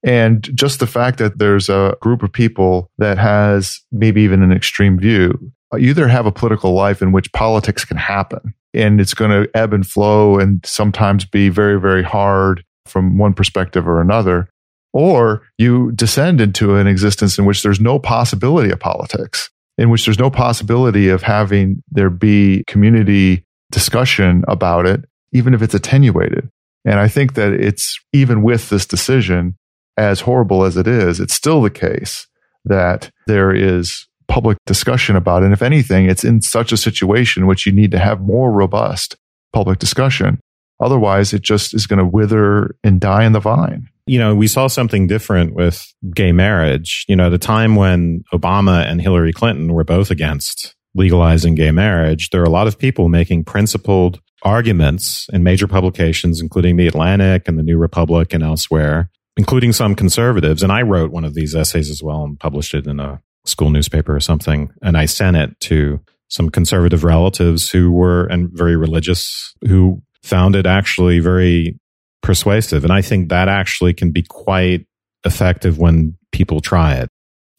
And 0.03 0.47
just 0.55 0.79
the 0.79 0.85
fact 0.85 1.17
that 1.17 1.39
there's 1.39 1.69
a 1.69 1.97
group 2.01 2.21
of 2.21 2.31
people 2.31 2.91
that 2.99 3.17
has 3.17 3.79
maybe 3.91 4.21
even 4.21 4.43
an 4.43 4.51
extreme 4.51 4.99
view, 4.99 5.51
either 5.75 6.07
have 6.07 6.27
a 6.27 6.31
political 6.31 6.73
life 6.73 7.01
in 7.01 7.11
which 7.11 7.33
politics 7.33 7.83
can 7.83 7.97
happen 7.97 8.53
and 8.75 9.01
it's 9.01 9.15
going 9.15 9.31
to 9.31 9.49
ebb 9.57 9.73
and 9.73 9.87
flow 9.87 10.37
and 10.37 10.63
sometimes 10.63 11.25
be 11.25 11.49
very, 11.49 11.79
very 11.79 12.03
hard 12.03 12.63
from 12.85 13.17
one 13.17 13.33
perspective 13.33 13.87
or 13.87 14.01
another, 14.01 14.47
or 14.93 15.41
you 15.57 15.91
descend 15.93 16.41
into 16.41 16.75
an 16.75 16.85
existence 16.85 17.39
in 17.39 17.45
which 17.45 17.63
there's 17.63 17.79
no 17.79 17.97
possibility 17.97 18.69
of 18.69 18.79
politics, 18.79 19.49
in 19.79 19.89
which 19.89 20.05
there's 20.05 20.19
no 20.19 20.29
possibility 20.29 21.09
of 21.09 21.23
having 21.23 21.81
there 21.89 22.11
be 22.11 22.63
community 22.67 23.43
discussion 23.71 24.43
about 24.47 24.85
it, 24.85 25.03
even 25.33 25.53
if 25.53 25.61
it's 25.61 25.73
attenuated. 25.73 26.49
And 26.85 26.99
I 26.99 27.07
think 27.07 27.33
that 27.35 27.53
it's 27.53 27.99
even 28.13 28.43
with 28.43 28.69
this 28.69 28.85
decision, 28.85 29.55
as 29.97 30.21
horrible 30.21 30.63
as 30.63 30.77
it 30.77 30.87
is, 30.87 31.19
it's 31.19 31.33
still 31.33 31.61
the 31.61 31.69
case 31.69 32.27
that 32.65 33.11
there 33.27 33.53
is 33.53 34.07
public 34.27 34.57
discussion 34.65 35.15
about 35.15 35.43
it. 35.43 35.45
And 35.45 35.53
if 35.53 35.61
anything, 35.61 36.09
it's 36.09 36.23
in 36.23 36.41
such 36.41 36.71
a 36.71 36.77
situation 36.77 37.45
which 37.45 37.65
you 37.65 37.71
need 37.71 37.91
to 37.91 37.99
have 37.99 38.21
more 38.21 38.51
robust 38.51 39.15
public 39.51 39.79
discussion. 39.79 40.39
Otherwise, 40.79 41.33
it 41.33 41.41
just 41.41 41.73
is 41.73 41.87
going 41.87 41.99
to 41.99 42.05
wither 42.05 42.75
and 42.83 42.99
die 42.99 43.23
in 43.23 43.33
the 43.33 43.39
vine. 43.39 43.87
You 44.05 44.19
know, 44.19 44.35
we 44.35 44.47
saw 44.47 44.67
something 44.67 45.07
different 45.07 45.53
with 45.53 45.85
gay 46.13 46.31
marriage. 46.31 47.05
You 47.07 47.15
know, 47.15 47.29
the 47.29 47.37
time 47.37 47.75
when 47.75 48.23
Obama 48.33 48.85
and 48.85 49.01
Hillary 49.01 49.31
Clinton 49.31 49.73
were 49.73 49.85
both 49.85 50.11
against 50.11 50.75
legalizing 50.95 51.55
gay 51.55 51.71
marriage, 51.71 52.29
there 52.29 52.41
are 52.41 52.45
a 52.45 52.49
lot 52.49 52.67
of 52.67 52.77
people 52.77 53.09
making 53.09 53.43
principled 53.43 54.19
arguments 54.43 55.27
in 55.31 55.43
major 55.43 55.67
publications, 55.67 56.41
including 56.41 56.75
The 56.75 56.87
Atlantic 56.87 57.47
and 57.47 57.57
The 57.57 57.63
New 57.63 57.77
Republic 57.77 58.33
and 58.33 58.43
elsewhere, 58.43 59.09
including 59.37 59.73
some 59.73 59.95
conservatives. 59.95 60.63
And 60.63 60.71
I 60.71 60.81
wrote 60.81 61.11
one 61.11 61.25
of 61.25 61.33
these 61.33 61.55
essays 61.55 61.89
as 61.89 62.03
well 62.03 62.23
and 62.23 62.39
published 62.39 62.73
it 62.73 62.85
in 62.85 62.99
a 62.99 63.21
school 63.45 63.69
newspaper 63.69 64.15
or 64.15 64.19
something. 64.19 64.71
And 64.81 64.97
I 64.97 65.05
sent 65.05 65.37
it 65.37 65.59
to 65.61 65.99
some 66.29 66.49
conservative 66.49 67.03
relatives 67.03 67.69
who 67.69 67.91
were 67.91 68.25
and 68.25 68.49
very 68.51 68.75
religious 68.75 69.53
who 69.67 70.01
found 70.23 70.55
it 70.55 70.65
actually 70.65 71.19
very 71.19 71.77
persuasive. 72.21 72.83
And 72.83 72.93
I 72.93 73.01
think 73.01 73.29
that 73.29 73.47
actually 73.47 73.93
can 73.93 74.11
be 74.11 74.23
quite 74.23 74.87
effective 75.25 75.77
when 75.77 76.17
people 76.31 76.59
try 76.59 76.95
it. 76.95 77.09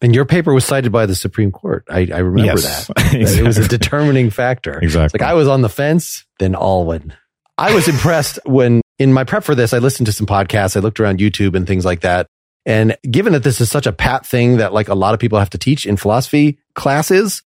And 0.00 0.14
your 0.14 0.24
paper 0.24 0.52
was 0.52 0.64
cited 0.64 0.92
by 0.92 1.06
the 1.06 1.14
Supreme 1.14 1.50
Court. 1.52 1.84
I, 1.88 2.08
I 2.12 2.18
remember 2.18 2.60
Yes, 2.60 2.86
that. 2.88 2.96
That 2.96 3.14
exactly. 3.14 3.38
It 3.40 3.46
was 3.46 3.58
a 3.58 3.68
determining 3.78 4.30
factor. 4.30 4.78
Exactly. 4.78 5.18
Like 5.18 5.28
I 5.28 5.34
was 5.34 5.48
on 5.48 5.62
the 5.62 5.68
fence, 5.68 6.24
then 6.38 6.54
Alwyn. 6.54 7.14
I 7.56 7.74
was 7.74 7.88
impressed 7.88 8.38
when 8.44 8.80
in 8.98 9.12
my 9.12 9.24
prep 9.24 9.44
for 9.44 9.54
this, 9.54 9.72
I 9.72 9.78
listened 9.78 10.06
to 10.06 10.12
some 10.12 10.26
podcasts. 10.26 10.76
I 10.76 10.80
looked 10.80 11.00
around 11.00 11.20
YouTube 11.20 11.54
and 11.56 11.66
things 11.66 11.84
like 11.84 12.00
that. 12.00 12.26
And 12.66 12.96
given 13.08 13.32
that 13.34 13.44
this 13.44 13.60
is 13.60 13.70
such 13.70 13.86
a 13.86 13.92
pat 13.92 14.26
thing 14.26 14.56
that 14.56 14.72
like 14.72 14.88
a 14.88 14.94
lot 14.94 15.14
of 15.14 15.20
people 15.20 15.38
have 15.38 15.50
to 15.50 15.58
teach 15.58 15.86
in 15.86 15.96
philosophy 15.96 16.58
classes, 16.74 17.42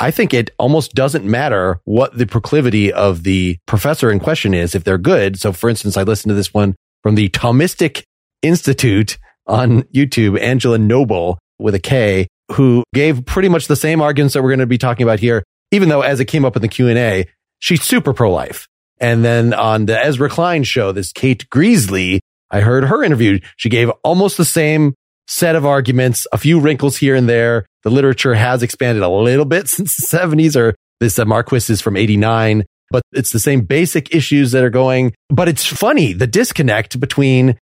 I 0.00 0.10
think 0.10 0.34
it 0.34 0.50
almost 0.58 0.94
doesn't 0.94 1.24
matter 1.24 1.80
what 1.84 2.16
the 2.16 2.26
proclivity 2.26 2.92
of 2.92 3.22
the 3.22 3.58
professor 3.66 4.10
in 4.10 4.18
question 4.18 4.52
is 4.54 4.74
if 4.74 4.84
they're 4.84 4.98
good. 4.98 5.38
So 5.38 5.52
for 5.52 5.70
instance, 5.70 5.96
I 5.96 6.02
listened 6.02 6.30
to 6.30 6.34
this 6.34 6.52
one 6.52 6.74
from 7.02 7.14
the 7.14 7.28
Thomistic 7.30 8.02
Institute 8.42 9.18
on 9.46 9.82
YouTube, 9.84 10.40
Angela 10.40 10.78
Knobel 10.78 11.36
with 11.58 11.74
a 11.74 11.78
K, 11.78 12.28
who 12.52 12.84
gave 12.94 13.24
pretty 13.24 13.48
much 13.48 13.66
the 13.66 13.76
same 13.76 14.00
arguments 14.00 14.34
that 14.34 14.42
we're 14.42 14.50
going 14.50 14.60
to 14.60 14.66
be 14.66 14.78
talking 14.78 15.04
about 15.04 15.20
here, 15.20 15.42
even 15.70 15.88
though 15.88 16.02
as 16.02 16.20
it 16.20 16.26
came 16.26 16.44
up 16.44 16.56
in 16.56 16.62
the 16.62 16.68
Q&A, 16.68 17.26
she's 17.58 17.82
super 17.82 18.12
pro-life. 18.12 18.66
And 18.98 19.24
then 19.24 19.52
on 19.52 19.86
the 19.86 19.98
Ezra 19.98 20.28
Klein 20.28 20.64
show, 20.64 20.92
this 20.92 21.12
Kate 21.12 21.48
Greasley, 21.50 22.20
I 22.50 22.60
heard 22.60 22.84
her 22.84 23.02
interview. 23.02 23.40
She 23.56 23.68
gave 23.68 23.90
almost 24.02 24.36
the 24.36 24.44
same 24.44 24.94
set 25.26 25.56
of 25.56 25.66
arguments, 25.66 26.26
a 26.32 26.38
few 26.38 26.60
wrinkles 26.60 26.96
here 26.96 27.14
and 27.14 27.28
there. 27.28 27.66
The 27.82 27.90
literature 27.90 28.34
has 28.34 28.62
expanded 28.62 29.02
a 29.02 29.08
little 29.08 29.44
bit 29.44 29.68
since 29.68 29.96
the 29.96 30.06
70s 30.06 30.56
or 30.56 30.74
this 31.00 31.18
uh, 31.18 31.24
Marquis 31.24 31.72
is 31.72 31.80
from 31.80 31.96
89, 31.96 32.64
but 32.90 33.02
it's 33.12 33.32
the 33.32 33.38
same 33.38 33.62
basic 33.62 34.14
issues 34.14 34.52
that 34.52 34.64
are 34.64 34.70
going. 34.70 35.14
But 35.28 35.48
it's 35.48 35.66
funny, 35.66 36.12
the 36.12 36.26
disconnect 36.26 36.98
between 36.98 37.58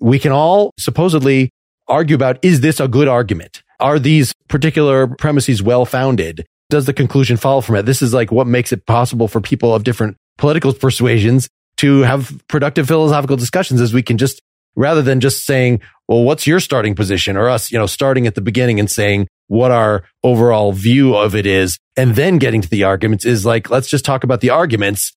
we 0.00 0.18
can 0.18 0.30
all 0.30 0.72
supposedly 0.78 1.50
argue 1.88 2.16
about, 2.16 2.38
is 2.42 2.60
this 2.60 2.80
a 2.80 2.88
good 2.88 3.08
argument? 3.08 3.62
Are 3.80 3.98
these 3.98 4.32
particular 4.48 5.06
premises 5.06 5.62
well 5.62 5.84
founded? 5.84 6.46
Does 6.70 6.86
the 6.86 6.92
conclusion 6.92 7.36
follow 7.36 7.60
from 7.60 7.76
it? 7.76 7.82
This 7.82 8.02
is 8.02 8.12
like 8.12 8.32
what 8.32 8.46
makes 8.46 8.72
it 8.72 8.86
possible 8.86 9.28
for 9.28 9.40
people 9.40 9.74
of 9.74 9.84
different 9.84 10.16
political 10.38 10.72
persuasions 10.72 11.48
to 11.78 12.00
have 12.02 12.40
productive 12.48 12.88
philosophical 12.88 13.36
discussions 13.36 13.80
as 13.80 13.92
we 13.92 14.02
can 14.02 14.18
just, 14.18 14.40
rather 14.74 15.02
than 15.02 15.20
just 15.20 15.44
saying, 15.44 15.80
well, 16.08 16.22
what's 16.22 16.46
your 16.46 16.60
starting 16.60 16.94
position 16.94 17.36
or 17.36 17.48
us, 17.48 17.70
you 17.70 17.78
know, 17.78 17.86
starting 17.86 18.26
at 18.26 18.34
the 18.34 18.40
beginning 18.40 18.80
and 18.80 18.90
saying 18.90 19.28
what 19.48 19.70
our 19.70 20.04
overall 20.24 20.72
view 20.72 21.14
of 21.14 21.34
it 21.34 21.46
is 21.46 21.78
and 21.96 22.16
then 22.16 22.38
getting 22.38 22.62
to 22.62 22.68
the 22.68 22.84
arguments 22.84 23.24
is 23.24 23.46
like, 23.46 23.70
let's 23.70 23.88
just 23.88 24.04
talk 24.04 24.24
about 24.24 24.40
the 24.40 24.50
arguments. 24.50 25.12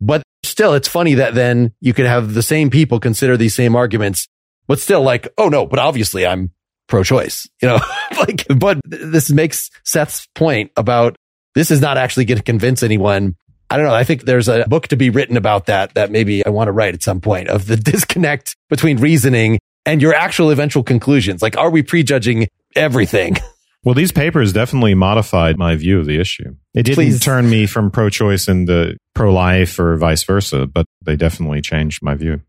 But 0.00 0.22
still, 0.44 0.74
it's 0.74 0.88
funny 0.88 1.14
that 1.14 1.34
then 1.34 1.72
you 1.80 1.94
could 1.94 2.06
have 2.06 2.34
the 2.34 2.42
same 2.42 2.70
people 2.70 3.00
consider 3.00 3.36
these 3.36 3.54
same 3.54 3.76
arguments, 3.76 4.28
but 4.66 4.78
still 4.78 5.02
like, 5.02 5.28
oh 5.38 5.48
no, 5.48 5.66
but 5.66 5.78
obviously 5.78 6.26
I'm 6.26 6.50
pro-choice, 6.88 7.48
you 7.60 7.68
know, 7.68 7.80
like, 8.18 8.46
but 8.56 8.80
this 8.84 9.30
makes 9.30 9.70
Seth's 9.84 10.26
point 10.34 10.70
about 10.76 11.16
this 11.54 11.70
is 11.70 11.80
not 11.80 11.98
actually 11.98 12.24
going 12.24 12.38
to 12.38 12.44
convince 12.44 12.82
anyone. 12.82 13.36
I 13.70 13.76
don't 13.76 13.86
know. 13.86 13.94
I 13.94 14.04
think 14.04 14.24
there's 14.24 14.48
a 14.48 14.64
book 14.68 14.88
to 14.88 14.96
be 14.96 15.10
written 15.10 15.36
about 15.36 15.66
that, 15.66 15.94
that 15.94 16.10
maybe 16.10 16.44
I 16.44 16.50
want 16.50 16.68
to 16.68 16.72
write 16.72 16.94
at 16.94 17.02
some 17.02 17.20
point 17.20 17.48
of 17.48 17.66
the 17.66 17.76
disconnect 17.92 18.56
between 18.68 18.98
reasoning 18.98 19.58
and 19.86 20.02
your 20.02 20.14
actual 20.14 20.50
eventual 20.50 20.82
conclusions. 20.82 21.42
Like, 21.42 21.56
are 21.56 21.70
we 21.70 21.82
prejudging 21.82 22.48
everything? 22.76 23.36
Well, 23.84 23.96
these 23.96 24.12
papers 24.12 24.52
definitely 24.52 24.94
modified 24.94 25.58
my 25.58 25.74
view 25.74 25.98
of 25.98 26.06
the 26.06 26.20
issue. 26.20 26.54
It 26.72 26.84
didn't 26.84 26.94
Please. 26.94 27.20
turn 27.20 27.50
me 27.50 27.66
from 27.66 27.90
pro-choice 27.90 28.46
into 28.46 28.96
pro-life 29.12 29.76
or 29.80 29.96
vice 29.96 30.22
versa, 30.22 30.68
but 30.68 30.86
they 31.04 31.16
definitely 31.16 31.62
changed 31.62 32.00
my 32.00 32.14
view. 32.14 32.42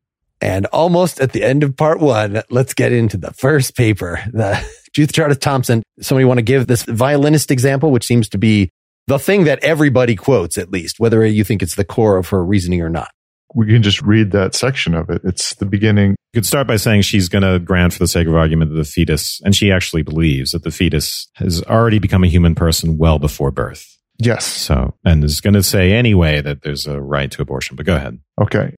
And 0.43 0.65
almost 0.67 1.21
at 1.21 1.31
the 1.31 1.41
end 1.41 1.63
of 1.63 1.77
part 1.77 2.01
one, 2.01 2.41
let's 2.49 2.73
get 2.73 2.91
into 2.91 3.15
the 3.15 3.31
first 3.31 3.77
paper, 3.77 4.19
the 4.33 4.61
Judith 4.93 5.13
Jarvis 5.13 5.37
Thomson. 5.37 5.83
Somebody 6.01 6.25
want 6.25 6.39
to 6.39 6.43
give 6.43 6.67
this 6.67 6.83
violinist 6.83 7.49
example, 7.49 7.91
which 7.91 8.03
seems 8.03 8.27
to 8.29 8.37
be 8.37 8.69
the 9.07 9.17
thing 9.17 9.45
that 9.45 9.63
everybody 9.63 10.17
quotes, 10.17 10.57
at 10.57 10.69
least, 10.69 10.99
whether 10.99 11.25
you 11.25 11.45
think 11.45 11.63
it's 11.63 11.75
the 11.75 11.85
core 11.85 12.17
of 12.17 12.27
her 12.27 12.43
reasoning 12.43 12.81
or 12.81 12.89
not. 12.89 13.09
We 13.55 13.67
can 13.67 13.81
just 13.81 14.01
read 14.01 14.31
that 14.31 14.53
section 14.53 14.93
of 14.95 15.09
it. 15.09 15.21
It's 15.23 15.55
the 15.55 15.65
beginning. 15.65 16.11
You 16.33 16.41
could 16.41 16.45
start 16.45 16.67
by 16.67 16.75
saying 16.75 17.03
she's 17.03 17.29
going 17.29 17.43
to 17.43 17.57
grant, 17.59 17.93
for 17.93 17.99
the 17.99 18.07
sake 18.07 18.27
of 18.27 18.35
argument, 18.35 18.71
that 18.71 18.77
the 18.77 18.83
fetus, 18.83 19.39
and 19.45 19.55
she 19.55 19.71
actually 19.71 20.01
believes 20.01 20.51
that 20.51 20.63
the 20.63 20.71
fetus 20.71 21.29
has 21.35 21.63
already 21.63 21.99
become 21.99 22.25
a 22.25 22.27
human 22.27 22.53
person 22.53 22.97
well 22.97 23.17
before 23.17 23.51
birth. 23.51 23.97
Yes. 24.17 24.45
So, 24.45 24.93
and 25.05 25.23
is 25.23 25.39
going 25.39 25.53
to 25.53 25.63
say 25.63 25.93
anyway 25.93 26.41
that 26.41 26.63
there's 26.63 26.85
a 26.85 27.01
right 27.01 27.31
to 27.31 27.41
abortion. 27.41 27.77
But 27.77 27.85
go 27.85 27.95
ahead. 27.95 28.19
Okay. 28.41 28.73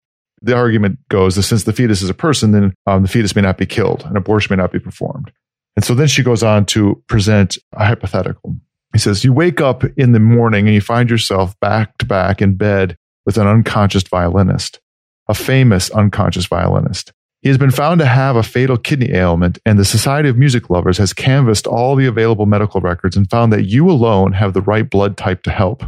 The 0.45 0.55
argument 0.55 0.99
goes 1.09 1.35
that 1.35 1.43
since 1.43 1.63
the 1.63 1.73
fetus 1.73 2.01
is 2.01 2.09
a 2.09 2.13
person, 2.13 2.51
then 2.51 2.73
um, 2.85 3.01
the 3.01 3.07
fetus 3.07 3.35
may 3.35 3.41
not 3.41 3.57
be 3.57 3.65
killed. 3.65 4.03
An 4.05 4.15
abortion 4.15 4.55
may 4.55 4.61
not 4.61 4.71
be 4.71 4.79
performed. 4.79 5.31
And 5.75 5.83
so 5.83 5.95
then 5.95 6.07
she 6.07 6.23
goes 6.23 6.43
on 6.43 6.65
to 6.67 7.01
present 7.07 7.57
a 7.73 7.85
hypothetical. 7.85 8.55
He 8.93 8.99
says, 8.99 9.23
You 9.23 9.33
wake 9.33 9.59
up 9.59 9.83
in 9.97 10.11
the 10.11 10.19
morning 10.19 10.67
and 10.67 10.75
you 10.75 10.81
find 10.81 11.09
yourself 11.09 11.59
back 11.59 11.97
to 11.97 12.05
back 12.05 12.41
in 12.41 12.55
bed 12.55 12.95
with 13.25 13.37
an 13.37 13.47
unconscious 13.47 14.03
violinist, 14.03 14.79
a 15.27 15.33
famous 15.33 15.89
unconscious 15.89 16.45
violinist. 16.45 17.11
He 17.41 17.49
has 17.49 17.57
been 17.57 17.71
found 17.71 17.99
to 17.99 18.05
have 18.05 18.35
a 18.35 18.43
fatal 18.43 18.77
kidney 18.77 19.11
ailment, 19.13 19.59
and 19.65 19.77
the 19.77 19.85
Society 19.85 20.29
of 20.29 20.37
Music 20.37 20.69
Lovers 20.69 20.97
has 20.97 21.13
canvassed 21.13 21.67
all 21.67 21.95
the 21.95 22.05
available 22.05 22.45
medical 22.45 22.81
records 22.81 23.17
and 23.17 23.29
found 23.29 23.51
that 23.51 23.65
you 23.65 23.89
alone 23.89 24.33
have 24.33 24.53
the 24.53 24.61
right 24.61 24.89
blood 24.89 25.17
type 25.17 25.43
to 25.43 25.51
help. 25.51 25.83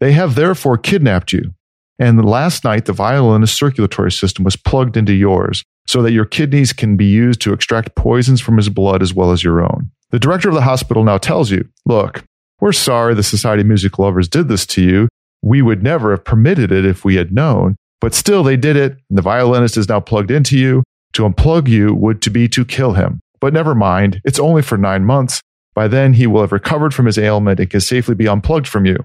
They 0.00 0.12
have 0.12 0.34
therefore 0.34 0.78
kidnapped 0.78 1.32
you. 1.32 1.54
And 1.98 2.24
last 2.24 2.64
night, 2.64 2.84
the 2.84 2.92
violinist's 2.92 3.58
circulatory 3.58 4.12
system 4.12 4.44
was 4.44 4.56
plugged 4.56 4.96
into 4.96 5.12
yours 5.12 5.64
so 5.86 6.02
that 6.02 6.12
your 6.12 6.24
kidneys 6.24 6.72
can 6.72 6.96
be 6.96 7.06
used 7.06 7.40
to 7.40 7.52
extract 7.52 7.96
poisons 7.96 8.40
from 8.40 8.56
his 8.56 8.68
blood 8.68 9.02
as 9.02 9.14
well 9.14 9.32
as 9.32 9.42
your 9.42 9.62
own. 9.62 9.90
The 10.10 10.18
director 10.18 10.48
of 10.48 10.54
the 10.54 10.62
hospital 10.62 11.02
now 11.02 11.18
tells 11.18 11.50
you, 11.50 11.68
look, 11.86 12.24
we're 12.60 12.72
sorry 12.72 13.14
the 13.14 13.22
Society 13.22 13.62
of 13.62 13.66
Music 13.66 13.98
Lovers 13.98 14.28
did 14.28 14.48
this 14.48 14.66
to 14.66 14.82
you. 14.82 15.08
We 15.42 15.62
would 15.62 15.82
never 15.82 16.10
have 16.10 16.24
permitted 16.24 16.72
it 16.72 16.84
if 16.84 17.04
we 17.04 17.16
had 17.16 17.32
known. 17.32 17.76
But 18.00 18.14
still, 18.14 18.42
they 18.42 18.56
did 18.56 18.76
it. 18.76 18.92
And 19.08 19.18
the 19.18 19.22
violinist 19.22 19.76
is 19.76 19.88
now 19.88 20.00
plugged 20.00 20.30
into 20.30 20.58
you. 20.58 20.82
To 21.14 21.22
unplug 21.22 21.68
you 21.68 21.94
would 21.94 22.22
to 22.22 22.30
be 22.30 22.48
to 22.48 22.64
kill 22.64 22.92
him. 22.92 23.20
But 23.40 23.52
never 23.52 23.74
mind, 23.74 24.20
it's 24.24 24.38
only 24.38 24.62
for 24.62 24.76
nine 24.76 25.04
months. 25.04 25.40
By 25.74 25.88
then, 25.88 26.12
he 26.12 26.26
will 26.26 26.42
have 26.42 26.52
recovered 26.52 26.92
from 26.92 27.06
his 27.06 27.18
ailment 27.18 27.60
and 27.60 27.70
can 27.70 27.80
safely 27.80 28.14
be 28.14 28.28
unplugged 28.28 28.68
from 28.68 28.84
you. 28.84 28.98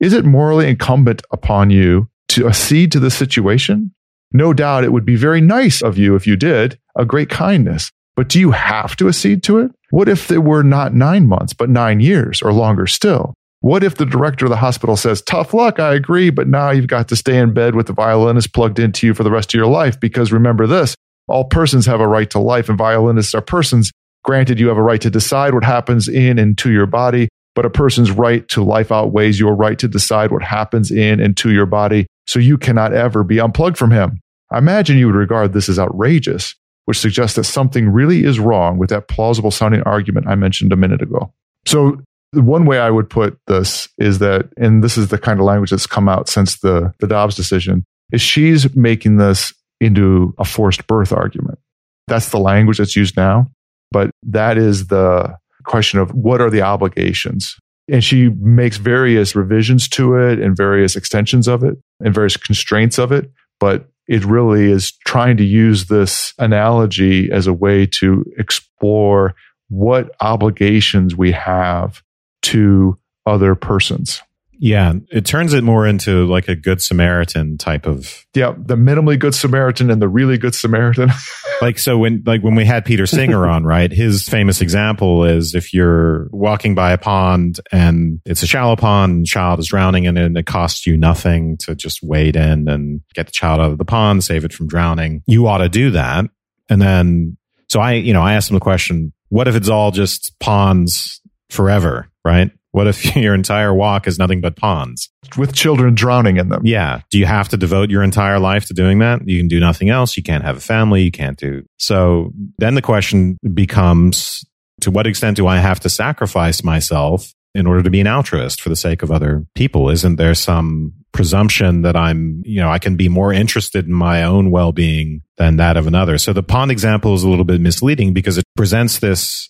Is 0.00 0.12
it 0.12 0.24
morally 0.24 0.68
incumbent 0.68 1.22
upon 1.30 1.70
you 1.70 2.08
to 2.28 2.48
accede 2.48 2.92
to 2.92 3.00
this 3.00 3.16
situation? 3.16 3.92
No 4.32 4.52
doubt 4.52 4.84
it 4.84 4.92
would 4.92 5.04
be 5.04 5.16
very 5.16 5.40
nice 5.40 5.82
of 5.82 5.96
you 5.96 6.14
if 6.14 6.26
you 6.26 6.36
did, 6.36 6.78
a 6.96 7.04
great 7.04 7.30
kindness. 7.30 7.90
But 8.16 8.28
do 8.28 8.40
you 8.40 8.50
have 8.50 8.96
to 8.96 9.08
accede 9.08 9.42
to 9.44 9.58
it? 9.58 9.72
What 9.90 10.08
if 10.08 10.30
it 10.30 10.38
were 10.38 10.62
not 10.62 10.94
nine 10.94 11.26
months, 11.28 11.52
but 11.52 11.70
nine 11.70 12.00
years 12.00 12.42
or 12.42 12.52
longer 12.52 12.86
still? 12.86 13.34
What 13.60 13.82
if 13.82 13.96
the 13.96 14.06
director 14.06 14.46
of 14.46 14.50
the 14.50 14.56
hospital 14.56 14.96
says, 14.96 15.22
tough 15.22 15.52
luck, 15.54 15.80
I 15.80 15.94
agree, 15.94 16.30
but 16.30 16.48
now 16.48 16.70
you've 16.70 16.86
got 16.86 17.08
to 17.08 17.16
stay 17.16 17.38
in 17.38 17.52
bed 17.52 17.74
with 17.74 17.86
the 17.86 17.92
violinist 17.92 18.54
plugged 18.54 18.78
into 18.78 19.06
you 19.06 19.14
for 19.14 19.22
the 19.22 19.30
rest 19.30 19.50
of 19.50 19.58
your 19.58 19.66
life? 19.66 19.98
Because 19.98 20.32
remember 20.32 20.66
this, 20.66 20.94
all 21.28 21.44
persons 21.44 21.86
have 21.86 22.00
a 22.00 22.08
right 22.08 22.30
to 22.30 22.38
life 22.38 22.68
and 22.68 22.78
violinists 22.78 23.34
are 23.34 23.40
persons. 23.40 23.90
Granted, 24.24 24.60
you 24.60 24.68
have 24.68 24.76
a 24.76 24.82
right 24.82 25.00
to 25.00 25.10
decide 25.10 25.54
what 25.54 25.64
happens 25.64 26.08
in 26.08 26.38
and 26.38 26.56
to 26.58 26.70
your 26.70 26.86
body, 26.86 27.28
but 27.54 27.64
a 27.64 27.70
person's 27.70 28.10
right 28.10 28.46
to 28.48 28.62
life 28.62 28.92
outweighs 28.92 29.40
your 29.40 29.54
right 29.54 29.78
to 29.78 29.88
decide 29.88 30.30
what 30.30 30.42
happens 30.42 30.90
in 30.90 31.20
and 31.20 31.36
to 31.38 31.50
your 31.50 31.66
body. 31.66 32.06
So 32.26 32.38
you 32.38 32.58
cannot 32.58 32.92
ever 32.92 33.24
be 33.24 33.40
unplugged 33.40 33.78
from 33.78 33.90
him. 33.90 34.20
I 34.50 34.58
imagine 34.58 34.98
you 34.98 35.06
would 35.06 35.16
regard 35.16 35.52
this 35.52 35.68
as 35.68 35.78
outrageous, 35.78 36.54
which 36.84 36.98
suggests 36.98 37.36
that 37.36 37.44
something 37.44 37.88
really 37.88 38.24
is 38.24 38.38
wrong 38.38 38.78
with 38.78 38.90
that 38.90 39.08
plausible 39.08 39.50
sounding 39.50 39.82
argument 39.82 40.26
I 40.28 40.34
mentioned 40.34 40.72
a 40.72 40.76
minute 40.76 41.02
ago. 41.02 41.32
So 41.66 42.00
one 42.32 42.64
way 42.64 42.78
I 42.78 42.90
would 42.90 43.08
put 43.08 43.38
this 43.46 43.88
is 43.98 44.18
that, 44.18 44.48
and 44.56 44.82
this 44.82 44.96
is 44.96 45.08
the 45.08 45.18
kind 45.18 45.40
of 45.40 45.46
language 45.46 45.70
that's 45.70 45.86
come 45.86 46.08
out 46.08 46.28
since 46.28 46.58
the, 46.60 46.92
the 47.00 47.06
Dobbs 47.06 47.34
decision, 47.34 47.84
is 48.12 48.20
she's 48.20 48.74
making 48.76 49.16
this 49.16 49.52
into 49.80 50.34
a 50.38 50.44
forced 50.44 50.86
birth 50.86 51.12
argument. 51.12 51.58
That's 52.06 52.30
the 52.30 52.38
language 52.38 52.78
that's 52.78 52.96
used 52.96 53.16
now. 53.16 53.50
But 53.90 54.10
that 54.24 54.58
is 54.58 54.88
the 54.88 55.36
question 55.64 55.98
of 55.98 56.10
what 56.10 56.40
are 56.40 56.50
the 56.50 56.62
obligations? 56.62 57.56
And 57.88 58.02
she 58.02 58.28
makes 58.28 58.78
various 58.78 59.36
revisions 59.36 59.88
to 59.90 60.16
it 60.16 60.40
and 60.40 60.56
various 60.56 60.96
extensions 60.96 61.48
of 61.48 61.62
it 61.62 61.76
and 62.00 62.14
various 62.14 62.36
constraints 62.36 62.98
of 62.98 63.12
it. 63.12 63.30
But 63.58 63.88
it 64.08 64.24
really 64.24 64.70
is 64.70 64.92
trying 65.06 65.36
to 65.38 65.44
use 65.44 65.86
this 65.86 66.32
analogy 66.38 67.30
as 67.30 67.46
a 67.46 67.52
way 67.52 67.86
to 67.86 68.24
explore 68.38 69.34
what 69.68 70.14
obligations 70.20 71.16
we 71.16 71.32
have 71.32 72.02
to 72.42 72.98
other 73.26 73.54
persons. 73.54 74.22
Yeah, 74.58 74.94
it 75.10 75.26
turns 75.26 75.52
it 75.52 75.62
more 75.62 75.86
into 75.86 76.26
like 76.26 76.48
a 76.48 76.56
good 76.56 76.80
Samaritan 76.82 77.58
type 77.58 77.86
of. 77.86 78.24
Yeah, 78.34 78.54
the 78.56 78.76
minimally 78.76 79.18
good 79.18 79.34
Samaritan 79.34 79.90
and 79.90 80.00
the 80.00 80.08
really 80.08 80.38
good 80.38 80.54
Samaritan. 80.54 81.10
like 81.62 81.78
so 81.78 81.98
when 81.98 82.22
like 82.26 82.42
when 82.42 82.54
we 82.54 82.64
had 82.64 82.84
Peter 82.84 83.06
Singer 83.06 83.46
on, 83.46 83.64
right? 83.64 83.90
His 83.92 84.22
famous 84.22 84.60
example 84.60 85.24
is 85.24 85.54
if 85.54 85.72
you're 85.74 86.28
walking 86.30 86.74
by 86.74 86.92
a 86.92 86.98
pond 86.98 87.60
and 87.72 88.20
it's 88.24 88.42
a 88.42 88.46
shallow 88.46 88.76
pond, 88.76 89.12
and 89.12 89.26
child 89.26 89.58
is 89.58 89.68
drowning 89.68 90.04
in 90.04 90.16
it, 90.16 90.24
and 90.24 90.36
it 90.38 90.46
costs 90.46 90.86
you 90.86 90.96
nothing 90.96 91.56
to 91.58 91.74
just 91.74 92.02
wade 92.02 92.36
in 92.36 92.68
and 92.68 93.00
get 93.14 93.26
the 93.26 93.32
child 93.32 93.60
out 93.60 93.72
of 93.72 93.78
the 93.78 93.84
pond, 93.84 94.24
save 94.24 94.44
it 94.44 94.52
from 94.52 94.68
drowning. 94.68 95.22
You 95.26 95.46
ought 95.48 95.58
to 95.58 95.68
do 95.68 95.90
that. 95.90 96.24
And 96.68 96.82
then 96.82 97.36
so 97.68 97.80
I, 97.80 97.92
you 97.92 98.12
know, 98.12 98.22
I 98.22 98.34
asked 98.34 98.50
him 98.50 98.54
the 98.54 98.60
question, 98.60 99.12
what 99.28 99.48
if 99.48 99.54
it's 99.54 99.68
all 99.68 99.90
just 99.90 100.38
ponds 100.38 101.20
forever, 101.50 102.08
right? 102.24 102.50
What 102.76 102.88
if 102.88 103.16
your 103.16 103.34
entire 103.34 103.72
walk 103.72 104.06
is 104.06 104.18
nothing 104.18 104.42
but 104.42 104.54
ponds? 104.54 105.08
With 105.38 105.54
children 105.54 105.94
drowning 105.94 106.36
in 106.36 106.50
them. 106.50 106.60
Yeah. 106.62 107.00
Do 107.10 107.18
you 107.18 107.24
have 107.24 107.48
to 107.48 107.56
devote 107.56 107.88
your 107.88 108.02
entire 108.02 108.38
life 108.38 108.66
to 108.66 108.74
doing 108.74 108.98
that? 108.98 109.26
You 109.26 109.38
can 109.38 109.48
do 109.48 109.58
nothing 109.58 109.88
else. 109.88 110.14
You 110.14 110.22
can't 110.22 110.44
have 110.44 110.58
a 110.58 110.60
family. 110.60 111.02
You 111.02 111.10
can't 111.10 111.38
do. 111.38 111.64
So 111.78 112.32
then 112.58 112.74
the 112.74 112.82
question 112.82 113.38
becomes 113.54 114.44
to 114.82 114.90
what 114.90 115.06
extent 115.06 115.38
do 115.38 115.46
I 115.46 115.56
have 115.56 115.80
to 115.80 115.88
sacrifice 115.88 116.62
myself 116.62 117.32
in 117.54 117.66
order 117.66 117.82
to 117.82 117.88
be 117.88 118.00
an 118.02 118.06
altruist 118.06 118.60
for 118.60 118.68
the 118.68 118.76
sake 118.76 119.02
of 119.02 119.10
other 119.10 119.46
people? 119.54 119.88
Isn't 119.88 120.16
there 120.16 120.34
some 120.34 120.92
presumption 121.12 121.80
that 121.80 121.96
I'm, 121.96 122.42
you 122.44 122.60
know, 122.60 122.68
I 122.68 122.78
can 122.78 122.96
be 122.96 123.08
more 123.08 123.32
interested 123.32 123.86
in 123.86 123.94
my 123.94 124.22
own 124.22 124.50
well 124.50 124.72
being 124.72 125.22
than 125.38 125.56
that 125.56 125.78
of 125.78 125.86
another? 125.86 126.18
So 126.18 126.34
the 126.34 126.42
pond 126.42 126.70
example 126.70 127.14
is 127.14 127.22
a 127.22 127.28
little 127.30 127.46
bit 127.46 127.62
misleading 127.62 128.12
because 128.12 128.36
it 128.36 128.44
presents 128.54 128.98
this 128.98 129.48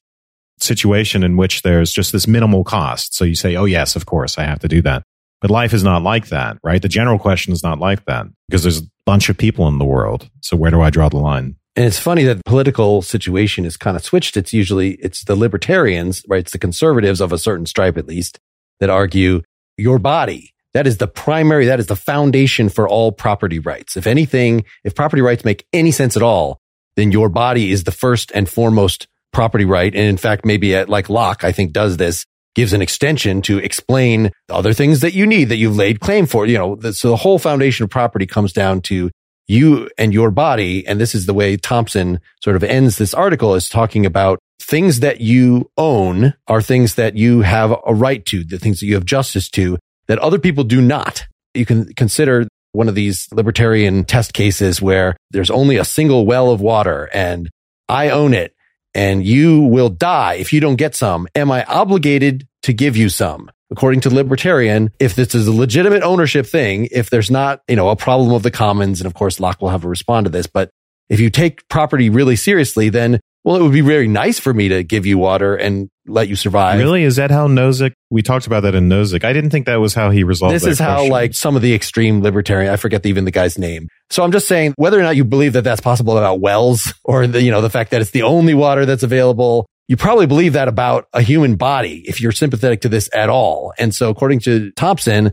situation 0.59 1.23
in 1.23 1.37
which 1.37 1.63
there's 1.63 1.93
just 1.93 2.13
this 2.13 2.27
minimal 2.27 2.65
cost. 2.65 3.15
So 3.15 3.25
you 3.25 3.35
say, 3.35 3.57
oh, 3.57 3.65
yes, 3.65 3.97
of 3.97 4.07
course, 4.07 4.39
I 4.39 4.45
have 4.45 4.61
to 4.61 4.69
do 4.69 4.83
that. 4.83 5.03
But 5.41 5.51
life 5.51 5.75
is 5.75 5.85
not 5.85 6.03
like 6.03 6.29
that, 6.29 6.59
right? 6.65 6.81
The 6.81 6.89
general 6.89 7.19
question 7.19 7.53
is 7.53 7.63
not 7.63 7.79
like 7.79 8.05
that 8.07 8.27
because 8.49 8.63
there's 8.63 8.81
a 8.81 8.87
bunch 9.05 9.29
of 9.29 9.37
people 9.37 9.69
in 9.69 9.79
the 9.79 9.85
world. 9.85 10.31
So 10.41 10.57
where 10.57 10.71
do 10.71 10.81
I 10.81 10.91
draw 10.91 11.09
the 11.09 11.19
line? 11.19 11.57
And 11.77 11.85
it's 11.85 11.99
funny 11.99 12.25
that 12.25 12.39
the 12.39 12.43
political 12.47 13.03
situation 13.03 13.67
is 13.67 13.77
kind 13.77 13.99
of 13.99 14.05
switched. 14.05 14.39
It's 14.39 14.55
usually, 14.55 14.93
it's 14.95 15.25
the 15.25 15.37
libertarians, 15.37 16.25
right? 16.27 16.41
It's 16.41 16.53
the 16.53 16.59
conservatives 16.59 17.21
of 17.21 17.33
a 17.33 17.39
certain 17.39 17.67
stripe, 17.67 17.99
at 17.99 18.09
least, 18.09 18.41
that 18.81 18.89
argue 18.89 19.43
your 19.77 19.99
body. 19.99 20.55
That 20.73 20.87
is 20.87 20.97
the 20.97 21.07
primary, 21.07 21.67
that 21.67 21.79
is 21.79 21.87
the 21.87 21.97
foundation 21.97 22.71
for 22.71 22.89
all 22.89 23.13
property 23.13 23.59
rights. 23.59 23.97
If 23.97 24.07
anything, 24.07 24.65
if 24.85 24.95
property 24.95 25.21
rights 25.21 25.45
make 25.45 25.67
any 25.73 25.91
sense 25.91 26.17
at 26.17 26.23
all, 26.23 26.61
then 26.97 27.13
your 27.13 27.29
body 27.29 27.71
is 27.71 27.85
the 27.85 27.93
first 27.93 28.33
and 28.35 28.49
foremost 28.49 29.07
property 29.37 29.67
right. 29.67 29.95
And 29.95 30.05
in 30.05 30.17
fact, 30.17 30.47
maybe 30.47 30.75
at 30.75 30.89
like 30.89 31.11
Locke, 31.11 31.45
I 31.45 31.53
think 31.53 31.73
does 31.73 31.99
this 31.99 32.25
gives 32.55 32.73
an 32.73 32.81
extension 32.81 33.43
to 33.43 33.59
explain 33.59 34.31
the 34.49 34.55
other 34.55 34.73
things 34.73 35.01
that 35.01 35.13
you 35.13 35.27
need 35.27 35.51
that 35.51 35.57
you've 35.57 35.77
laid 35.77 36.01
claim 36.01 36.25
for. 36.25 36.47
You 36.47 36.57
know, 36.57 36.91
so 36.93 37.11
the 37.11 37.17
whole 37.17 37.39
foundation 37.39 37.85
of 37.85 37.91
property 37.91 38.27
comes 38.27 38.55
down 38.55 38.81
to 38.83 39.11
you 39.47 39.91
and 39.99 40.15
your 40.15 40.31
body. 40.31 40.87
And 40.87 40.99
this 40.99 41.15
is 41.15 41.27
the 41.27 41.35
way 41.35 41.59
Thomson 41.59 42.19
sort 42.43 42.57
of 42.57 42.65
ends 42.65 42.97
this 42.97 43.13
article 43.13 43.55
is 43.55 43.69
talking 43.69 44.07
about 44.07 44.39
things 44.59 45.01
that 45.01 45.21
you 45.21 45.71
own 45.77 46.33
are 46.49 46.63
things 46.63 46.95
that 46.95 47.19
you 47.19 47.43
have 47.43 47.77
a 47.87 47.95
right 47.95 48.25
to, 48.25 48.43
the 48.43 48.59
things 48.59 48.81
that 48.81 48.87
you 48.87 48.95
have 48.95 49.05
justice 49.05 49.51
to 49.51 49.77
that 50.09 50.19
other 50.21 50.39
people 50.39 50.65
do 50.65 50.81
not. 50.81 51.27
You 51.53 51.67
can 51.67 51.93
consider 51.93 52.49
one 52.73 52.89
of 52.89 52.95
these 52.95 53.29
libertarian 53.33 54.05
test 54.05 54.33
cases 54.33 54.81
where 54.81 55.15
there's 55.31 55.51
only 55.51 55.77
a 55.77 55.85
single 55.85 56.25
well 56.25 56.51
of 56.51 56.63
water 56.63 57.11
and 57.13 57.51
I 57.87 58.09
own 58.09 58.33
it 58.33 58.56
and 58.97 59.25
you 59.25 59.61
will 59.61 59.91
die 59.91 60.35
if 60.35 60.53
you 60.55 60.61
don't 60.61 60.77
get 60.77 60.95
some. 60.95 61.29
Am 61.35 61.53
I 61.53 61.65
obligated 61.65 62.49
to 62.63 62.73
give 62.73 62.97
you 62.97 63.11
some? 63.11 63.51
According 63.71 64.01
to 64.03 64.11
libertarian, 64.11 64.91
if 64.99 65.15
this 65.15 65.35
is 65.35 65.47
a 65.47 65.53
legitimate 65.53 66.03
ownership 66.03 66.47
thing, 66.47 66.89
if 66.91 67.11
there's 67.11 67.31
not, 67.31 67.61
you 67.69 67.77
know, 67.77 67.91
a 67.91 67.97
problem 67.97 68.33
of 68.33 68.43
the 68.43 68.51
commons, 68.51 69.01
and 69.01 69.07
of 69.07 69.13
course 69.13 69.39
Locke 69.39 69.61
will 69.61 69.69
have 69.69 69.83
to 69.83 69.89
respond 69.89 70.25
to 70.25 70.31
this, 70.31 70.47
but 70.47 70.71
if 71.11 71.21
you 71.21 71.31
take 71.31 71.69
property 71.69 72.09
really 72.09 72.37
seriously, 72.37 72.89
then 72.89 73.21
well, 73.47 73.55
it 73.55 73.63
would 73.63 73.73
be 73.73 73.81
very 73.81 74.09
nice 74.09 74.41
for 74.41 74.53
me 74.53 74.67
to 74.71 74.83
give 74.83 75.07
you 75.07 75.19
water 75.19 75.55
and 75.55 75.89
let 76.05 76.27
you 76.27 76.35
survive. 76.35 76.81
Really? 76.81 77.05
Is 77.05 77.15
that 77.15 77.31
how 77.31 77.47
Nozick? 77.47 77.93
We 78.11 78.21
talked 78.21 78.49
about 78.49 78.65
that 78.65 78.75
in 78.75 78.89
Nozick. 78.89 79.23
I 79.23 79.33
didn't 79.33 79.51
think 79.51 79.67
that 79.67 79.77
was 79.77 79.95
how 79.95 80.11
he 80.11 80.25
resolved. 80.25 80.53
This 80.53 80.67
is 80.67 80.81
how, 80.81 81.09
like, 81.09 81.33
some 81.33 81.55
of 81.55 81.63
the 81.63 81.73
extreme 81.73 82.23
libertarian. 82.23 82.73
I 82.73 82.75
forget 82.75 83.07
even 83.07 83.25
the 83.25 83.31
guy's 83.31 83.57
name. 83.57 83.89
So 84.11 84.25
I'm 84.25 84.33
just 84.33 84.49
saying 84.49 84.75
whether 84.79 84.99
or 84.99 85.03
not 85.05 85.15
you 85.15 85.25
believe 85.25 85.53
that 85.53 85.63
that's 85.63 85.81
possible 85.81 86.19
about 86.19 86.41
wells 86.41 86.93
or 87.05 87.29
the, 87.29 87.41
you 87.41 87.53
know, 87.53 87.63
the 87.63 87.71
fact 87.71 87.93
that 87.93 88.01
it's 88.01 88.11
the 88.11 88.25
only 88.25 88.53
water 88.53 88.85
that's 88.85 89.05
available. 89.05 89.65
You 89.87 89.97
probably 89.97 90.27
believe 90.27 90.55
that 90.55 90.67
about 90.67 91.07
a 91.13 91.23
human 91.23 91.55
body 91.55 92.03
if 92.09 92.21
you're 92.21 92.33
sympathetic 92.33 92.81
to 92.81 92.89
this 92.89 93.09
at 93.15 93.29
all. 93.29 93.73
And 93.79 93.95
so 93.95 94.11
according 94.11 94.41
to 94.41 94.73
Thomson, 94.73 95.33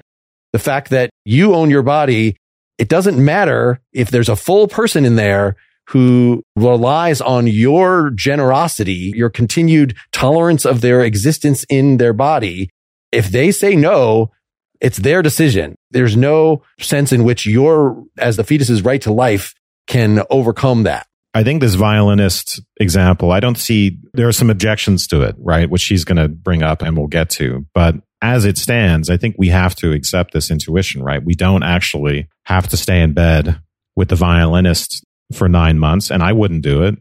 the 0.52 0.60
fact 0.60 0.92
that 0.92 1.10
you 1.26 1.56
own 1.56 1.72
your 1.72 1.82
body, 1.82 2.38
it 2.78 2.90
doesn't 2.90 3.18
matter 3.18 3.82
if 3.92 4.12
there's 4.12 4.30
a 4.30 4.36
full 4.36 4.68
person 4.68 5.04
in 5.04 5.16
there 5.16 5.56
who 5.90 6.44
relies 6.56 7.22
on 7.22 7.48
your 7.48 8.12
generosity, 8.12 9.12
your 9.16 9.30
continued 9.30 9.96
tolerance 10.12 10.66
of 10.66 10.82
their 10.82 11.02
existence 11.02 11.66
in 11.70 11.98
their 11.98 12.14
body. 12.14 12.70
If 13.12 13.30
they 13.30 13.52
say 13.52 13.76
no, 13.76 14.32
it's 14.80 14.98
their 14.98 15.22
decision. 15.22 15.76
There's 15.92 16.18
no 16.18 16.64
sense 16.80 17.12
in 17.12 17.24
which 17.24 17.46
your, 17.46 18.04
as 18.18 18.38
the 18.38 18.44
fetus's 18.44 18.84
right 18.84 19.02
to 19.02 19.14
life 19.14 19.54
can 19.88 20.24
overcome 20.30 20.84
that. 20.84 21.08
I 21.34 21.44
think 21.44 21.62
this 21.62 21.76
violinist 21.76 22.62
example, 22.80 23.32
I 23.32 23.40
don't 23.40 23.58
see, 23.58 23.98
there 24.14 24.28
are 24.28 24.34
some 24.34 24.50
objections 24.50 25.08
to 25.08 25.24
it, 25.24 25.36
right? 25.40 25.70
Which 25.70 25.82
she's 25.82 26.06
going 26.06 26.18
to 26.18 26.28
bring 26.28 26.62
up 26.62 26.82
and 26.82 26.96
we'll 26.96 27.08
get 27.08 27.30
to. 27.32 27.66
But 27.74 27.96
as 28.22 28.46
it 28.46 28.58
stands, 28.58 29.10
I 29.10 29.18
think 29.18 29.36
we 29.38 29.50
have 29.50 29.76
to 29.78 29.92
accept 29.92 30.34
this 30.34 30.52
intuition, 30.52 31.02
right? 31.02 31.24
We 31.24 31.34
don't 31.34 31.64
actually 31.64 32.28
have 32.46 32.68
to 32.70 32.78
stay 32.78 33.02
in 33.02 33.14
bed 33.14 33.60
with 33.96 34.10
the 34.10 34.16
violinist 34.16 35.04
for 35.32 35.48
nine 35.48 35.80
months, 35.80 36.12
and 36.12 36.22
I 36.22 36.34
wouldn't 36.34 36.64
do 36.64 36.84
it. 36.84 36.96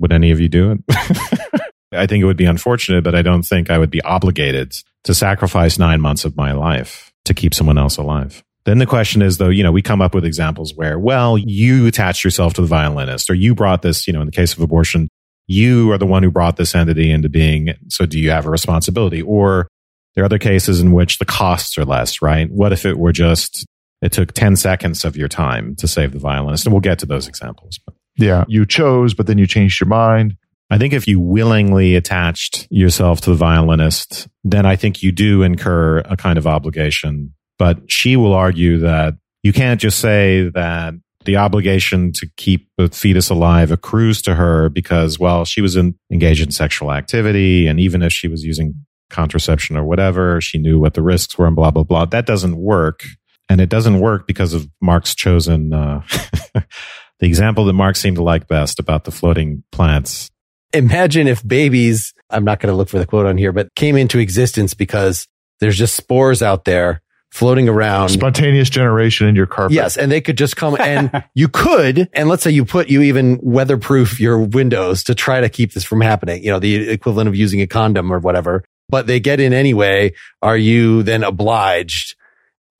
Would 0.00 0.12
any 0.12 0.30
of 0.30 0.40
you 0.40 0.48
do 0.48 0.72
it? 0.72 0.80
I 1.92 2.06
think 2.06 2.22
it 2.22 2.26
would 2.26 2.36
be 2.36 2.46
unfortunate, 2.46 3.04
but 3.04 3.14
I 3.14 3.22
don't 3.22 3.42
think 3.42 3.70
I 3.70 3.78
would 3.78 3.90
be 3.90 4.00
obligated 4.02 4.74
to 5.04 5.14
sacrifice 5.14 5.78
nine 5.78 6.00
months 6.00 6.24
of 6.24 6.36
my 6.36 6.52
life 6.52 7.12
to 7.24 7.34
keep 7.34 7.54
someone 7.54 7.78
else 7.78 7.96
alive. 7.96 8.42
Then 8.64 8.78
the 8.78 8.86
question 8.86 9.22
is, 9.22 9.38
though, 9.38 9.48
you 9.48 9.62
know, 9.62 9.72
we 9.72 9.82
come 9.82 10.00
up 10.00 10.14
with 10.14 10.24
examples 10.24 10.72
where, 10.74 10.98
well, 10.98 11.36
you 11.36 11.86
attached 11.86 12.22
yourself 12.22 12.54
to 12.54 12.60
the 12.60 12.66
violinist 12.66 13.28
or 13.28 13.34
you 13.34 13.54
brought 13.54 13.82
this, 13.82 14.06
you 14.06 14.12
know, 14.12 14.20
in 14.20 14.26
the 14.26 14.32
case 14.32 14.52
of 14.52 14.60
abortion, 14.60 15.08
you 15.46 15.90
are 15.90 15.98
the 15.98 16.06
one 16.06 16.22
who 16.22 16.30
brought 16.30 16.56
this 16.56 16.74
entity 16.74 17.10
into 17.10 17.28
being. 17.28 17.74
So 17.88 18.06
do 18.06 18.18
you 18.18 18.30
have 18.30 18.46
a 18.46 18.50
responsibility? 18.50 19.20
Or 19.20 19.66
there 20.14 20.22
are 20.22 20.26
other 20.26 20.38
cases 20.38 20.80
in 20.80 20.92
which 20.92 21.18
the 21.18 21.24
costs 21.24 21.76
are 21.76 21.84
less, 21.84 22.22
right? 22.22 22.48
What 22.50 22.72
if 22.72 22.86
it 22.86 22.98
were 22.98 23.12
just, 23.12 23.66
it 24.02 24.12
took 24.12 24.32
10 24.32 24.56
seconds 24.56 25.04
of 25.04 25.16
your 25.16 25.28
time 25.28 25.74
to 25.76 25.88
save 25.88 26.12
the 26.12 26.18
violinist? 26.18 26.66
And 26.66 26.72
we'll 26.74 26.80
get 26.80 26.98
to 26.98 27.06
those 27.06 27.26
examples. 27.26 27.80
Yeah. 28.16 28.44
You 28.48 28.66
chose, 28.66 29.14
but 29.14 29.26
then 29.26 29.38
you 29.38 29.46
changed 29.46 29.80
your 29.80 29.88
mind. 29.88 30.36
I 30.70 30.78
think 30.78 30.92
if 30.92 31.06
you 31.06 31.20
willingly 31.20 31.96
attached 31.96 32.66
yourself 32.70 33.20
to 33.22 33.30
the 33.30 33.36
violinist, 33.36 34.28
then 34.42 34.64
I 34.64 34.76
think 34.76 35.02
you 35.02 35.12
do 35.12 35.42
incur 35.42 35.98
a 35.98 36.16
kind 36.16 36.38
of 36.38 36.46
obligation. 36.46 37.34
But 37.58 37.90
she 37.90 38.16
will 38.16 38.32
argue 38.32 38.78
that 38.78 39.14
you 39.42 39.52
can't 39.52 39.80
just 39.80 39.98
say 39.98 40.50
that 40.54 40.94
the 41.24 41.36
obligation 41.36 42.12
to 42.12 42.26
keep 42.36 42.68
the 42.78 42.88
fetus 42.88 43.30
alive 43.30 43.70
accrues 43.70 44.22
to 44.22 44.34
her 44.34 44.68
because, 44.68 45.18
well, 45.18 45.44
she 45.44 45.60
was 45.60 45.76
in, 45.76 45.94
engaged 46.10 46.42
in 46.42 46.50
sexual 46.50 46.90
activity. 46.90 47.66
And 47.66 47.78
even 47.78 48.02
if 48.02 48.12
she 48.12 48.26
was 48.26 48.42
using 48.42 48.74
contraception 49.10 49.76
or 49.76 49.84
whatever, 49.84 50.40
she 50.40 50.58
knew 50.58 50.80
what 50.80 50.94
the 50.94 51.02
risks 51.02 51.36
were 51.38 51.46
and 51.46 51.54
blah, 51.54 51.70
blah, 51.70 51.84
blah. 51.84 52.06
That 52.06 52.26
doesn't 52.26 52.56
work. 52.56 53.04
And 53.52 53.60
it 53.60 53.68
doesn't 53.68 54.00
work 54.00 54.26
because 54.26 54.54
of 54.54 54.66
Mark's 54.80 55.14
chosen, 55.14 55.72
uh, 55.74 56.02
the 56.54 57.26
example 57.26 57.66
that 57.66 57.74
Mark 57.74 57.96
seemed 57.96 58.16
to 58.16 58.22
like 58.22 58.48
best 58.48 58.80
about 58.80 59.04
the 59.04 59.10
floating 59.10 59.62
plants 59.70 60.30
imagine 60.72 61.28
if 61.28 61.46
babies, 61.46 62.14
I'm 62.30 62.44
not 62.44 62.60
going 62.60 62.72
to 62.72 62.76
look 62.76 62.88
for 62.88 62.98
the 62.98 63.06
quote 63.06 63.26
on 63.26 63.36
here, 63.36 63.52
but 63.52 63.74
came 63.74 63.96
into 63.96 64.18
existence 64.18 64.74
because 64.74 65.28
there's 65.60 65.76
just 65.76 65.94
spores 65.94 66.42
out 66.42 66.64
there 66.64 67.02
floating 67.30 67.68
around. 67.68 68.10
Spontaneous 68.10 68.68
generation 68.68 69.26
in 69.26 69.34
your 69.34 69.46
carpet. 69.46 69.74
Yes. 69.74 69.96
And 69.96 70.12
they 70.12 70.20
could 70.20 70.36
just 70.36 70.56
come 70.56 70.76
and 70.80 71.24
you 71.34 71.48
could, 71.48 72.08
and 72.12 72.28
let's 72.28 72.42
say 72.42 72.50
you 72.50 72.64
put, 72.64 72.88
you 72.88 73.02
even 73.02 73.38
weatherproof 73.42 74.20
your 74.20 74.38
windows 74.38 75.04
to 75.04 75.14
try 75.14 75.40
to 75.40 75.48
keep 75.48 75.72
this 75.72 75.84
from 75.84 76.00
happening, 76.00 76.42
you 76.42 76.50
know, 76.50 76.58
the 76.58 76.90
equivalent 76.90 77.28
of 77.28 77.36
using 77.36 77.60
a 77.60 77.66
condom 77.66 78.12
or 78.12 78.18
whatever, 78.18 78.64
but 78.88 79.06
they 79.06 79.20
get 79.20 79.40
in 79.40 79.52
anyway. 79.52 80.12
Are 80.42 80.56
you 80.56 81.02
then 81.02 81.24
obliged? 81.24 82.16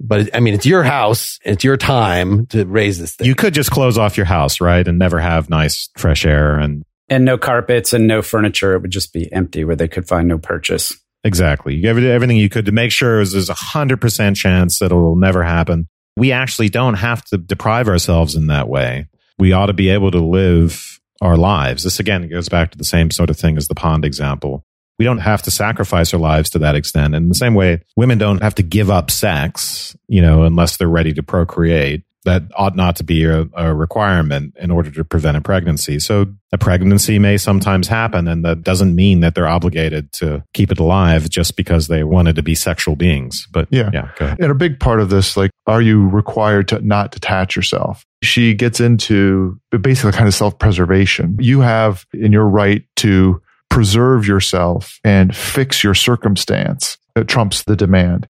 But 0.04 0.34
I 0.34 0.40
mean, 0.40 0.52
it's 0.54 0.66
your 0.66 0.82
house. 0.82 1.38
It's 1.44 1.62
your 1.62 1.76
time 1.76 2.46
to 2.46 2.64
raise 2.66 2.98
this 2.98 3.14
thing. 3.14 3.28
You 3.28 3.36
could 3.36 3.54
just 3.54 3.70
close 3.70 3.96
off 3.96 4.16
your 4.16 4.26
house, 4.26 4.60
right? 4.60 4.86
And 4.86 4.98
never 4.98 5.20
have 5.20 5.48
nice 5.48 5.88
fresh 5.96 6.26
air 6.26 6.58
and 6.58 6.84
and 7.08 7.24
no 7.24 7.38
carpets 7.38 7.92
and 7.92 8.06
no 8.06 8.20
furniture. 8.20 8.74
It 8.74 8.82
would 8.82 8.90
just 8.90 9.12
be 9.12 9.32
empty 9.32 9.64
where 9.64 9.76
they 9.76 9.88
could 9.88 10.08
find 10.08 10.26
no 10.26 10.38
purchase. 10.38 10.98
Exactly. 11.24 11.76
You 11.76 11.82
did 11.82 12.10
everything 12.10 12.36
you 12.36 12.48
could 12.48 12.66
to 12.66 12.72
make 12.72 12.90
sure 12.90 13.24
there's 13.24 13.48
a 13.48 13.54
hundred 13.54 14.00
percent 14.00 14.36
chance 14.36 14.80
that 14.80 14.90
it 14.90 14.94
will 14.94 15.16
never 15.16 15.44
happen. 15.44 15.88
We 16.16 16.32
actually 16.32 16.68
don't 16.68 16.94
have 16.94 17.24
to 17.26 17.38
deprive 17.38 17.88
ourselves 17.88 18.34
in 18.34 18.48
that 18.48 18.68
way. 18.68 19.06
We 19.38 19.52
ought 19.52 19.66
to 19.66 19.72
be 19.72 19.88
able 19.90 20.10
to 20.10 20.20
live 20.20 21.00
our 21.20 21.36
lives. 21.36 21.84
This 21.84 22.00
again 22.00 22.28
goes 22.28 22.48
back 22.48 22.72
to 22.72 22.78
the 22.78 22.84
same 22.84 23.10
sort 23.12 23.30
of 23.30 23.38
thing 23.38 23.56
as 23.56 23.68
the 23.68 23.74
pond 23.76 24.04
example. 24.04 24.64
We 25.02 25.04
don't 25.04 25.18
have 25.18 25.42
to 25.42 25.50
sacrifice 25.50 26.14
our 26.14 26.20
lives 26.20 26.50
to 26.50 26.60
that 26.60 26.76
extent. 26.76 27.16
And 27.16 27.24
in 27.24 27.28
the 27.28 27.34
same 27.34 27.56
way, 27.56 27.82
women 27.96 28.18
don't 28.18 28.40
have 28.40 28.54
to 28.54 28.62
give 28.62 28.88
up 28.88 29.10
sex, 29.10 29.96
you 30.06 30.22
know, 30.22 30.44
unless 30.44 30.76
they're 30.76 30.86
ready 30.86 31.12
to 31.14 31.24
procreate 31.24 32.04
that 32.24 32.44
ought 32.54 32.76
not 32.76 32.94
to 32.94 33.02
be 33.02 33.24
a, 33.24 33.48
a, 33.54 33.74
requirement 33.74 34.54
in 34.60 34.70
order 34.70 34.92
to 34.92 35.02
prevent 35.02 35.36
a 35.36 35.40
pregnancy. 35.40 35.98
So 35.98 36.26
a 36.52 36.58
pregnancy 36.58 37.18
may 37.18 37.36
sometimes 37.36 37.88
happen, 37.88 38.28
and 38.28 38.44
that 38.44 38.62
doesn't 38.62 38.94
mean 38.94 39.18
that 39.20 39.34
they're 39.34 39.48
obligated 39.48 40.12
to 40.12 40.44
keep 40.54 40.70
it 40.70 40.78
alive 40.78 41.28
just 41.28 41.56
because 41.56 41.88
they 41.88 42.04
wanted 42.04 42.36
to 42.36 42.42
be 42.44 42.54
sexual 42.54 42.94
beings. 42.94 43.48
But 43.50 43.66
yeah, 43.72 43.90
yeah 43.92 44.36
and 44.38 44.52
a 44.52 44.54
big 44.54 44.78
part 44.78 45.00
of 45.00 45.10
this, 45.10 45.36
like, 45.36 45.50
are 45.66 45.82
you 45.82 46.08
required 46.10 46.68
to 46.68 46.80
not 46.80 47.10
detach 47.10 47.56
yourself? 47.56 48.06
She 48.22 48.54
gets 48.54 48.78
into 48.78 49.60
basically 49.80 50.12
kind 50.12 50.28
of 50.28 50.34
self 50.34 50.60
preservation. 50.60 51.38
You 51.40 51.58
have 51.58 52.06
in 52.12 52.30
your 52.30 52.46
right 52.46 52.84
to 52.98 53.42
preserve 53.72 54.26
yourself 54.26 55.00
and 55.02 55.34
fix 55.34 55.82
your 55.82 55.94
circumstance 55.94 56.98
that 57.14 57.26
trumps 57.26 57.62
the 57.64 57.74
demand. 57.74 58.28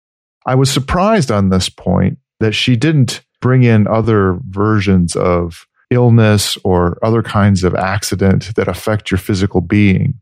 I 0.46 0.56
was 0.56 0.70
surprised 0.70 1.32
on 1.32 1.48
this 1.48 1.70
point 1.70 2.18
that 2.42 2.52
she 2.52 2.76
didn't 2.76 3.22
bring 3.42 3.64
in 3.64 3.88
other 3.88 4.38
versions 4.50 5.16
of 5.16 5.66
illness 5.92 6.58
or 6.66 7.00
other 7.02 7.24
kinds 7.24 7.64
of 7.64 7.74
accident 7.74 8.54
that 8.58 8.68
affect 8.68 9.12
your 9.12 9.18
physical 9.18 9.62
being 9.62 10.20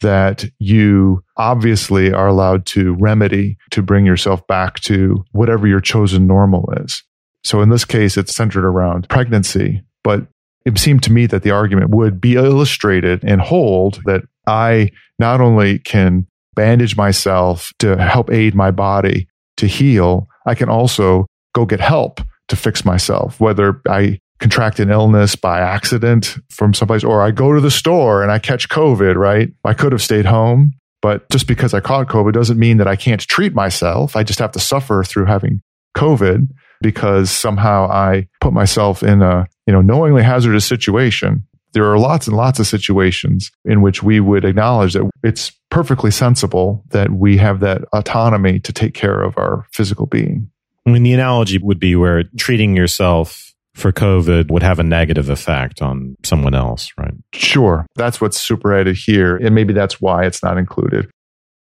that 0.00 0.46
you 0.58 1.22
obviously 1.36 2.10
are 2.10 2.28
allowed 2.28 2.64
to 2.64 2.94
remedy 2.94 3.58
to 3.72 3.82
bring 3.82 4.06
yourself 4.06 4.46
back 4.46 4.80
to 4.80 5.22
whatever 5.32 5.66
your 5.66 5.80
chosen 5.80 6.26
normal 6.26 6.72
is. 6.78 7.02
So 7.44 7.60
in 7.60 7.68
this 7.68 7.84
case, 7.84 8.16
it's 8.16 8.34
centered 8.34 8.64
around 8.64 9.10
pregnancy, 9.10 9.82
but 10.02 10.26
it 10.64 10.78
seemed 10.78 11.02
to 11.04 11.12
me 11.12 11.26
that 11.26 11.42
the 11.42 11.50
argument 11.50 11.90
would 11.90 12.20
be 12.20 12.34
illustrated 12.34 13.24
and 13.24 13.40
hold 13.40 14.00
that 14.04 14.22
I 14.48 14.90
not 15.18 15.40
only 15.40 15.78
can 15.78 16.26
bandage 16.54 16.96
myself 16.96 17.72
to 17.78 17.96
help 17.96 18.30
aid 18.30 18.54
my 18.54 18.70
body 18.70 19.28
to 19.58 19.66
heal, 19.66 20.26
I 20.46 20.54
can 20.54 20.68
also 20.68 21.26
go 21.54 21.66
get 21.66 21.80
help 21.80 22.20
to 22.48 22.56
fix 22.56 22.84
myself, 22.84 23.38
whether 23.38 23.80
I 23.88 24.18
contract 24.40 24.80
an 24.80 24.90
illness 24.90 25.36
by 25.36 25.60
accident 25.60 26.36
from 26.50 26.72
someplace 26.72 27.04
or 27.04 27.22
I 27.22 27.30
go 27.30 27.52
to 27.52 27.60
the 27.60 27.70
store 27.70 28.22
and 28.22 28.30
I 28.30 28.38
catch 28.38 28.68
COVID, 28.68 29.16
right? 29.16 29.50
I 29.64 29.74
could 29.74 29.92
have 29.92 30.02
stayed 30.02 30.24
home, 30.24 30.72
but 31.02 31.28
just 31.30 31.46
because 31.46 31.74
I 31.74 31.80
caught 31.80 32.08
COVID 32.08 32.32
doesn't 32.32 32.58
mean 32.58 32.78
that 32.78 32.86
I 32.86 32.96
can't 32.96 33.20
treat 33.20 33.54
myself. 33.54 34.16
I 34.16 34.22
just 34.22 34.38
have 34.38 34.52
to 34.52 34.60
suffer 34.60 35.02
through 35.04 35.26
having 35.26 35.60
COVID 35.96 36.48
because 36.80 37.30
somehow 37.30 37.88
I 37.90 38.28
put 38.40 38.52
myself 38.52 39.02
in 39.02 39.22
a, 39.22 39.46
you 39.66 39.72
know, 39.72 39.80
knowingly 39.80 40.22
hazardous 40.22 40.64
situation. 40.64 41.47
There 41.72 41.90
are 41.90 41.98
lots 41.98 42.26
and 42.26 42.36
lots 42.36 42.58
of 42.58 42.66
situations 42.66 43.50
in 43.64 43.82
which 43.82 44.02
we 44.02 44.20
would 44.20 44.44
acknowledge 44.44 44.94
that 44.94 45.08
it's 45.22 45.52
perfectly 45.70 46.10
sensible 46.10 46.84
that 46.90 47.10
we 47.10 47.36
have 47.36 47.60
that 47.60 47.82
autonomy 47.92 48.58
to 48.60 48.72
take 48.72 48.94
care 48.94 49.20
of 49.20 49.36
our 49.36 49.66
physical 49.72 50.06
being. 50.06 50.50
I 50.86 50.90
mean, 50.90 51.02
the 51.02 51.12
analogy 51.12 51.58
would 51.58 51.78
be 51.78 51.94
where 51.94 52.24
treating 52.38 52.74
yourself 52.74 53.54
for 53.74 53.92
COVID 53.92 54.50
would 54.50 54.62
have 54.62 54.78
a 54.78 54.82
negative 54.82 55.28
effect 55.28 55.82
on 55.82 56.16
someone 56.24 56.54
else, 56.54 56.90
right? 56.98 57.14
Sure. 57.32 57.86
That's 57.94 58.20
what's 58.20 58.40
superadded 58.40 58.96
here. 58.96 59.36
And 59.36 59.54
maybe 59.54 59.72
that's 59.72 60.00
why 60.00 60.24
it's 60.24 60.42
not 60.42 60.58
included. 60.58 61.10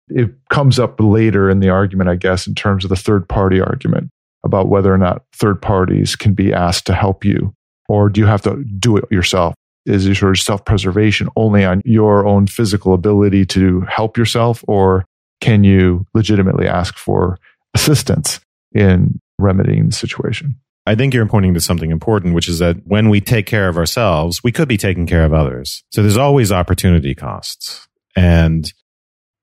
It 0.08 0.30
comes 0.48 0.78
up 0.78 0.98
later 1.00 1.50
in 1.50 1.60
the 1.60 1.68
argument, 1.68 2.08
I 2.08 2.16
guess, 2.16 2.46
in 2.46 2.54
terms 2.54 2.84
of 2.84 2.88
the 2.88 2.96
third 2.96 3.28
party 3.28 3.60
argument 3.60 4.08
about 4.44 4.68
whether 4.68 4.92
or 4.92 4.98
not 4.98 5.22
third 5.34 5.60
parties 5.60 6.16
can 6.16 6.32
be 6.32 6.52
asked 6.52 6.86
to 6.86 6.94
help 6.94 7.24
you, 7.24 7.52
or 7.88 8.08
do 8.08 8.20
you 8.20 8.26
have 8.26 8.42
to 8.42 8.64
do 8.78 8.96
it 8.96 9.04
yourself? 9.10 9.54
Is 9.88 10.06
your 10.06 10.14
sort 10.14 10.38
of 10.38 10.42
self 10.42 10.64
preservation 10.64 11.28
only 11.36 11.64
on 11.64 11.82
your 11.84 12.26
own 12.26 12.46
physical 12.46 12.94
ability 12.94 13.46
to 13.46 13.80
help 13.82 14.16
yourself, 14.16 14.64
or 14.68 15.04
can 15.40 15.64
you 15.64 16.06
legitimately 16.14 16.68
ask 16.68 16.96
for 16.96 17.38
assistance? 17.74 18.40
in 18.72 19.20
remedying 19.38 19.86
the 19.86 19.92
situation. 19.92 20.56
I 20.86 20.94
think 20.94 21.12
you're 21.12 21.26
pointing 21.26 21.54
to 21.54 21.60
something 21.60 21.90
important, 21.90 22.34
which 22.34 22.48
is 22.48 22.60
that 22.60 22.76
when 22.84 23.10
we 23.10 23.20
take 23.20 23.46
care 23.46 23.68
of 23.68 23.76
ourselves, 23.76 24.42
we 24.42 24.52
could 24.52 24.68
be 24.68 24.78
taking 24.78 25.06
care 25.06 25.24
of 25.24 25.34
others. 25.34 25.84
So 25.90 26.02
there's 26.02 26.16
always 26.16 26.50
opportunity 26.50 27.14
costs. 27.14 27.86
And 28.16 28.72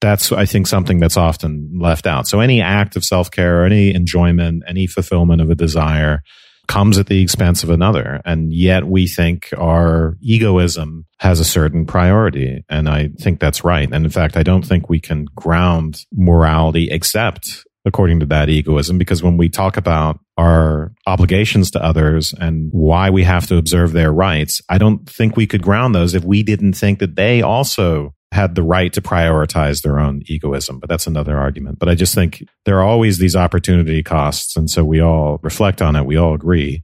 that's, 0.02 0.32
I 0.32 0.46
think, 0.46 0.68
something 0.68 1.00
that's 1.00 1.18
often 1.18 1.78
left 1.80 2.08
out. 2.08 2.28
So 2.28 2.39
any 2.39 2.62
act 2.62 2.96
of 2.96 3.06
self 3.06 3.30
care 3.30 3.62
or 3.62 3.66
any 3.66 3.93
enjoyment, 3.93 4.64
any 4.68 4.88
fulfillment 4.88 5.41
of 5.41 5.50
a 5.50 5.56
desire 5.56 6.22
comes 6.68 6.97
at 6.97 7.07
the 7.07 7.22
expense 7.22 7.63
of 7.63 7.70
another. 7.70 8.22
And 8.26 8.53
yet 8.53 8.86
we 8.86 9.07
think 9.07 9.49
our 9.57 10.18
egoism 10.22 11.05
has 11.20 11.39
a 11.39 11.45
certain 11.45 11.86
priority. 11.86 12.63
And 12.70 12.89
I 12.89 13.09
think 13.20 13.39
that's 13.39 13.63
right. 13.63 13.89
And 13.91 14.05
in 14.05 14.11
fact, 14.11 14.38
I 14.38 14.43
don't 14.43 14.66
think 14.66 14.89
we 14.89 14.99
can 14.99 15.26
ground 15.36 16.05
morality 16.11 16.89
except 16.91 17.66
according 17.88 18.20
to 18.20 18.26
that 18.26 18.49
egoism, 18.49 18.97
because 18.97 19.22
when 19.22 19.38
we 19.38 19.47
talk 19.47 19.78
about 19.78 20.20
our 20.38 20.91
obligations 21.05 21.70
to 21.70 21.84
others 21.84 22.34
and 22.39 22.70
why 22.72 23.11
we 23.11 23.24
have 23.24 23.45
to 23.45 23.57
observe 23.57 23.91
their 23.91 24.11
rights, 24.11 24.59
I 24.68 24.80
don't 24.80 25.07
think 25.07 25.38
we 25.38 25.45
could 25.45 25.61
ground 25.61 25.93
those 25.93 26.16
if 26.16 26.24
we 26.24 26.41
didn't 26.41 26.74
think 26.74 26.97
that 26.97 27.16
they 27.16 27.43
also 27.43 28.14
had 28.36 28.53
the 28.53 28.61
right 28.61 28.93
to 28.93 29.01
prioritize 29.01 29.81
their 29.81 29.99
own 29.99 30.21
egoism. 30.25 30.79
But 30.79 30.89
that's 30.89 31.07
another 31.07 31.38
argument. 31.38 31.79
But 31.79 31.89
I 31.89 31.95
just 31.95 32.13
think 32.13 32.43
there 32.65 32.77
are 32.79 32.83
always 32.83 33.17
these 33.17 33.36
opportunity 33.36 34.03
costs. 34.03 34.55
And 34.55 34.69
so 34.69 34.83
we 34.83 34.99
all 34.99 35.39
reflect 35.41 35.81
on 35.81 35.95
it. 35.95 36.05
We 36.05 36.17
all 36.17 36.36
agree 36.36 36.83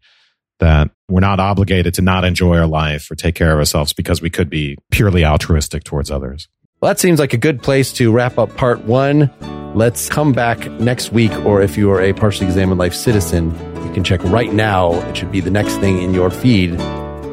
that 0.60 0.90
we're 1.10 1.20
not 1.20 1.40
obligated 1.40 1.94
to 1.96 2.02
not 2.02 2.24
enjoy 2.24 2.58
our 2.58 2.68
life 2.68 3.12
or 3.12 3.16
take 3.16 3.36
care 3.36 3.52
of 3.52 3.60
ourselves 3.60 3.94
because 3.94 4.22
we 4.22 4.30
could 4.30 4.50
be 4.50 4.78
purely 4.92 5.26
altruistic 5.26 5.84
towards 5.84 6.10
others. 6.10 6.48
Well, 6.80 6.90
that 6.90 7.00
seems 7.00 7.20
like 7.20 7.34
a 7.34 7.38
good 7.38 7.62
place 7.62 7.92
to 7.94 8.12
wrap 8.12 8.38
up 8.38 8.56
part 8.56 8.86
one. 8.86 9.30
Let's 9.76 10.10
come 10.10 10.34
back 10.34 10.70
next 10.80 11.12
week, 11.12 11.32
or 11.46 11.62
if 11.62 11.78
you 11.78 11.92
are 11.92 12.02
a 12.02 12.14
partially 12.14 12.48
examined 12.48 12.80
life 12.80 12.94
citizen, 12.94 13.52
you 13.86 13.94
can 13.94 14.04
check 14.04 14.24
right 14.26 14.52
now. 14.52 14.94
It 15.10 15.18
should 15.18 15.32
be 15.32 15.42
the 15.42 15.52
next 15.52 15.78
thing 15.78 16.02
in 16.02 16.14
your 16.14 16.30
feed 16.30 16.80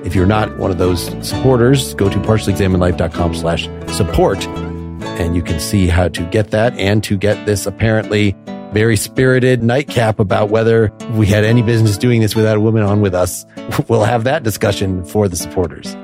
If 0.08 0.14
you're 0.14 0.24
not 0.24 0.56
one 0.56 0.70
of 0.70 0.78
those 0.78 1.04
supporters, 1.20 1.92
go 1.92 2.08
to 2.08 2.16
partiallyexaminedlife.com 2.20 3.34
slash 3.34 3.68
support 3.94 4.42
and 4.46 5.36
you 5.36 5.42
can 5.42 5.60
see 5.60 5.86
how 5.86 6.08
to 6.08 6.22
get 6.30 6.50
that 6.52 6.72
and 6.78 7.04
to 7.04 7.18
get 7.18 7.44
this 7.44 7.66
apparently 7.66 8.34
very 8.72 8.96
spirited 8.96 9.62
nightcap 9.62 10.18
about 10.18 10.48
whether 10.48 10.90
we 11.12 11.26
had 11.26 11.44
any 11.44 11.60
business 11.60 11.98
doing 11.98 12.22
this 12.22 12.34
without 12.34 12.56
a 12.56 12.60
woman 12.60 12.84
on 12.84 13.02
with 13.02 13.14
us. 13.14 13.44
We'll 13.88 14.04
have 14.04 14.24
that 14.24 14.44
discussion 14.44 15.04
for 15.04 15.28
the 15.28 15.36
supporters. 15.36 15.94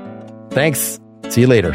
Thanks. 0.51 0.99
See 1.29 1.41
you 1.41 1.47
later. 1.47 1.73